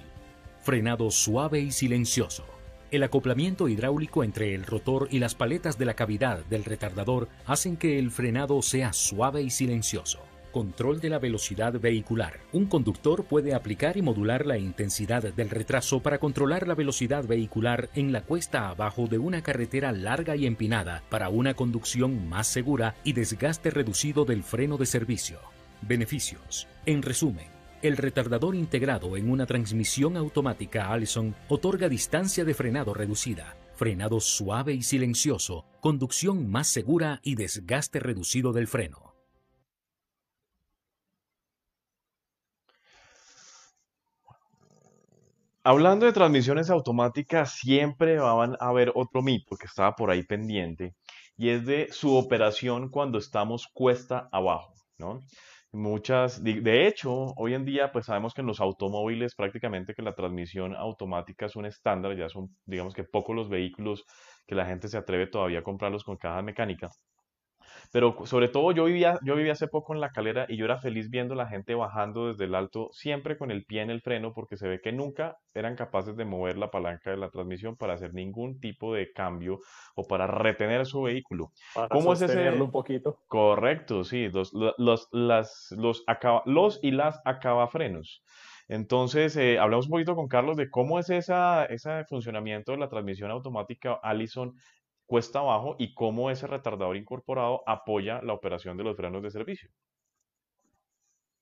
Frenado 0.62 1.10
suave 1.10 1.60
y 1.60 1.70
silencioso. 1.70 2.46
El 2.90 3.02
acoplamiento 3.02 3.68
hidráulico 3.68 4.24
entre 4.24 4.54
el 4.54 4.64
rotor 4.64 5.08
y 5.10 5.18
las 5.18 5.34
paletas 5.34 5.76
de 5.76 5.84
la 5.84 5.94
cavidad 5.94 6.44
del 6.46 6.64
retardador 6.64 7.28
hacen 7.44 7.76
que 7.76 7.98
el 7.98 8.10
frenado 8.10 8.62
sea 8.62 8.94
suave 8.94 9.42
y 9.42 9.50
silencioso. 9.50 10.29
Control 10.50 11.00
de 11.00 11.10
la 11.10 11.18
velocidad 11.18 11.78
vehicular. 11.80 12.40
Un 12.52 12.66
conductor 12.66 13.24
puede 13.24 13.54
aplicar 13.54 13.96
y 13.96 14.02
modular 14.02 14.46
la 14.46 14.58
intensidad 14.58 15.22
del 15.22 15.48
retraso 15.48 16.00
para 16.00 16.18
controlar 16.18 16.66
la 16.66 16.74
velocidad 16.74 17.24
vehicular 17.24 17.88
en 17.94 18.10
la 18.10 18.22
cuesta 18.22 18.68
abajo 18.68 19.06
de 19.06 19.18
una 19.18 19.42
carretera 19.42 19.92
larga 19.92 20.34
y 20.34 20.46
empinada 20.46 21.02
para 21.08 21.28
una 21.28 21.54
conducción 21.54 22.28
más 22.28 22.48
segura 22.48 22.96
y 23.04 23.12
desgaste 23.12 23.70
reducido 23.70 24.24
del 24.24 24.42
freno 24.42 24.76
de 24.76 24.86
servicio. 24.86 25.38
Beneficios. 25.82 26.66
En 26.84 27.02
resumen, 27.02 27.46
el 27.82 27.96
retardador 27.96 28.54
integrado 28.54 29.16
en 29.16 29.30
una 29.30 29.46
transmisión 29.46 30.16
automática 30.16 30.92
Allison 30.92 31.34
otorga 31.48 31.88
distancia 31.88 32.44
de 32.44 32.54
frenado 32.54 32.92
reducida, 32.92 33.56
frenado 33.76 34.20
suave 34.20 34.74
y 34.74 34.82
silencioso, 34.82 35.64
conducción 35.80 36.50
más 36.50 36.68
segura 36.68 37.20
y 37.22 37.36
desgaste 37.36 38.00
reducido 38.00 38.52
del 38.52 38.66
freno. 38.66 39.09
Hablando 45.70 46.04
de 46.04 46.12
transmisiones 46.12 46.68
automáticas, 46.68 47.52
siempre 47.52 48.18
van 48.18 48.56
a 48.58 48.70
haber 48.70 48.90
otro 48.96 49.22
mito 49.22 49.54
que 49.54 49.66
estaba 49.66 49.94
por 49.94 50.10
ahí 50.10 50.24
pendiente 50.24 50.96
y 51.36 51.50
es 51.50 51.64
de 51.64 51.86
su 51.92 52.16
operación 52.16 52.88
cuando 52.90 53.18
estamos 53.18 53.68
cuesta 53.72 54.28
abajo, 54.32 54.74
¿no? 54.98 55.20
Muchas, 55.70 56.42
de 56.42 56.88
hecho, 56.88 57.34
hoy 57.36 57.54
en 57.54 57.64
día 57.64 57.92
pues 57.92 58.06
sabemos 58.06 58.34
que 58.34 58.40
en 58.40 58.48
los 58.48 58.60
automóviles 58.60 59.36
prácticamente 59.36 59.94
que 59.94 60.02
la 60.02 60.16
transmisión 60.16 60.74
automática 60.74 61.46
es 61.46 61.54
un 61.54 61.66
estándar, 61.66 62.16
ya 62.16 62.28
son 62.28 62.48
digamos 62.64 62.92
que 62.92 63.04
pocos 63.04 63.36
los 63.36 63.48
vehículos 63.48 64.04
que 64.48 64.56
la 64.56 64.66
gente 64.66 64.88
se 64.88 64.98
atreve 64.98 65.28
todavía 65.28 65.60
a 65.60 65.62
comprarlos 65.62 66.02
con 66.02 66.16
caja 66.16 66.42
mecánica. 66.42 66.90
Pero 67.92 68.16
sobre 68.24 68.48
todo 68.48 68.72
yo 68.72 68.84
vivía, 68.84 69.18
yo 69.22 69.34
vivía 69.34 69.52
hace 69.52 69.66
poco 69.68 69.94
en 69.94 70.00
la 70.00 70.10
calera 70.10 70.46
y 70.48 70.56
yo 70.56 70.64
era 70.64 70.78
feliz 70.80 71.10
viendo 71.10 71.34
la 71.34 71.46
gente 71.46 71.74
bajando 71.74 72.28
desde 72.28 72.44
el 72.44 72.54
alto, 72.54 72.90
siempre 72.92 73.36
con 73.36 73.50
el 73.50 73.64
pie 73.64 73.82
en 73.82 73.90
el 73.90 74.00
freno, 74.00 74.32
porque 74.32 74.56
se 74.56 74.68
ve 74.68 74.80
que 74.80 74.92
nunca 74.92 75.36
eran 75.54 75.74
capaces 75.74 76.16
de 76.16 76.24
mover 76.24 76.56
la 76.56 76.70
palanca 76.70 77.10
de 77.10 77.16
la 77.16 77.30
transmisión 77.30 77.76
para 77.76 77.94
hacer 77.94 78.14
ningún 78.14 78.60
tipo 78.60 78.94
de 78.94 79.12
cambio 79.12 79.58
o 79.96 80.06
para 80.06 80.26
retener 80.26 80.86
su 80.86 81.02
vehículo. 81.02 81.50
Para 81.74 81.88
¿Cómo 81.88 82.12
es 82.12 82.22
ese? 82.22 82.50
un 82.50 82.70
poquito. 82.70 83.18
Correcto, 83.26 84.04
sí, 84.04 84.28
los, 84.28 84.52
los, 84.52 85.08
las, 85.12 85.74
los, 85.76 86.04
los 86.46 86.78
y 86.82 86.90
las 86.92 87.20
acabafrenos. 87.24 88.22
Entonces, 88.68 89.36
eh, 89.36 89.58
hablamos 89.58 89.86
un 89.86 89.90
poquito 89.90 90.14
con 90.14 90.28
Carlos 90.28 90.56
de 90.56 90.70
cómo 90.70 91.00
es 91.00 91.10
esa, 91.10 91.64
ese 91.64 92.04
funcionamiento 92.04 92.70
de 92.70 92.78
la 92.78 92.88
transmisión 92.88 93.32
automática 93.32 93.98
Allison 94.00 94.54
cuesta 95.10 95.40
abajo 95.40 95.74
y 95.76 95.92
cómo 95.92 96.30
ese 96.30 96.46
retardador 96.46 96.96
incorporado 96.96 97.64
apoya 97.66 98.22
la 98.22 98.32
operación 98.32 98.76
de 98.76 98.84
los 98.84 98.96
frenos 98.96 99.24
de 99.24 99.32
servicio. 99.32 99.68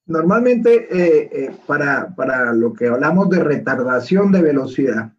Normalmente, 0.07 0.89
eh, 0.91 1.29
eh, 1.31 1.57
para, 1.67 2.15
para, 2.17 2.55
lo 2.55 2.73
que 2.73 2.87
hablamos 2.87 3.29
de 3.29 3.45
retardación 3.45 4.33
de 4.33 4.41
velocidad, 4.41 5.13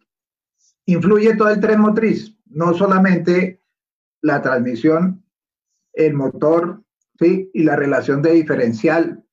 influye 0.84 1.36
todo 1.36 1.50
el 1.50 1.60
tren 1.60 1.80
motriz, 1.80 2.36
no 2.46 2.74
solamente 2.74 3.62
la 4.20 4.42
transmisión, 4.42 5.24
el 5.92 6.14
motor 6.14 6.82
¿sí? 7.20 7.52
y 7.54 7.62
la 7.62 7.76
relación 7.76 8.20
de 8.20 8.32
diferencial. 8.32 9.24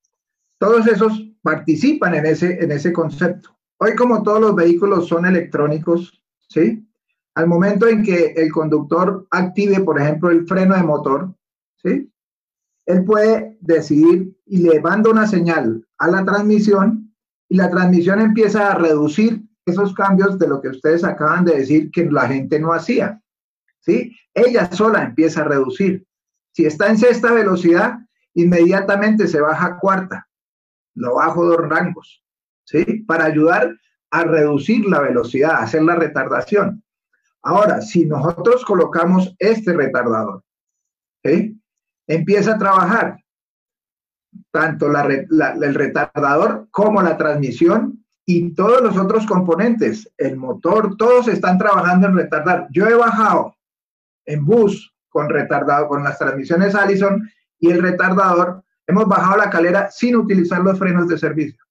Todos 0.59 0.85
esos 0.85 1.27
participan 1.41 2.13
en 2.13 2.27
ese, 2.27 2.63
en 2.63 2.71
ese 2.71 2.93
concepto. 2.93 3.57
Hoy, 3.77 3.95
como 3.95 4.21
todos 4.21 4.41
los 4.41 4.55
vehículos 4.55 5.07
son 5.07 5.25
electrónicos, 5.25 6.23
¿sí? 6.49 6.86
Al 7.37 7.45
momento 7.45 7.87
en 7.87 8.01
que 8.01 8.33
el 8.35 8.51
conductor 8.51 9.27
active, 9.29 9.81
por 9.81 10.01
ejemplo, 10.01 10.31
el 10.31 10.47
freno 10.47 10.75
de 10.75 10.81
motor, 10.81 11.35
¿sí? 11.75 12.11
Él 12.87 13.05
puede 13.05 13.59
decidir 13.61 14.35
y 14.47 14.57
le 14.57 14.81
manda 14.81 15.11
una 15.11 15.27
señal 15.27 15.87
a 15.99 16.07
la 16.07 16.25
transmisión 16.25 17.13
y 17.47 17.57
la 17.57 17.69
transmisión 17.69 18.21
empieza 18.21 18.71
a 18.71 18.75
reducir 18.75 19.43
esos 19.67 19.93
cambios 19.93 20.39
de 20.39 20.47
lo 20.47 20.59
que 20.59 20.69
ustedes 20.69 21.03
acaban 21.03 21.45
de 21.45 21.57
decir 21.57 21.91
que 21.91 22.05
la 22.05 22.27
gente 22.27 22.59
no 22.59 22.73
hacía. 22.73 23.21
¿Sí? 23.81 24.17
Ella 24.33 24.71
sola 24.71 25.03
empieza 25.03 25.41
a 25.41 25.47
reducir. 25.47 26.07
Si 26.53 26.65
está 26.65 26.87
en 26.87 26.97
sexta 26.97 27.31
velocidad, 27.31 27.99
inmediatamente 28.33 29.27
se 29.27 29.41
baja 29.41 29.63
a 29.67 29.77
cuarta. 29.77 30.27
Lo 30.95 31.17
bajo 31.17 31.45
dos 31.45 31.69
rangos. 31.69 32.23
¿Sí? 32.65 32.83
Para 33.05 33.25
ayudar 33.25 33.77
a 34.09 34.23
reducir 34.23 34.87
la 34.87 35.01
velocidad, 35.01 35.51
a 35.51 35.59
hacer 35.59 35.83
la 35.83 35.93
retardación. 35.93 36.83
Ahora, 37.47 37.79
si 37.81 38.05
nosotros 38.05 38.65
colocamos 38.65 39.33
este 39.39 39.71
retardador, 39.71 40.43
empieza 42.05 42.55
a 42.55 42.57
trabajar 42.57 43.23
tanto 44.51 44.87
el 44.87 45.73
retardador 45.73 46.67
como 46.71 47.01
la 47.01 47.15
transmisión 47.15 48.03
y 48.25 48.53
todos 48.53 48.81
los 48.81 48.97
otros 48.97 49.25
componentes, 49.25 50.11
el 50.17 50.35
motor, 50.35 50.97
todos 50.97 51.29
están 51.29 51.57
trabajando 51.57 52.07
en 52.07 52.17
retardar. 52.17 52.67
Yo 52.71 52.85
he 52.85 52.95
bajado 52.95 53.55
en 54.25 54.43
bus 54.43 54.93
con 55.07 55.29
retardado, 55.29 55.87
con 55.87 56.03
las 56.03 56.19
transmisiones 56.19 56.75
Allison 56.75 57.31
y 57.59 57.69
el 57.71 57.81
retardador, 57.81 58.61
hemos 58.87 59.07
bajado 59.07 59.37
la 59.37 59.49
calera 59.49 59.89
sin 59.89 60.17
utilizar 60.17 60.59
los 60.59 60.77
frenos 60.77 61.07
de 61.07 61.17
servicio. 61.17 61.63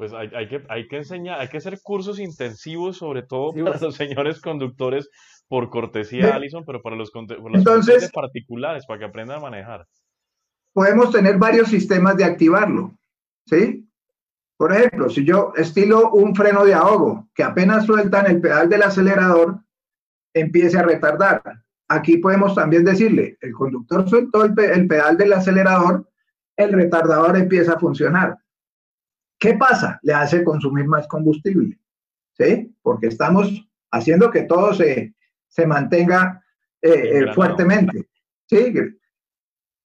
Pues 0.00 0.14
hay, 0.14 0.48
que, 0.48 0.64
hay 0.70 0.88
que 0.88 0.96
enseñar, 0.96 1.40
hay 1.40 1.48
que 1.48 1.58
hacer 1.58 1.78
cursos 1.82 2.18
intensivos, 2.18 2.96
sobre 2.96 3.22
todo 3.22 3.52
para 3.52 3.78
los 3.78 3.96
señores 3.96 4.40
conductores, 4.40 5.10
por 5.46 5.68
cortesía, 5.68 6.34
Alison, 6.34 6.64
pero 6.64 6.80
para 6.80 6.96
los, 6.96 7.10
conductores 7.10 8.10
particulares, 8.10 8.86
para 8.86 8.98
que 8.98 9.04
aprendan 9.04 9.36
a 9.36 9.42
manejar. 9.42 9.86
Podemos 10.72 11.12
tener 11.12 11.36
varios 11.36 11.68
sistemas 11.68 12.16
de 12.16 12.24
activarlo. 12.24 12.96
¿sí? 13.44 13.86
Por 14.56 14.72
ejemplo, 14.72 15.10
si 15.10 15.22
yo 15.22 15.52
estilo 15.54 16.12
un 16.12 16.34
freno 16.34 16.64
de 16.64 16.72
ahogo 16.72 17.28
que 17.34 17.42
apenas 17.42 17.84
sueltan 17.84 18.24
el 18.24 18.40
pedal 18.40 18.70
del 18.70 18.84
acelerador, 18.84 19.60
empiece 20.32 20.78
a 20.78 20.82
retardar. 20.82 21.42
Aquí 21.88 22.16
podemos 22.16 22.54
también 22.54 22.86
decirle, 22.86 23.36
el 23.42 23.52
conductor 23.52 24.08
sueltó 24.08 24.46
el, 24.46 24.58
el 24.58 24.88
pedal 24.88 25.18
del 25.18 25.34
acelerador, 25.34 26.08
el 26.56 26.72
retardador 26.72 27.36
empieza 27.36 27.74
a 27.74 27.78
funcionar. 27.78 28.38
¿Qué 29.40 29.54
pasa? 29.54 29.98
Le 30.02 30.12
hace 30.12 30.44
consumir 30.44 30.86
más 30.86 31.08
combustible, 31.08 31.78
¿sí? 32.34 32.72
Porque 32.82 33.08
estamos 33.08 33.66
haciendo 33.90 34.30
que 34.30 34.42
todo 34.42 34.74
se, 34.74 35.14
se 35.48 35.66
mantenga 35.66 36.44
eh, 36.82 37.20
eh, 37.20 37.34
fuertemente. 37.34 38.06
¿sí? 38.46 38.72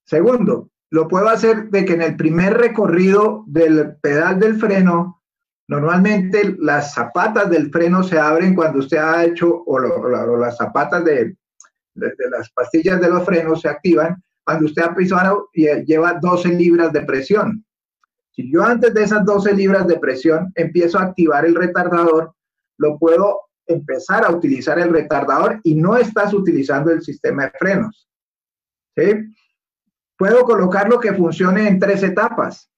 Segundo, 0.05 0.69
lo 0.91 1.07
puedo 1.07 1.27
hacer 1.29 1.69
de 1.69 1.83
que 1.83 1.93
en 1.93 2.01
el 2.01 2.15
primer 2.15 2.53
recorrido 2.57 3.43
del 3.47 3.97
pedal 3.97 4.39
del 4.39 4.59
freno, 4.59 5.21
normalmente 5.67 6.55
las 6.59 6.93
zapatas 6.93 7.49
del 7.49 7.71
freno 7.71 8.03
se 8.03 8.19
abren 8.19 8.55
cuando 8.55 8.79
usted 8.79 8.97
ha 8.97 9.25
hecho, 9.25 9.63
o, 9.65 9.79
las 10.37 10.57
zapatas 10.57 11.03
de, 11.03 11.35
las 11.95 12.49
pastillas 12.51 13.01
de 13.01 13.09
los 13.09 13.25
frenos 13.25 13.61
se 13.61 13.69
activan 13.69 14.21
cuando 14.43 14.65
usted 14.65 14.83
ha 14.83 14.93
pisado 14.93 15.49
y 15.53 15.67
lleva 15.85 16.19
12 16.21 16.49
libras 16.49 16.93
de 16.93 17.01
presión. 17.01 17.65
Si 18.35 18.51
yo 18.51 18.63
antes 18.63 18.93
de 18.93 19.03
esas 19.03 19.23
12 19.23 19.53
libras 19.53 19.87
de 19.87 19.97
presión 19.97 20.51
empiezo 20.55 20.99
a 20.99 21.03
activar 21.03 21.45
el 21.45 21.55
retardador, 21.55 22.35
lo 22.77 22.97
puedo 22.97 23.39
empezar 23.65 24.25
a 24.25 24.31
utilizar 24.31 24.77
el 24.77 24.89
retardador 24.89 25.61
y 25.63 25.75
no 25.75 25.95
estás 25.95 26.33
utilizando 26.33 26.91
el 26.91 27.01
sistema 27.01 27.45
de 27.45 27.51
frenos. 27.57 28.09
¿Sí? 28.95 29.13
Puedo 30.17 30.43
colocarlo 30.43 30.99
que 30.99 31.13
funcione 31.13 31.67
en 31.67 31.79
tres 31.79 32.03
etapas. 32.03 32.69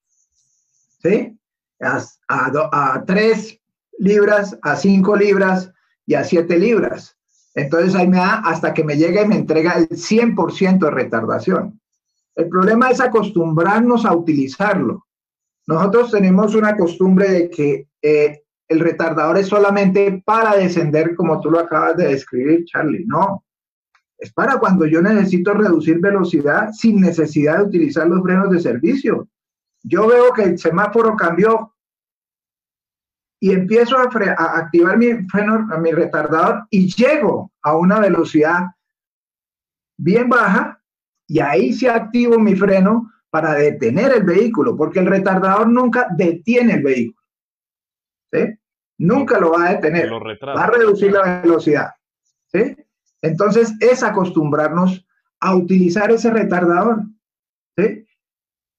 ¿Sí? 1.01 1.35
A, 1.79 3.03
tres 3.05 3.59
libras, 3.97 4.57
a 4.61 4.75
cinco 4.75 5.15
libras 5.15 5.71
y 6.05 6.13
a 6.13 6.23
siete 6.23 6.57
libras. 6.59 7.17
Entonces 7.55 7.95
ahí 7.95 8.07
me 8.07 8.17
da 8.17 8.41
hasta 8.45 8.75
que 8.75 8.83
me 8.83 8.95
llegue 8.95 9.23
y 9.23 9.27
me 9.27 9.37
entrega 9.37 9.73
el 9.73 9.89
100% 9.89 10.77
de 10.77 10.91
retardación. 10.91 11.81
El 12.35 12.47
problema 12.49 12.91
es 12.91 13.01
acostumbrarnos 13.01 14.05
a 14.05 14.15
utilizarlo. 14.15 15.06
Nosotros 15.67 16.11
tenemos 16.11 16.55
una 16.55 16.77
costumbre 16.77 17.29
de 17.29 17.49
que 17.49 17.87
eh, 18.01 18.43
el 18.69 18.79
retardador 18.79 19.37
es 19.37 19.47
solamente 19.47 20.23
para 20.25 20.55
descender, 20.55 21.15
como 21.15 21.39
tú 21.41 21.51
lo 21.51 21.59
acabas 21.59 21.97
de 21.97 22.07
describir, 22.07 22.65
Charlie. 22.65 23.05
No, 23.05 23.43
es 24.17 24.33
para 24.33 24.57
cuando 24.57 24.85
yo 24.85 25.01
necesito 25.01 25.53
reducir 25.53 25.99
velocidad 25.99 26.71
sin 26.71 26.99
necesidad 27.01 27.57
de 27.57 27.63
utilizar 27.65 28.07
los 28.07 28.23
frenos 28.23 28.49
de 28.49 28.59
servicio. 28.59 29.27
Yo 29.83 30.07
veo 30.07 30.33
que 30.33 30.43
el 30.43 30.57
semáforo 30.57 31.15
cambió 31.15 31.73
y 33.39 33.51
empiezo 33.51 33.97
a, 33.97 34.09
activar 34.57 34.97
mi 34.97 35.27
freno, 35.29 35.67
mi 35.79 35.91
retardador 35.91 36.65
y 36.71 36.91
llego 36.91 37.51
a 37.61 37.77
una 37.77 37.99
velocidad 37.99 38.65
bien 39.97 40.29
baja 40.29 40.81
y 41.27 41.39
ahí 41.39 41.73
se 41.73 41.89
activo 41.89 42.39
mi 42.39 42.55
freno 42.55 43.11
para 43.29 43.53
detener 43.55 44.11
el 44.13 44.23
vehículo, 44.23 44.75
porque 44.75 44.99
el 44.99 45.05
retardador 45.05 45.67
nunca 45.67 46.07
detiene 46.15 46.75
el 46.75 46.83
vehículo. 46.83 47.27
¿sí? 48.31 48.57
Nunca 48.99 49.39
lo 49.39 49.51
va 49.51 49.67
a 49.67 49.73
detener. 49.73 50.11
Va 50.11 50.63
a 50.63 50.71
reducir 50.71 51.11
la 51.11 51.41
velocidad. 51.41 51.91
¿sí? 52.51 52.75
Entonces, 53.21 53.73
es 53.79 54.03
acostumbrarnos 54.03 55.05
a 55.39 55.55
utilizar 55.55 56.11
ese 56.11 56.31
retardador. 56.31 57.03
¿sí? 57.77 58.05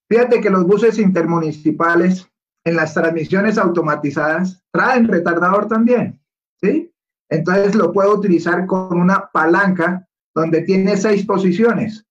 Fíjate 0.09 0.41
que 0.41 0.51
los 0.51 0.65
buses 0.65 0.99
intermunicipales 0.99 2.29
en 2.65 2.77
las 2.77 2.95
transmisiones 2.95 3.59
automatizadas 3.59 4.63
traen 4.73 5.09
retardador 5.09 5.69
también. 5.69 6.21
¿sí? 6.61 6.93
Entonces, 7.29 7.75
lo 7.75 7.93
puedo 7.93 8.15
utilizar 8.15 8.67
con 8.67 8.99
una 8.99 9.31
palanca 9.31 10.09
donde 10.35 10.63
tiene 10.63 10.97
seis 10.97 11.25
posiciones 11.27 12.07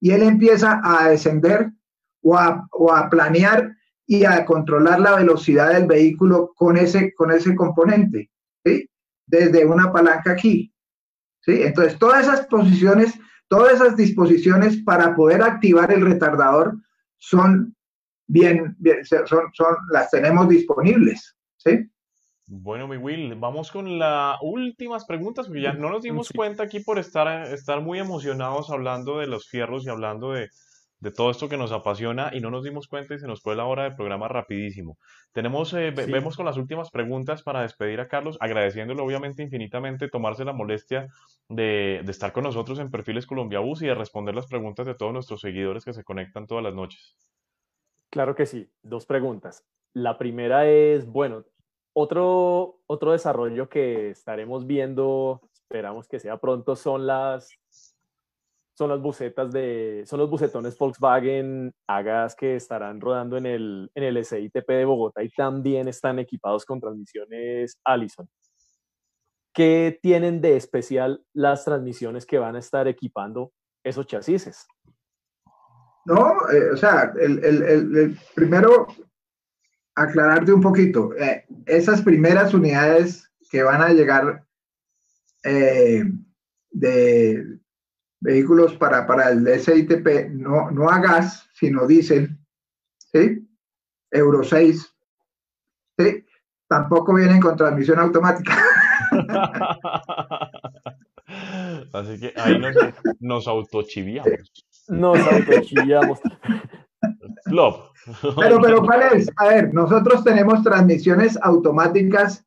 y 0.00 0.10
él 0.12 0.22
empieza 0.22 0.80
a 0.82 1.08
descender 1.08 1.72
o 2.22 2.36
a, 2.36 2.66
o 2.72 2.92
a 2.92 3.08
planear 3.08 3.74
y 4.06 4.24
a 4.24 4.44
controlar 4.46 5.00
la 5.00 5.16
velocidad 5.16 5.74
del 5.74 5.86
vehículo 5.86 6.52
con 6.56 6.78
ese, 6.78 7.12
con 7.14 7.30
ese 7.30 7.54
componente, 7.54 8.30
¿sí? 8.64 8.88
Desde 9.26 9.66
una 9.66 9.92
palanca 9.92 10.32
aquí, 10.32 10.72
¿sí? 11.40 11.62
Entonces, 11.62 11.98
todas 11.98 12.22
esas 12.22 12.46
posiciones, 12.46 13.20
todas 13.48 13.74
esas 13.74 13.96
disposiciones 13.96 14.78
para 14.78 15.14
poder 15.14 15.42
activar 15.42 15.92
el 15.92 16.00
retardador 16.00 16.78
son 17.18 17.76
bien, 18.26 18.76
son, 19.04 19.42
son, 19.52 19.76
las 19.90 20.10
tenemos 20.10 20.48
disponibles, 20.48 21.36
¿sí? 21.58 21.90
Bueno, 22.46 22.88
mi 22.88 22.96
Will, 22.96 23.34
vamos 23.34 23.70
con 23.70 23.98
las 23.98 24.38
últimas 24.40 25.04
preguntas, 25.04 25.48
porque 25.48 25.60
ya 25.60 25.74
no 25.74 25.90
nos 25.90 26.02
dimos 26.02 26.30
cuenta 26.34 26.62
aquí 26.62 26.80
por 26.80 26.98
estar, 26.98 27.52
estar 27.52 27.82
muy 27.82 27.98
emocionados 27.98 28.70
hablando 28.70 29.18
de 29.18 29.26
los 29.26 29.46
fierros 29.46 29.84
y 29.84 29.90
hablando 29.90 30.32
de, 30.32 30.48
de 31.00 31.10
todo 31.10 31.30
esto 31.30 31.48
que 31.48 31.56
nos 31.56 31.72
apasiona 31.72 32.30
y 32.32 32.40
no 32.40 32.50
nos 32.50 32.64
dimos 32.64 32.88
cuenta 32.88 33.14
y 33.14 33.18
se 33.18 33.26
nos 33.26 33.40
fue 33.40 33.54
la 33.54 33.64
hora 33.66 33.84
del 33.84 33.94
programa 33.94 34.28
rapidísimo. 34.28 34.98
Tenemos, 35.32 35.72
eh, 35.74 35.90
vemos 35.90 36.36
con 36.36 36.46
las 36.46 36.56
últimas 36.56 36.90
preguntas 36.90 37.42
para 37.42 37.62
despedir 37.62 38.00
a 38.00 38.08
Carlos, 38.08 38.36
agradeciéndole 38.40 39.00
obviamente 39.00 39.42
infinitamente 39.42 40.08
tomarse 40.08 40.44
la 40.44 40.52
molestia 40.52 41.08
de, 41.48 42.02
de 42.04 42.10
estar 42.10 42.32
con 42.32 42.44
nosotros 42.44 42.78
en 42.78 42.90
Perfiles 42.90 43.26
Colombia 43.26 43.60
Bus 43.60 43.82
y 43.82 43.86
de 43.86 43.94
responder 43.94 44.34
las 44.34 44.46
preguntas 44.46 44.86
de 44.86 44.94
todos 44.94 45.12
nuestros 45.12 45.40
seguidores 45.40 45.84
que 45.84 45.92
se 45.92 46.04
conectan 46.04 46.46
todas 46.46 46.64
las 46.64 46.74
noches. 46.74 47.16
Claro 48.10 48.34
que 48.34 48.46
sí, 48.46 48.70
dos 48.82 49.06
preguntas. 49.06 49.64
La 49.92 50.18
primera 50.18 50.66
es, 50.66 51.06
bueno, 51.06 51.44
otro, 51.92 52.80
otro 52.86 53.12
desarrollo 53.12 53.68
que 53.68 54.10
estaremos 54.10 54.66
viendo, 54.66 55.40
esperamos 55.52 56.08
que 56.08 56.18
sea 56.18 56.38
pronto, 56.38 56.76
son 56.76 57.06
las 57.06 57.50
son 58.78 58.90
las 58.90 59.00
bucetas 59.00 59.50
de, 59.50 60.04
son 60.06 60.20
los 60.20 60.30
bucetones 60.30 60.78
Volkswagen 60.78 61.74
a 61.88 62.00
gas 62.00 62.36
que 62.36 62.54
estarán 62.54 63.00
rodando 63.00 63.36
en 63.36 63.46
el, 63.46 63.90
en 63.92 64.04
el 64.04 64.24
SITP 64.24 64.68
de 64.68 64.84
Bogotá 64.84 65.20
y 65.24 65.30
también 65.30 65.88
están 65.88 66.20
equipados 66.20 66.64
con 66.64 66.78
transmisiones 66.78 67.76
Allison. 67.82 68.30
¿Qué 69.52 69.98
tienen 70.00 70.40
de 70.40 70.56
especial 70.56 71.20
las 71.32 71.64
transmisiones 71.64 72.24
que 72.24 72.38
van 72.38 72.54
a 72.54 72.60
estar 72.60 72.86
equipando 72.86 73.50
esos 73.82 74.06
chasis? 74.06 74.64
No, 76.04 76.36
eh, 76.52 76.70
o 76.72 76.76
sea, 76.76 77.12
el, 77.20 77.44
el, 77.44 77.62
el, 77.64 78.18
primero 78.36 78.86
aclararte 79.96 80.52
un 80.52 80.60
poquito, 80.60 81.16
eh, 81.16 81.44
esas 81.66 82.00
primeras 82.02 82.54
unidades 82.54 83.28
que 83.50 83.64
van 83.64 83.82
a 83.82 83.88
llegar 83.88 84.44
eh, 85.42 86.04
de, 86.70 87.58
vehículos 88.20 88.74
para, 88.74 89.06
para 89.06 89.30
el 89.30 89.46
SITP, 89.46 90.30
no, 90.30 90.70
no 90.70 90.88
a 90.88 90.98
gas, 91.00 91.48
sino 91.54 91.86
diésel, 91.86 92.36
¿sí? 93.12 93.48
Euro 94.10 94.42
6, 94.42 94.94
¿sí? 95.98 96.24
Tampoco 96.68 97.14
vienen 97.14 97.40
con 97.40 97.56
transmisión 97.56 97.98
automática. 97.98 98.56
Así 101.92 102.18
que 102.20 102.32
ahí 102.36 102.58
nos, 102.58 102.74
nos 103.20 103.48
autochiviamos. 103.48 104.52
Nos 104.88 105.18
autochiviamos. 105.20 106.20
Pero, 108.38 108.60
pero, 108.60 108.82
¿cuál 108.82 109.02
es? 109.12 109.30
A 109.36 109.48
ver, 109.48 109.72
nosotros 109.72 110.24
tenemos 110.24 110.62
transmisiones 110.62 111.38
automáticas 111.42 112.44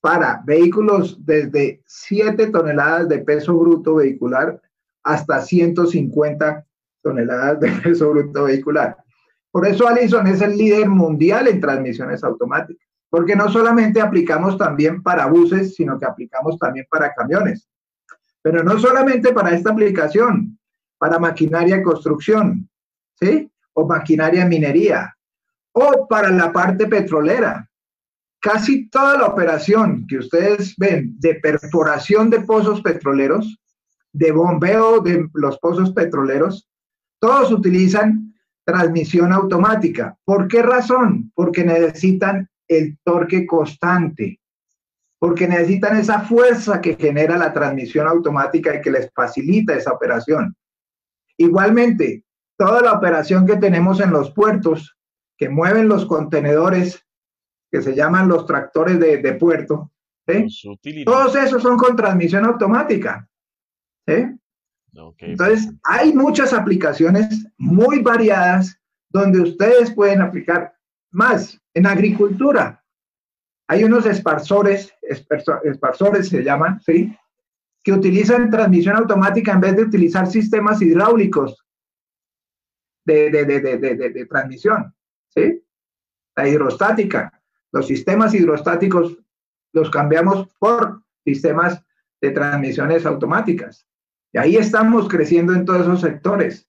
para 0.00 0.42
vehículos 0.44 1.24
desde 1.24 1.82
7 1.86 2.48
toneladas 2.48 3.08
de 3.08 3.18
peso 3.18 3.56
bruto 3.56 3.96
vehicular 3.96 4.60
hasta 5.06 5.40
150 5.40 6.66
toneladas 7.00 7.60
de 7.60 7.70
peso 7.70 8.10
bruto 8.10 8.44
vehicular. 8.44 8.96
Por 9.52 9.66
eso 9.66 9.88
Allison 9.88 10.26
es 10.26 10.42
el 10.42 10.56
líder 10.56 10.88
mundial 10.88 11.46
en 11.46 11.60
transmisiones 11.60 12.24
automáticas, 12.24 12.84
porque 13.08 13.36
no 13.36 13.48
solamente 13.48 14.00
aplicamos 14.00 14.58
también 14.58 15.02
para 15.02 15.26
buses, 15.26 15.76
sino 15.76 15.98
que 15.98 16.06
aplicamos 16.06 16.58
también 16.58 16.86
para 16.90 17.14
camiones. 17.14 17.68
Pero 18.42 18.64
no 18.64 18.78
solamente 18.78 19.32
para 19.32 19.54
esta 19.54 19.70
aplicación, 19.70 20.58
para 20.98 21.20
maquinaria 21.20 21.76
de 21.76 21.82
construcción, 21.84 22.68
¿sí? 23.14 23.50
O 23.74 23.86
maquinaria 23.86 24.44
minería, 24.44 25.14
o 25.72 26.08
para 26.08 26.30
la 26.30 26.52
parte 26.52 26.86
petrolera. 26.88 27.70
Casi 28.40 28.88
toda 28.90 29.18
la 29.18 29.26
operación 29.26 30.04
que 30.08 30.18
ustedes 30.18 30.74
ven 30.76 31.14
de 31.18 31.36
perforación 31.36 32.28
de 32.28 32.40
pozos 32.40 32.82
petroleros 32.82 33.58
de 34.16 34.32
bombeo 34.32 35.00
de 35.00 35.28
los 35.34 35.58
pozos 35.58 35.92
petroleros, 35.92 36.66
todos 37.20 37.52
utilizan 37.52 38.34
transmisión 38.64 39.30
automática. 39.30 40.16
¿Por 40.24 40.48
qué 40.48 40.62
razón? 40.62 41.30
Porque 41.34 41.64
necesitan 41.64 42.48
el 42.66 42.98
torque 43.04 43.46
constante, 43.46 44.40
porque 45.18 45.46
necesitan 45.46 45.98
esa 45.98 46.20
fuerza 46.20 46.80
que 46.80 46.96
genera 46.96 47.36
la 47.36 47.52
transmisión 47.52 48.08
automática 48.08 48.74
y 48.74 48.80
que 48.80 48.90
les 48.90 49.10
facilita 49.14 49.74
esa 49.74 49.92
operación. 49.92 50.56
Igualmente, 51.36 52.24
toda 52.56 52.80
la 52.80 52.92
operación 52.94 53.46
que 53.46 53.56
tenemos 53.56 54.00
en 54.00 54.10
los 54.12 54.30
puertos 54.30 54.96
que 55.36 55.50
mueven 55.50 55.88
los 55.88 56.06
contenedores 56.06 57.04
que 57.70 57.82
se 57.82 57.94
llaman 57.94 58.28
los 58.28 58.46
tractores 58.46 58.98
de, 58.98 59.32
puerto. 59.34 59.92
Todos 61.04 61.36
esos 61.36 61.62
son 61.62 61.76
con 61.76 61.94
transmisión 61.94 62.46
automática. 62.46 63.28
Entonces, 65.18 65.68
hay 65.82 66.12
muchas 66.14 66.52
aplicaciones 66.52 67.46
muy 67.58 68.00
variadas 68.00 68.80
donde 69.10 69.40
ustedes 69.40 69.92
pueden 69.94 70.22
aplicar 70.22 70.74
más. 71.10 71.60
En 71.74 71.86
agricultura, 71.86 72.82
hay 73.68 73.84
unos 73.84 74.06
esparsores, 74.06 74.92
esparsores 75.02 76.28
se 76.28 76.42
llaman, 76.42 76.80
¿sí? 76.80 77.14
Que 77.82 77.92
utilizan 77.92 78.50
transmisión 78.50 78.96
automática 78.96 79.52
en 79.52 79.60
vez 79.60 79.76
de 79.76 79.82
utilizar 79.82 80.26
sistemas 80.26 80.80
hidráulicos 80.80 81.62
de, 83.04 83.30
de 83.30 84.26
transmisión, 84.26 84.94
¿sí? 85.28 85.62
La 86.36 86.48
hidrostática. 86.48 87.32
Los 87.72 87.86
sistemas 87.86 88.34
hidrostáticos 88.34 89.18
los 89.72 89.90
cambiamos 89.90 90.48
por 90.58 91.02
sistemas 91.24 91.82
de 92.20 92.30
transmisiones 92.30 93.04
automáticas. 93.04 93.86
Ahí 94.36 94.56
estamos 94.56 95.08
creciendo 95.08 95.52
en 95.52 95.64
todos 95.64 95.82
esos 95.82 96.00
sectores. 96.00 96.68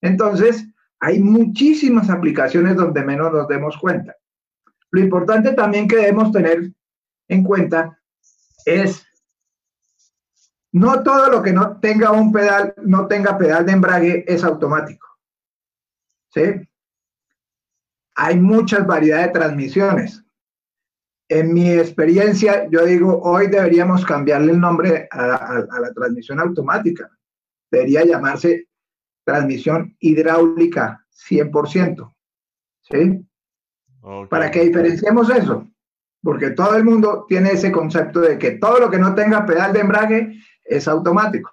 Entonces, 0.00 0.66
hay 1.00 1.20
muchísimas 1.20 2.10
aplicaciones 2.10 2.76
donde 2.76 3.04
menos 3.04 3.32
nos 3.32 3.48
demos 3.48 3.76
cuenta. 3.78 4.16
Lo 4.90 5.00
importante 5.00 5.52
también 5.52 5.88
que 5.88 5.96
debemos 5.96 6.32
tener 6.32 6.72
en 7.28 7.42
cuenta 7.42 7.98
es 8.64 9.06
no 10.72 11.02
todo 11.02 11.30
lo 11.30 11.42
que 11.42 11.52
no 11.52 11.80
tenga 11.80 12.12
un 12.12 12.32
pedal, 12.32 12.74
no 12.84 13.06
tenga 13.06 13.38
pedal 13.38 13.64
de 13.64 13.72
embrague 13.72 14.24
es 14.26 14.44
automático. 14.44 15.06
¿Sí? 16.34 16.42
Hay 18.14 18.38
muchas 18.38 18.86
variedades 18.86 19.28
de 19.28 19.32
transmisiones. 19.32 20.25
En 21.28 21.52
mi 21.52 21.70
experiencia, 21.70 22.68
yo 22.70 22.84
digo, 22.84 23.20
hoy 23.22 23.48
deberíamos 23.48 24.04
cambiarle 24.04 24.52
el 24.52 24.60
nombre 24.60 25.08
a, 25.10 25.64
a 25.70 25.80
la 25.80 25.92
transmisión 25.92 26.38
automática. 26.40 27.10
Debería 27.70 28.04
llamarse 28.04 28.68
transmisión 29.24 29.96
hidráulica 29.98 31.04
100%. 31.28 32.14
¿Sí? 32.82 33.26
Para 34.30 34.50
que 34.52 34.60
diferenciemos 34.60 35.28
eso, 35.30 35.68
porque 36.22 36.50
todo 36.50 36.76
el 36.76 36.84
mundo 36.84 37.26
tiene 37.28 37.50
ese 37.50 37.72
concepto 37.72 38.20
de 38.20 38.38
que 38.38 38.52
todo 38.52 38.78
lo 38.78 38.88
que 38.88 38.98
no 38.98 39.16
tenga 39.16 39.44
pedal 39.44 39.72
de 39.72 39.80
embrague 39.80 40.40
es 40.62 40.86
automático. 40.86 41.50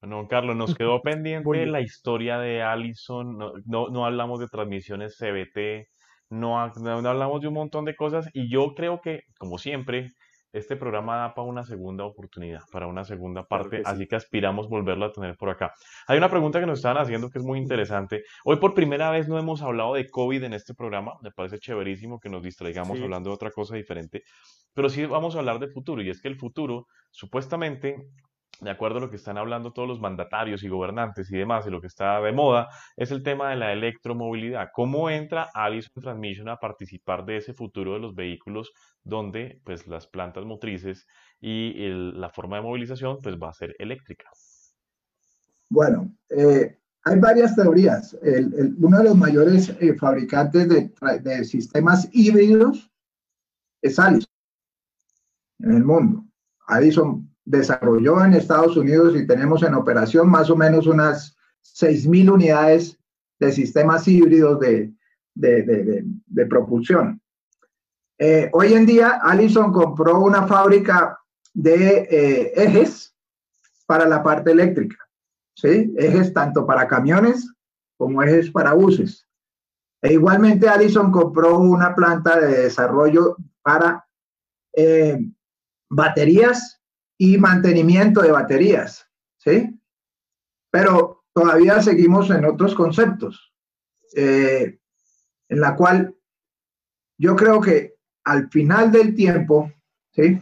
Bueno, 0.00 0.26
Carlos, 0.28 0.56
nos 0.56 0.74
quedó 0.74 1.02
pendiente 1.02 1.66
la 1.66 1.82
historia 1.82 2.38
de 2.38 2.62
Allison, 2.62 3.36
no, 3.36 3.52
no, 3.66 4.06
hablamos 4.06 4.40
de 4.40 4.48
transmisiones 4.48 5.18
CBT, 5.18 5.88
no, 6.30 6.66
no, 6.68 7.08
hablamos 7.08 7.40
de 7.40 7.48
un 7.48 7.54
montón 7.54 7.84
de 7.84 7.96
cosas 7.96 8.28
y 8.32 8.50
yo 8.50 8.74
creo 8.74 9.00
que, 9.00 9.22
como 9.38 9.58
siempre, 9.58 10.08
este 10.52 10.76
programa 10.76 11.16
da 11.16 11.34
para 11.34 11.46
una 11.46 11.64
segunda 11.64 12.04
oportunidad, 12.04 12.60
para 12.72 12.86
una 12.86 13.04
segunda 13.04 13.44
parte, 13.44 13.82
así 13.84 14.06
que 14.06 14.16
aspiramos 14.16 14.68
volverlo 14.68 15.06
a 15.06 15.12
tener 15.12 15.36
por 15.36 15.50
acá. 15.50 15.72
Hay 16.06 16.16
una 16.18 16.30
pregunta 16.30 16.58
que 16.58 16.66
nos 16.66 16.78
estaban 16.78 17.02
haciendo 17.02 17.28
que 17.28 17.38
es 17.38 17.44
muy 17.44 17.58
interesante. 17.58 18.22
Hoy 18.44 18.56
por 18.56 18.74
primera 18.74 19.10
vez 19.10 19.28
no 19.28 19.38
hemos 19.38 19.62
hablado 19.62 19.94
de 19.94 20.08
COVID 20.08 20.44
en 20.44 20.54
este 20.54 20.74
programa, 20.74 21.14
me 21.22 21.30
parece 21.30 21.58
chéverísimo 21.58 22.18
que 22.18 22.30
nos 22.30 22.42
distraigamos 22.42 23.00
hablando 23.00 23.30
de 23.30 23.34
otra 23.34 23.50
cosa 23.50 23.76
diferente, 23.76 24.22
pero 24.74 24.88
sí 24.88 25.04
vamos 25.04 25.36
a 25.36 25.40
hablar 25.40 25.58
de 25.58 25.68
futuro 25.68 26.02
y 26.02 26.10
es 26.10 26.20
que 26.20 26.28
el 26.28 26.36
futuro 26.36 26.86
supuestamente 27.10 27.96
de 28.60 28.70
acuerdo 28.70 28.98
a 28.98 29.00
lo 29.00 29.10
que 29.10 29.16
están 29.16 29.38
hablando 29.38 29.72
todos 29.72 29.88
los 29.88 30.00
mandatarios 30.00 30.62
y 30.62 30.68
gobernantes 30.68 31.30
y 31.30 31.36
demás, 31.36 31.66
y 31.66 31.70
lo 31.70 31.80
que 31.80 31.86
está 31.86 32.20
de 32.20 32.32
moda, 32.32 32.68
es 32.96 33.10
el 33.10 33.22
tema 33.22 33.50
de 33.50 33.56
la 33.56 33.72
electromovilidad. 33.72 34.70
¿Cómo 34.72 35.10
entra 35.10 35.48
Allison 35.54 36.02
Transmission 36.02 36.48
a 36.48 36.56
participar 36.56 37.24
de 37.24 37.36
ese 37.36 37.54
futuro 37.54 37.94
de 37.94 38.00
los 38.00 38.14
vehículos 38.14 38.72
donde 39.04 39.60
pues, 39.64 39.86
las 39.86 40.06
plantas 40.06 40.44
motrices 40.44 41.06
y 41.40 41.72
la 41.88 42.30
forma 42.30 42.56
de 42.56 42.62
movilización 42.62 43.20
pues, 43.22 43.36
va 43.36 43.50
a 43.50 43.54
ser 43.54 43.76
eléctrica? 43.78 44.28
Bueno, 45.70 46.12
eh, 46.30 46.78
hay 47.04 47.18
varias 47.20 47.54
teorías. 47.54 48.16
uno 48.78 48.98
de 48.98 49.04
los 49.04 49.16
mayores 49.16 49.70
eh, 49.80 49.94
fabricantes 49.94 50.68
de, 50.68 51.44
sistemas 51.44 52.08
híbridos 52.12 52.90
es 53.82 53.98
Allison 53.98 54.32
en 55.60 55.72
el 55.72 55.84
mundo. 55.84 56.24
Allison 56.66 57.28
desarrolló 57.48 58.22
en 58.22 58.34
Estados 58.34 58.76
Unidos 58.76 59.16
y 59.16 59.26
tenemos 59.26 59.62
en 59.62 59.74
operación 59.74 60.28
más 60.28 60.50
o 60.50 60.56
menos 60.56 60.86
unas 60.86 61.34
6.000 61.64 62.30
unidades 62.30 62.98
de 63.40 63.52
sistemas 63.52 64.06
híbridos 64.06 64.60
de, 64.60 64.92
de, 65.34 66.46
propulsión. 66.46 67.22
Eh, 68.18 68.50
hoy 68.52 68.74
en 68.74 68.84
día, 68.84 69.20
Allison 69.22 69.72
compró 69.72 70.20
una 70.20 70.46
fábrica 70.46 71.18
de 71.54 72.08
eh, 72.10 72.52
ejes 72.54 73.14
para 73.86 74.06
la 74.06 74.22
parte 74.22 74.50
eléctrica, 74.50 74.96
¿sí? 75.54 75.94
Ejes 75.96 76.34
tanto 76.34 76.66
para 76.66 76.86
camiones 76.86 77.50
como 77.96 78.22
ejes 78.22 78.50
para 78.50 78.74
buses. 78.74 79.26
E 80.02 80.12
igualmente, 80.12 80.68
Allison 80.68 81.10
compró 81.10 81.58
una 81.58 81.94
planta 81.94 82.38
de 82.38 82.64
desarrollo 82.64 83.36
para 83.62 84.04
eh, 84.74 85.18
baterías 85.88 86.77
y 87.18 87.36
mantenimiento 87.36 88.22
de 88.22 88.30
baterías, 88.30 89.10
¿sí? 89.36 89.78
Pero 90.70 91.24
todavía 91.32 91.82
seguimos 91.82 92.30
en 92.30 92.44
otros 92.44 92.74
conceptos, 92.74 93.52
eh, 94.16 94.78
en 95.48 95.60
la 95.60 95.74
cual 95.74 96.14
yo 97.18 97.34
creo 97.34 97.60
que 97.60 97.96
al 98.24 98.48
final 98.50 98.92
del 98.92 99.16
tiempo, 99.16 99.72
¿sí? 100.12 100.40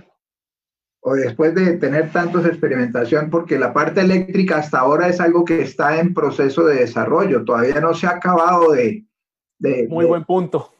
O 1.01 1.14
después 1.14 1.55
de 1.55 1.79
tener 1.79 2.12
tantos 2.12 2.45
experimentación, 2.45 3.31
porque 3.31 3.59
la 3.59 3.72
parte 3.72 4.03
eléctrica 4.03 4.59
hasta 4.59 4.81
ahora 4.81 5.09
es 5.09 5.20
algo 5.20 5.45
que 5.45 5.62
está 5.62 5.99
en 5.99 6.12
proceso 6.12 6.64
de 6.66 6.81
desarrollo, 6.81 7.45
todavía 7.45 7.81
no 7.81 7.95
se 7.95 8.07
ha 8.07 8.11
acabado 8.11 8.72
de... 8.72 9.07
de 9.59 9.87
Muy 9.89 10.05
buen 10.05 10.24
punto. 10.24 10.74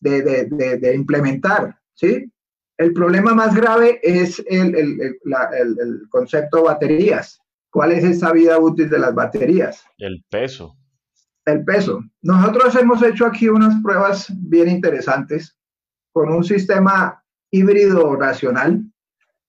De, 0.00 0.22
de, 0.22 0.78
de 0.78 0.94
implementar, 0.94 1.78
¿sí? 1.92 2.32
El 2.78 2.92
problema 2.92 3.34
más 3.34 3.56
grave 3.56 4.00
es 4.04 4.42
el, 4.48 5.18
concepto 6.10 6.58
de 6.58 6.62
baterías. 6.62 7.40
¿Cuál 7.70 7.92
es 7.92 8.04
esa 8.04 8.32
vida 8.32 8.58
útil 8.58 8.88
de 8.88 9.00
las 9.00 9.14
baterías? 9.14 9.84
El 9.98 10.24
peso. 10.30 10.76
El 11.44 11.64
peso. 11.64 12.00
Nosotros 12.22 12.76
hemos 12.76 13.02
hecho 13.02 13.26
aquí 13.26 13.48
unas 13.48 13.82
pruebas 13.82 14.32
bien 14.48 14.68
interesantes 14.68 15.58
con 16.12 16.32
un 16.32 16.44
sistema 16.44 17.22
híbrido 17.50 18.14
racional, 18.14 18.84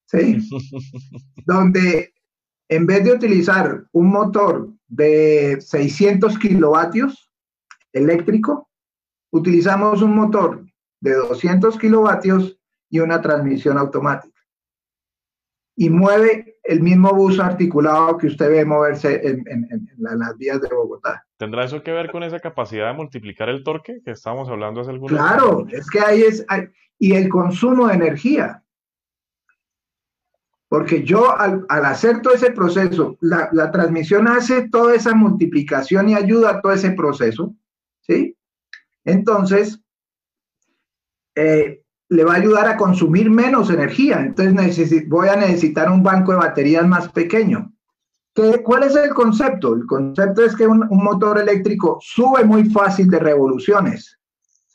¿sí? 0.07 0.39
donde 1.45 2.13
en 2.67 2.85
vez 2.87 3.03
de 3.03 3.13
utilizar 3.13 3.85
un 3.91 4.07
motor 4.07 4.71
de 4.87 5.61
600 5.61 6.39
kilovatios 6.39 7.31
eléctrico, 7.93 8.69
utilizamos 9.31 10.01
un 10.01 10.15
motor 10.15 10.65
de 10.99 11.13
200 11.13 11.77
kilovatios 11.77 12.58
y 12.89 12.99
una 12.99 13.21
transmisión 13.21 13.77
automática. 13.77 14.39
Y 15.75 15.89
mueve 15.89 16.59
el 16.63 16.81
mismo 16.81 17.13
bus 17.13 17.39
articulado 17.39 18.17
que 18.17 18.27
usted 18.27 18.49
ve 18.49 18.65
moverse 18.65 19.21
en, 19.25 19.43
las 19.97 20.37
vías 20.37 20.61
de 20.61 20.67
Bogotá. 20.67 21.25
¿Tendrá 21.37 21.63
eso 21.63 21.81
que 21.81 21.91
ver 21.91 22.11
con 22.11 22.23
esa 22.23 22.39
capacidad 22.39 22.87
de 22.87 22.93
multiplicar 22.93 23.49
el 23.49 23.63
torque 23.63 24.01
que 24.03 24.11
estábamos 24.11 24.49
hablando 24.49 24.81
hace 24.81 24.91
algunos 24.91 25.17
Claro, 25.17 25.65
es 25.71 25.89
que 25.89 25.99
ahí 25.99 26.21
es, 26.21 26.45
y 26.97 27.13
el 27.13 27.29
consumo 27.29 27.87
de 27.87 27.95
energía. 27.95 28.63
Porque 30.67 31.03
yo 31.03 31.35
al, 31.35 31.65
hacer 31.67 32.21
todo 32.21 32.35
ese 32.35 32.51
proceso, 32.51 33.17
la, 33.21 33.49
la, 33.53 33.71
transmisión 33.71 34.27
hace 34.27 34.69
toda 34.69 34.93
esa 34.93 35.15
multiplicación 35.15 36.09
y 36.09 36.13
ayuda 36.13 36.51
a 36.51 36.61
todo 36.61 36.73
ese 36.73 36.91
proceso, 36.91 37.55
¿sí? 38.01 38.37
Entonces, 39.03 39.81
eh, 41.35 41.81
le 42.09 42.23
va 42.23 42.33
a 42.33 42.37
ayudar 42.37 42.67
a 42.67 42.77
consumir 42.77 43.29
menos 43.29 43.69
energía. 43.69 44.19
Entonces 44.19 45.07
voy 45.07 45.29
a 45.29 45.35
necesitar 45.35 45.91
un 45.91 46.03
banco 46.03 46.31
de 46.31 46.39
baterías 46.39 46.85
más 46.87 47.09
pequeño. 47.09 47.71
¿Qué, 48.33 48.63
¿Cuál 48.63 48.83
es 48.83 48.95
el 48.95 49.13
concepto? 49.13 49.75
El 49.75 49.85
concepto 49.85 50.43
es 50.43 50.55
que 50.55 50.67
un, 50.67 50.87
motor 50.89 51.39
eléctrico 51.39 51.99
sube 52.01 52.43
muy 52.43 52.69
fácil 52.69 53.09
de 53.09 53.19
revoluciones. 53.19 54.19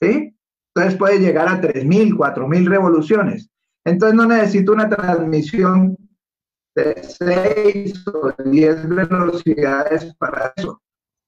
¿Sí? 0.00 0.34
Entonces 0.74 0.98
puede 0.98 1.18
llegar 1.18 1.48
a 1.48 1.60
3.000, 1.60 2.16
4.000 2.16 2.68
revoluciones. 2.68 3.50
Entonces 3.84 4.16
no 4.16 4.26
necesito 4.26 4.72
una 4.72 4.88
transmisión 4.88 5.96
de 6.74 7.02
6 7.02 8.06
o 8.08 8.32
10 8.44 8.88
velocidades 8.88 10.14
para 10.16 10.52
eso. 10.56 10.80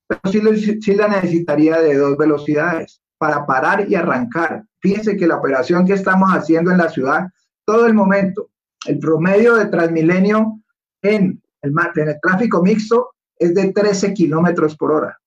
Pero 0.09 0.21
sí, 0.57 0.81
sí 0.81 0.95
la 0.95 1.09
necesitaría 1.09 1.81
de 1.81 1.97
dos 1.97 2.17
velocidades 2.17 3.01
para 3.19 3.47
parar 3.47 3.89
y 3.89 3.95
arrancar. 3.95 4.65
Fíjense 4.87 5.17
que 5.17 5.27
la 5.27 5.39
operación 5.39 5.85
que 5.85 5.95
estamos 5.95 6.31
haciendo 6.31 6.71
en 6.71 6.79
la 6.79 6.89
ciudad, 6.89 7.27
todo 7.65 7.87
el 7.87 7.95
momento, 7.95 8.51
el 8.87 9.01
promedio 9.01 9.57
de 9.57 9.67
Transmilenio 9.67 10.61
en 11.03 11.43
el, 11.63 11.73
en 11.97 12.09
el 12.09 12.21
tráfico 12.23 12.63
mixto 12.63 13.11
es 13.37 13.53
de 13.53 13.73
13 13.73 14.15
kilómetros 14.15 14.77
por 14.77 14.93
hora. 14.93 15.19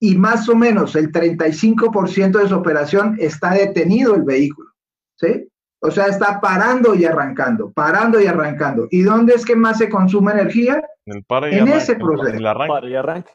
y 0.00 0.16
más 0.16 0.48
o 0.48 0.56
menos 0.56 0.96
el 0.96 1.12
35% 1.12 2.40
de 2.40 2.48
su 2.48 2.56
operación 2.56 3.16
está 3.20 3.52
detenido 3.52 4.16
el 4.16 4.24
vehículo. 4.24 4.70
¿Sí? 5.14 5.48
O 5.78 5.92
sea, 5.92 6.06
está 6.06 6.40
parando 6.40 6.96
y 6.96 7.04
arrancando, 7.04 7.70
parando 7.70 8.20
y 8.20 8.26
arrancando. 8.26 8.88
¿Y 8.90 9.02
dónde 9.02 9.34
es 9.34 9.44
que 9.44 9.54
más 9.54 9.78
se 9.78 9.88
consume 9.88 10.32
energía? 10.32 10.82
En, 11.06 11.68
ese 11.68 11.94
proceso. 11.94 12.36
El 12.36 12.90
y 12.90 12.96
arranque. 12.96 13.30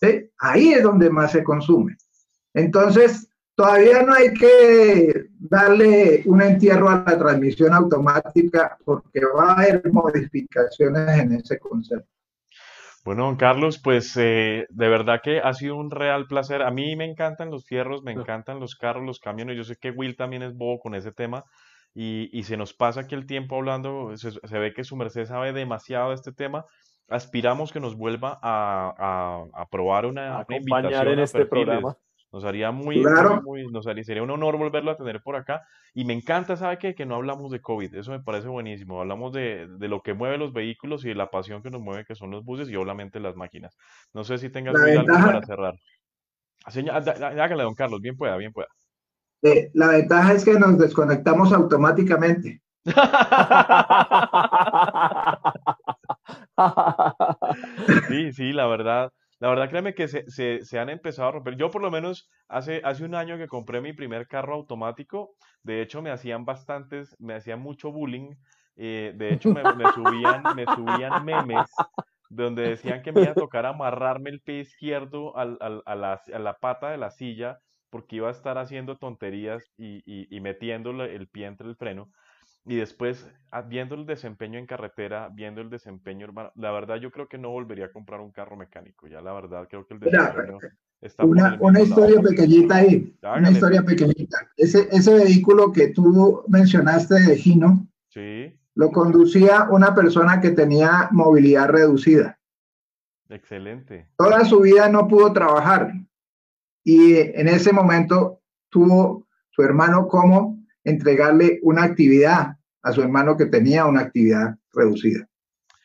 ¿Sí? 0.00 0.30
Ahí 0.38 0.72
es 0.72 0.82
donde 0.82 1.10
más 1.10 1.32
se 1.32 1.44
consume. 1.44 1.98
Entonces, 2.54 3.29
todavía 3.60 4.02
no 4.02 4.14
hay 4.14 4.32
que 4.32 5.26
darle 5.38 6.22
un 6.24 6.40
entierro 6.40 6.88
a 6.88 7.04
la 7.06 7.18
transmisión 7.18 7.74
automática 7.74 8.78
porque 8.86 9.20
va 9.36 9.50
a 9.50 9.52
haber 9.52 9.82
modificaciones 9.92 11.18
en 11.18 11.32
ese 11.32 11.58
concepto. 11.58 12.08
Bueno, 13.04 13.24
don 13.24 13.36
Carlos, 13.36 13.78
pues 13.78 14.16
eh, 14.16 14.66
de 14.70 14.88
verdad 14.88 15.20
que 15.22 15.40
ha 15.40 15.52
sido 15.52 15.76
un 15.76 15.90
real 15.90 16.26
placer. 16.26 16.62
A 16.62 16.70
mí 16.70 16.96
me 16.96 17.04
encantan 17.04 17.50
los 17.50 17.66
fierros, 17.66 18.02
me 18.02 18.12
encantan 18.12 18.60
los 18.60 18.76
carros, 18.76 19.04
los 19.04 19.20
camiones. 19.20 19.58
Yo 19.58 19.64
sé 19.64 19.76
que 19.76 19.90
Will 19.90 20.16
también 20.16 20.42
es 20.42 20.56
bobo 20.56 20.80
con 20.80 20.94
ese 20.94 21.12
tema 21.12 21.44
y, 21.94 22.42
se 22.44 22.56
nos 22.56 22.72
pasa 22.72 23.00
aquí 23.00 23.14
el 23.14 23.26
tiempo 23.26 23.56
hablando. 23.56 24.16
Se, 24.16 24.58
ve 24.58 24.72
que 24.72 24.84
su 24.84 24.96
merced 24.96 25.26
sabe 25.26 25.52
demasiado 25.52 26.10
de 26.10 26.14
este 26.14 26.32
tema. 26.32 26.64
Aspiramos 27.08 27.72
que 27.72 27.80
nos 27.80 27.94
vuelva 27.94 28.38
a, 28.42 29.66
probar 29.70 30.06
una, 30.06 30.46
invitación 30.48 31.08
en 31.08 31.18
este 31.18 31.44
programa. 31.44 31.98
Nos 32.32 32.44
haría 32.44 32.70
muy, 32.70 33.04
muy, 33.42 33.66
nos 33.72 33.86
haría, 33.86 34.04
sería 34.04 34.22
un 34.22 34.30
honor 34.30 34.56
volverlo 34.56 34.92
a 34.92 34.96
tener 34.96 35.20
por 35.20 35.34
acá. 35.34 35.62
Y 35.94 36.04
me 36.04 36.12
encanta, 36.12 36.56
¿sabe 36.56 36.78
qué? 36.78 36.94
Que 36.94 37.06
no 37.06 37.16
hablamos 37.16 37.50
de 37.50 37.60
COVID. 37.60 37.92
Eso 37.94 38.12
me 38.12 38.20
parece 38.20 38.48
buenísimo. 38.48 39.00
Hablamos 39.00 39.32
de, 39.32 39.66
de, 39.78 39.88
lo 39.88 40.02
que 40.02 40.14
mueve 40.14 40.38
los 40.38 40.52
vehículos 40.52 41.04
y 41.04 41.08
de 41.08 41.16
la 41.16 41.30
pasión 41.30 41.62
que 41.62 41.70
nos 41.70 41.80
mueve, 41.80 42.04
que 42.04 42.14
son 42.14 42.30
los 42.30 42.44
buses 42.44 42.68
y 42.68 42.76
obviamente 42.76 43.18
las 43.18 43.34
máquinas. 43.34 43.76
No 44.14 44.22
sé 44.22 44.38
si 44.38 44.48
tengas 44.48 44.80
algo 44.80 45.04
para 45.06 45.42
cerrar. 45.42 45.74
Hágale, 46.64 47.62
don 47.62 47.74
Carlos, 47.74 48.00
bien 48.00 48.16
pueda, 48.16 48.36
bien 48.36 48.52
pueda. 48.52 48.68
Eh, 49.42 49.70
la 49.74 49.88
ventaja 49.88 50.34
es 50.34 50.44
que 50.44 50.58
nos 50.58 50.78
desconectamos 50.78 51.52
automáticamente. 51.52 52.62
sí, 58.08 58.32
sí, 58.32 58.52
la 58.52 58.66
verdad. 58.66 59.12
La 59.40 59.48
verdad, 59.48 59.70
créeme 59.70 59.94
que 59.94 60.06
se, 60.06 60.24
se, 60.28 60.78
han 60.78 60.90
empezado 60.90 61.28
a 61.28 61.32
romper. 61.32 61.56
Yo 61.56 61.70
por 61.70 61.80
lo 61.80 61.90
menos 61.90 62.30
hace, 62.46 62.82
hace 62.84 63.04
un 63.04 63.14
año 63.14 63.38
que 63.38 63.48
compré 63.48 63.80
mi 63.80 63.94
primer 63.94 64.28
carro 64.28 64.54
automático, 64.54 65.30
de 65.62 65.80
hecho 65.80 66.02
me 66.02 66.10
hacían 66.10 66.44
bastantes, 66.44 67.16
me 67.18 67.34
hacían 67.34 67.58
mucho 67.60 67.90
bullying, 67.90 68.34
eh, 68.76 69.12
de 69.16 69.32
hecho 69.32 69.48
me, 69.50 69.62
subían, 69.92 70.42
me 70.54 70.66
subían 70.66 71.24
memes 71.24 71.70
donde 72.30 72.62
decían 72.62 73.02
que 73.02 73.12
me 73.12 73.22
iba 73.22 73.32
a 73.32 73.34
tocar 73.34 73.66
amarrarme 73.66 74.30
el 74.30 74.40
pie 74.40 74.60
izquierdo 74.60 75.36
a, 75.36 75.44
la, 75.44 75.82
a, 75.84 76.38
la, 76.38 76.58
pata 76.60 76.90
de 76.90 76.96
la 76.96 77.10
silla 77.10 77.58
porque 77.90 78.16
iba 78.16 78.28
a 78.28 78.32
estar 78.32 78.56
haciendo 78.56 78.96
tonterías 78.96 79.64
y, 79.76 80.02
y, 80.06 80.34
y 80.34 80.40
metiéndole 80.40 81.16
el 81.16 81.28
pie 81.28 81.46
entre 81.46 81.68
el 81.68 81.76
freno. 81.76 82.10
Y 82.66 82.76
después, 82.76 83.26
ah, 83.50 83.62
viendo 83.62 83.94
el 83.94 84.06
desempeño 84.06 84.58
en 84.58 84.66
carretera, 84.66 85.28
viendo 85.32 85.60
el 85.60 85.70
desempeño, 85.70 86.26
hermano, 86.26 86.52
la 86.56 86.70
verdad 86.70 86.96
yo 86.96 87.10
creo 87.10 87.28
que 87.28 87.38
no 87.38 87.50
volvería 87.50 87.86
a 87.86 87.92
comprar 87.92 88.20
un 88.20 88.30
carro 88.30 88.56
mecánico. 88.56 89.06
Ya 89.06 89.20
la 89.20 89.32
verdad 89.32 89.66
creo 89.68 89.86
que 89.86 89.94
el 89.94 90.00
desempeño 90.00 90.58
está 91.00 91.24
Una, 91.24 91.56
una 91.60 91.80
historia 91.80 92.20
pequeñita 92.20 92.76
ahí, 92.76 93.16
una 93.22 93.50
historia 93.50 93.82
pequeñita. 93.82 94.38
Ese, 94.56 94.88
ese 94.92 95.14
vehículo 95.14 95.72
que 95.72 95.88
tú 95.88 96.44
mencionaste 96.48 97.14
de 97.14 97.36
Gino, 97.36 97.86
sí. 98.08 98.58
lo 98.74 98.90
conducía 98.90 99.68
una 99.70 99.94
persona 99.94 100.40
que 100.40 100.50
tenía 100.50 101.08
movilidad 101.10 101.68
reducida. 101.68 102.38
Excelente. 103.30 104.08
Toda 104.16 104.44
su 104.44 104.60
vida 104.60 104.88
no 104.88 105.08
pudo 105.08 105.32
trabajar 105.32 105.92
y 106.84 107.16
en 107.16 107.48
ese 107.48 107.72
momento 107.72 108.42
tuvo 108.68 109.26
su 109.50 109.62
hermano 109.62 110.08
como 110.08 110.59
entregarle 110.84 111.58
una 111.62 111.84
actividad 111.84 112.56
a 112.82 112.92
su 112.92 113.02
hermano 113.02 113.36
que 113.36 113.46
tenía 113.46 113.86
una 113.86 114.00
actividad 114.00 114.56
reducida. 114.72 115.26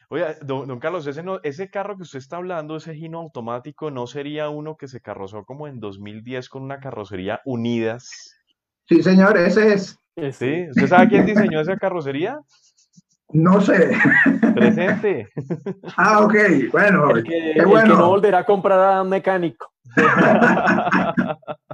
Oye, 0.10 0.26
don, 0.44 0.80
Carlos, 0.80 1.08
ese, 1.08 1.24
no, 1.24 1.40
ese 1.44 1.70
carro 1.70 1.98
que 1.98 2.04
usted 2.04 2.20
está 2.20 2.38
hablando, 2.38 2.76
ese 2.78 2.94
Gino 2.94 3.20
automático, 3.20 3.90
¿no 3.90 4.06
sería 4.06 4.50
uno 4.50 4.78
que 4.78 4.88
se 4.88 5.02
carrozó 5.02 5.44
como 5.46 5.68
en 5.68 5.80
2010 5.80 6.48
con 6.50 6.64
una 6.64 6.80
carrocería 6.80 7.42
Unidas? 7.44 8.38
Sí, 8.88 9.02
señor, 9.02 9.38
ese 9.38 9.74
es. 9.74 10.00
¿Sí? 10.32 10.68
¿Usted 10.70 10.88
sabe 10.88 11.10
quién 11.10 11.26
diseñó 11.26 11.60
esa 11.60 11.76
carrocería? 11.76 12.40
No 13.34 13.60
sé. 13.62 13.98
Presente. 14.54 15.28
Ah, 15.98 16.22
ok, 16.22 16.36
bueno. 16.72 17.10
El 17.12 17.24
que, 17.24 17.64
bueno. 17.66 17.96
no 17.96 18.10
volverá 18.10 18.40
a 18.40 18.46
comprar 18.46 18.80
a 18.80 19.02
un 19.02 19.10
mecánico. 19.10 19.72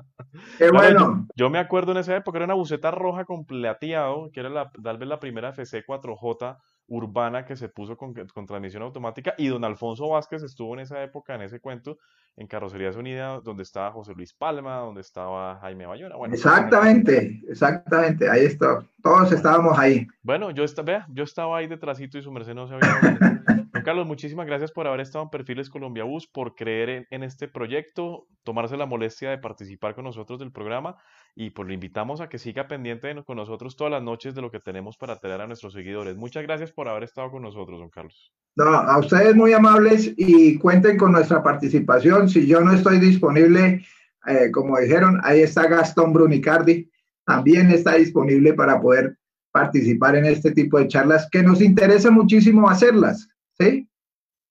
Qué 0.58 0.70
bueno. 0.72 1.28
Yo, 1.36 1.50
me 1.50 1.60
acuerdo 1.60 1.92
en 1.92 2.00
esa 2.00 2.16
época, 2.16 2.38
era 2.38 2.46
una 2.46 2.54
buceta 2.54 2.92
roja 2.92 3.26
con 3.26 3.46
plateado, 3.46 4.32
que 4.32 4.40
era 4.40 4.50
la, 4.50 4.72
tal 4.72 4.98
vez 4.98 5.08
la 5.08 5.20
primera 5.20 5.50
FC 5.50 5.86
4J 5.86 6.58
urbana 6.92 7.46
que 7.46 7.56
se 7.56 7.70
puso 7.70 7.96
con, 7.96 8.14
transmisión 8.14 8.84
automática, 8.84 9.34
y 9.38 9.48
don 9.48 9.64
Alfonso 9.64 10.10
Vázquez 10.10 10.44
estuvo 10.44 10.74
en 10.74 10.82
esa 10.82 11.02
época, 11.02 11.34
en 11.36 11.42
ese 11.42 11.62
cuento, 11.62 11.98
en 12.36 12.48
Carrocerías 12.48 12.98
Unidas, 12.98 13.44
donde 13.44 13.64
estaba 13.64 13.92
José 13.92 14.14
Luis 14.14 14.34
Palma, 14.34 14.78
donde 14.78 15.02
estaba 15.02 15.58
Jaime 15.60 15.86
Bayona. 15.86 16.18
Bueno, 16.18 16.34
exactamente, 16.34 17.42
exactamente, 17.48 18.30
ahí 18.30 18.46
está, 18.46 18.84
todos 19.02 19.32
estábamos 19.32 19.80
ahí. 19.80 20.06
Bueno, 20.22 20.52
yo, 20.52 20.66
vea, 20.84 21.08
yo 21.10 21.24
estaba 21.24 21.58
ahí 21.58 21.68
detrásito 21.68 22.18
y 22.18 22.22
su 22.22 22.32
merced 22.32 22.54
no 22.54 22.68
se 22.68 22.76
había... 22.76 23.42
Carlos, 23.84 24.06
muchísimas 24.06 24.46
gracias 24.46 24.72
por 24.72 24.86
haber 24.86 25.00
estado 25.00 25.24
en 25.24 25.30
Perfiles 25.30 25.70
Colombia 25.70 26.04
Bus, 26.04 26.28
por 26.28 26.56
creer 26.56 27.08
en, 27.10 27.24
este 27.24 27.48
proyecto, 27.48 28.28
tomarse 28.44 28.78
la 28.78 28.86
molestia 28.86 29.30
de 29.30 29.38
participar 29.38 29.96
con 29.96 30.04
nosotros 30.04 30.40
del 30.40 30.52
programa 30.52 30.98
y 31.36 31.52
pues 31.52 31.68
lo 31.68 31.74
invitamos 31.74 32.20
a 32.20 32.30
que 32.30 32.38
siga 32.38 32.68
pendiente 32.68 33.16
con 33.24 33.38
nosotros 33.38 33.76
todas 33.76 33.92
las 33.92 34.04
noches 34.04 34.36
de 34.36 34.42
lo 34.42 34.52
que 34.52 34.60
tenemos 34.60 34.98
para 34.98 35.18
traer 35.18 35.42
a 35.42 35.48
nuestros 35.48 35.74
seguidores. 35.74 36.18
Muchas 36.18 36.44
gracias 36.44 36.72
por 36.72 36.88
haber 36.88 37.04
estado 37.04 37.32
con 37.32 37.42
nosotros, 37.42 37.80
don 37.80 37.90
Carlos. 37.90 38.34
No, 38.56 38.66
a 38.66 38.98
ustedes 39.00 39.36
muy 39.36 39.54
amables 39.54 40.14
y 40.18 40.58
cuenten 40.60 40.98
con 40.98 41.14
nuestra 41.14 41.42
participación. 41.42 42.28
Si 42.28 42.46
yo 42.46 42.60
no 42.62 42.74
estoy 42.74 43.00
disponible, 43.00 43.84
eh, 44.28 44.52
como 44.52 44.78
dijeron, 44.78 45.20
ahí 45.24 45.42
está 45.42 45.68
Gastón 45.68 46.12
Brunicardi, 46.12 46.90
también 47.26 47.72
está 47.72 47.96
disponible 47.96 48.54
para 48.54 48.82
poder 48.82 49.18
participar 49.52 50.16
en 50.16 50.26
este 50.26 50.52
tipo 50.52 50.80
de 50.80 50.88
charlas 50.88 51.28
que 51.32 51.44
nos 51.44 51.62
interesa 51.62 52.12
muchísimo 52.12 52.70
hacerlas. 52.70 53.30
¿Sí? 53.58 53.88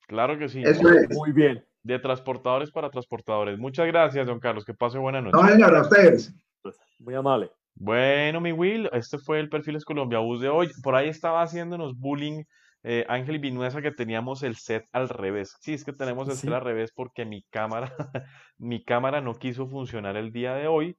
Claro 0.06 0.38
que 0.38 0.48
sí. 0.48 0.62
Eso 0.64 0.90
es. 0.90 1.08
Muy 1.10 1.32
bien. 1.32 1.64
De 1.82 1.98
transportadores 1.98 2.70
para 2.70 2.90
transportadores. 2.90 3.58
Muchas 3.58 3.86
gracias, 3.86 4.26
don 4.26 4.40
Carlos. 4.40 4.64
Que 4.64 4.74
pase 4.74 4.98
buena 4.98 5.20
noche. 5.20 5.36
No, 5.40 5.48
señor, 5.48 5.74
a 5.74 5.82
ustedes. 5.82 6.34
Pues, 6.62 6.76
muy 6.98 7.14
amable. 7.14 7.50
Bueno, 7.74 8.40
mi 8.40 8.52
Will, 8.52 8.88
este 8.92 9.18
fue 9.18 9.40
el 9.40 9.48
Perfiles 9.48 9.84
Colombia 9.84 10.18
Bus 10.18 10.40
de 10.40 10.48
hoy. 10.48 10.70
Por 10.82 10.94
ahí 10.94 11.08
estaba 11.08 11.42
haciéndonos 11.42 11.96
bullying 11.96 12.44
eh, 12.82 13.04
Ángel 13.08 13.38
Vinuesa 13.38 13.82
que 13.82 13.90
teníamos 13.90 14.42
el 14.42 14.56
set 14.56 14.86
al 14.92 15.08
revés. 15.08 15.56
Sí, 15.60 15.74
es 15.74 15.84
que 15.84 15.92
tenemos 15.92 16.28
el 16.28 16.36
set 16.36 16.52
al 16.52 16.62
revés 16.62 16.92
porque 16.94 17.24
mi 17.24 17.42
cámara, 17.50 17.92
mi 18.58 18.84
cámara 18.84 19.20
no 19.20 19.34
quiso 19.34 19.66
funcionar 19.66 20.16
el 20.16 20.32
día 20.32 20.54
de 20.54 20.66
hoy 20.66 20.96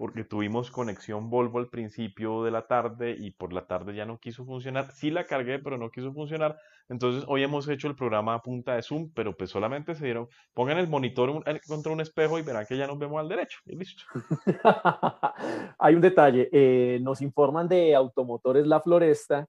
porque 0.00 0.24
tuvimos 0.24 0.70
conexión 0.70 1.28
Volvo 1.28 1.58
al 1.58 1.68
principio 1.68 2.42
de 2.42 2.50
la 2.50 2.66
tarde 2.66 3.14
y 3.18 3.32
por 3.32 3.52
la 3.52 3.66
tarde 3.66 3.94
ya 3.94 4.06
no 4.06 4.18
quiso 4.18 4.46
funcionar. 4.46 4.90
Sí 4.92 5.10
la 5.10 5.26
cargué, 5.26 5.58
pero 5.58 5.76
no 5.76 5.90
quiso 5.90 6.10
funcionar. 6.14 6.56
Entonces 6.88 7.22
hoy 7.28 7.42
hemos 7.42 7.68
hecho 7.68 7.86
el 7.86 7.94
programa 7.94 8.32
a 8.32 8.40
punta 8.40 8.76
de 8.76 8.82
Zoom, 8.82 9.12
pero 9.14 9.36
pues 9.36 9.50
solamente 9.50 9.94
se 9.94 10.06
dieron, 10.06 10.26
pongan 10.54 10.78
el 10.78 10.88
monitor 10.88 11.44
contra 11.68 11.92
un 11.92 12.00
espejo 12.00 12.38
y 12.38 12.42
verán 12.42 12.64
que 12.66 12.78
ya 12.78 12.86
nos 12.86 12.98
vemos 12.98 13.20
al 13.20 13.28
derecho. 13.28 13.58
Y 13.66 13.76
listo. 13.76 14.02
Hay 15.78 15.94
un 15.94 16.00
detalle, 16.00 16.48
eh, 16.50 16.98
nos 17.02 17.20
informan 17.20 17.68
de 17.68 17.94
Automotores 17.94 18.66
La 18.66 18.80
Floresta 18.80 19.48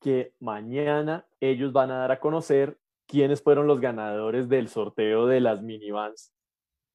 que 0.00 0.32
mañana 0.40 1.28
ellos 1.38 1.72
van 1.72 1.92
a 1.92 1.98
dar 1.98 2.10
a 2.10 2.18
conocer 2.18 2.76
quiénes 3.06 3.40
fueron 3.40 3.68
los 3.68 3.80
ganadores 3.80 4.48
del 4.48 4.66
sorteo 4.66 5.28
de 5.28 5.40
las 5.40 5.62
minivans 5.62 6.32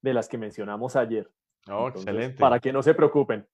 de 0.01 0.13
las 0.13 0.27
que 0.27 0.37
mencionamos 0.37 0.97
ayer. 0.97 1.31
Oh, 1.69 1.89
excelente. 1.89 2.37
Para 2.37 2.59
que 2.59 2.73
no 2.73 2.81
se 2.81 2.93
preocupen. 2.93 3.45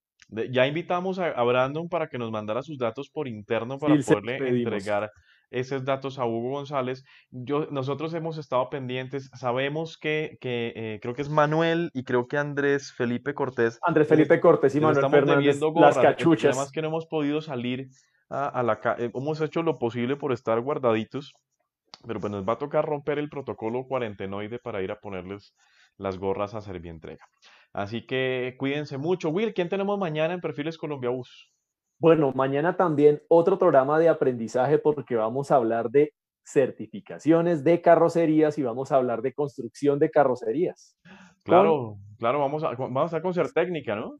ya 0.50 0.66
invitamos 0.66 1.18
a, 1.18 1.42
Brandon 1.42 1.88
para 1.88 2.08
que 2.08 2.18
nos 2.18 2.30
mandara 2.30 2.62
sus 2.62 2.78
datos 2.78 3.10
por 3.10 3.28
interno 3.28 3.78
para 3.78 3.94
poderle 3.96 4.48
entregar 4.48 5.10
esos 5.50 5.84
datos 5.84 6.18
a 6.18 6.26
Hugo 6.26 6.50
González. 6.50 7.04
Yo, 7.30 7.66
nosotros 7.70 8.12
hemos 8.14 8.38
estado 8.38 8.68
pendientes, 8.70 9.30
sabemos 9.34 9.96
que, 9.96 10.36
que 10.40 10.72
eh, 10.76 10.98
creo 11.00 11.14
que 11.14 11.22
es 11.22 11.30
Manuel 11.30 11.90
y 11.94 12.04
creo 12.04 12.26
que 12.26 12.36
Andrés 12.36 12.92
Felipe 12.92 13.34
Cortés. 13.34 13.78
Andrés 13.82 14.08
Felipe 14.08 14.40
Cortés 14.40 14.74
y 14.74 14.80
Manuel 14.80 15.10
Fernández, 15.10 15.60
las 15.74 15.98
cachuchas. 15.98 16.56
Además 16.56 16.72
que 16.72 16.82
no 16.82 16.88
hemos 16.88 17.06
podido 17.06 17.40
salir 17.40 17.88
a, 18.30 18.62
la 18.62 18.78
eh, 18.98 19.10
hemos 19.14 19.40
hecho 19.40 19.62
lo 19.62 19.78
posible 19.78 20.16
por 20.16 20.32
estar 20.32 20.60
guardaditos, 20.60 21.32
pero 22.06 22.20
pues 22.20 22.30
nos 22.30 22.46
va 22.46 22.54
a 22.54 22.58
tocar 22.58 22.84
romper 22.84 23.18
el 23.18 23.30
protocolo 23.30 23.86
cuarentenoide 23.86 24.58
para 24.58 24.82
ir 24.82 24.90
a 24.90 25.00
ponerles 25.00 25.54
las 25.96 26.18
gorras 26.18 26.54
a 26.54 26.72
entrega 26.74 27.24
Así 27.72 28.06
que 28.06 28.56
cuídense 28.58 28.98
mucho. 28.98 29.30
Will, 29.30 29.54
¿quién 29.54 29.68
tenemos 29.68 29.98
mañana 29.98 30.34
en 30.34 30.40
Perfiles 30.40 30.78
Colombia 30.78 31.10
Bus? 31.10 31.52
Bueno, 31.98 32.32
mañana 32.32 32.76
también 32.76 33.22
otro 33.28 33.58
programa 33.58 33.98
de 33.98 34.08
aprendizaje 34.08 34.78
porque 34.78 35.16
vamos 35.16 35.50
a 35.50 35.56
hablar 35.56 35.90
de 35.90 36.14
certificaciones 36.44 37.62
de 37.64 37.82
carrocerías 37.82 38.56
y 38.56 38.62
vamos 38.62 38.90
a 38.90 38.96
hablar 38.96 39.20
de 39.20 39.34
construcción 39.34 39.98
de 39.98 40.10
carrocerías. 40.10 40.96
Claro, 41.42 41.98
claro, 42.18 42.38
vamos 42.38 42.64
a, 42.64 42.70
vamos 42.70 43.02
a 43.02 43.06
estar 43.06 43.22
con 43.22 43.34
Certécnica, 43.34 43.96
¿no? 43.96 44.18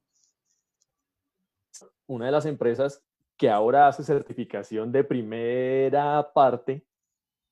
Una 2.07 2.27
de 2.27 2.33
las 2.33 2.47
empresas 2.47 3.03
que 3.37 3.49
ahora 3.49 3.87
hace 3.87 4.03
certificación 4.03 4.91
de 4.91 5.05
primera 5.05 6.31
parte 6.35 6.85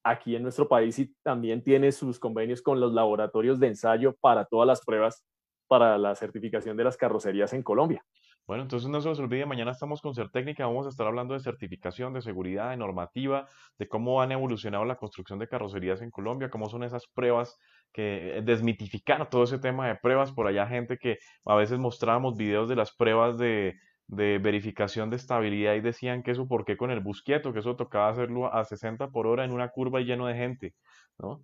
aquí 0.03 0.37
en 0.37 0.43
nuestro 0.43 0.69
país 0.69 0.99
y 0.99 1.15
también 1.23 1.63
tiene 1.63 1.93
sus 1.93 2.19
convenios 2.19 2.63
con 2.63 2.81
los 2.81 2.93
laboratorios 2.93 3.61
de 3.61 3.69
ensayo 3.69 4.15
para 4.21 4.45
todas 4.45 4.67
las 4.67 4.85
pruebas 4.85 5.25
para 5.69 5.99
la 5.99 6.15
certificación 6.15 6.77
de 6.77 6.85
las 6.85 6.97
carrocerías 6.97 7.53
en 7.53 7.63
Colombia. 7.63 8.05
Bueno, 8.47 8.63
entonces 8.63 8.89
no 8.89 9.01
se 9.01 9.09
os 9.09 9.19
olvide, 9.19 9.45
mañana 9.45 9.73
estamos 9.73 10.01
con 10.01 10.15
Certécnica, 10.15 10.67
vamos 10.67 10.87
a 10.87 10.91
estar 10.91 11.05
hablando 11.05 11.35
de 11.35 11.41
certificación, 11.41 12.13
de 12.13 12.21
seguridad, 12.23 12.71
de 12.71 12.77
normativa, 12.77 13.49
de 13.77 13.89
cómo 13.89 14.23
han 14.23 14.31
evolucionado 14.31 14.85
la 14.85 14.95
construcción 14.97 15.41
de 15.41 15.49
carrocerías 15.49 16.01
en 16.01 16.13
Colombia, 16.13 16.49
cómo 16.49 16.69
son 16.69 16.85
esas 16.85 17.09
pruebas, 17.09 17.59
que 17.93 18.41
desmitificar 18.45 19.29
todo 19.31 19.43
ese 19.45 19.59
tema 19.59 19.89
de 19.89 19.97
pruebas, 19.97 20.31
por 20.31 20.47
allá 20.47 20.65
gente 20.69 20.97
que 20.97 21.19
a 21.45 21.57
veces 21.57 21.81
mostrábamos 21.81 22.37
videos 22.37 22.69
de 22.69 22.77
las 22.77 22.95
pruebas 22.95 23.37
de, 23.37 23.75
verificación 24.07 25.11
de 25.11 25.17
estabilidad 25.17 25.75
y 25.75 25.81
decían 25.81 26.23
que 26.23 26.31
eso, 26.31 26.47
¿por 26.47 26.65
qué 26.65 26.77
con 26.77 26.93
el 26.93 27.01
bus 27.01 27.23
quieto? 27.23 27.53
Que 27.53 27.59
eso 27.59 27.75
tocaba 27.75 28.11
hacerlo 28.11 28.55
a 28.55 28.65
60 28.65 29.09
por 29.09 29.27
hora 29.27 29.45
en 29.45 29.51
una 29.51 29.71
curva 29.71 30.01
lleno 30.01 30.29
de 30.29 30.35
gente, 30.35 30.75
¿no? 31.19 31.43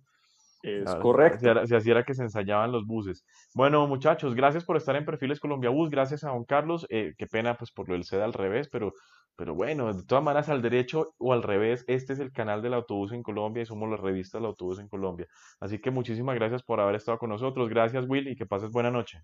Es 0.63 0.95
correcto. 0.95 1.65
Si 1.65 1.75
así 1.75 1.91
era 1.91 2.03
que 2.03 2.13
se 2.13 2.23
ensayaban 2.23 2.71
los 2.71 2.87
buses. 2.87 3.25
Bueno, 3.53 3.85
muchachos, 3.85 4.33
gracias 4.33 4.63
por 4.63 4.77
estar 4.77 4.95
en 4.95 5.03
Perfiles 5.03 5.41
Colombia 5.41 5.69
Bus. 5.69 5.89
Gracias 5.89 6.23
a 6.23 6.29
don 6.29 6.45
Carlos. 6.45 6.87
Eh, 6.89 7.13
qué 7.17 7.27
pena, 7.27 7.57
pues, 7.57 7.71
por 7.71 7.89
lo 7.89 7.95
del 7.95 8.05
SED 8.05 8.21
al 8.21 8.31
revés, 8.31 8.69
pero, 8.69 8.93
pero 9.35 9.55
bueno, 9.55 9.93
de 9.93 10.03
todas 10.05 10.23
maneras, 10.23 10.47
al 10.47 10.61
derecho 10.61 11.15
o 11.17 11.33
al 11.33 11.43
revés, 11.43 11.83
este 11.87 12.13
es 12.13 12.19
el 12.19 12.31
canal 12.31 12.61
del 12.61 12.75
autobús 12.75 13.11
en 13.11 13.23
Colombia 13.23 13.63
y 13.63 13.65
somos 13.65 13.89
la 13.89 13.97
revista 13.97 14.37
del 14.37 14.45
autobús 14.45 14.79
en 14.79 14.87
Colombia. 14.87 15.27
Así 15.59 15.79
que 15.79 15.91
muchísimas 15.91 16.35
gracias 16.35 16.63
por 16.63 16.79
haber 16.79 16.95
estado 16.95 17.17
con 17.17 17.29
nosotros. 17.29 17.67
Gracias, 17.67 18.05
Will, 18.07 18.29
y 18.29 18.37
que 18.37 18.45
pases 18.45 18.71
buena 18.71 18.89
noche. 18.89 19.19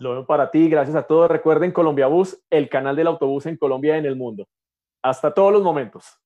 Lo 0.00 0.12
veo 0.12 0.26
para 0.26 0.50
ti. 0.50 0.68
Gracias 0.68 0.96
a 0.96 1.04
todos. 1.04 1.30
Recuerden 1.30 1.72
Colombia 1.72 2.08
Bus, 2.08 2.38
el 2.50 2.68
canal 2.68 2.94
del 2.94 3.06
autobús 3.06 3.46
en 3.46 3.56
Colombia 3.56 3.96
y 3.96 4.00
en 4.00 4.06
el 4.06 4.16
mundo. 4.16 4.46
Hasta 5.02 5.32
todos 5.32 5.50
los 5.50 5.62
momentos. 5.62 6.18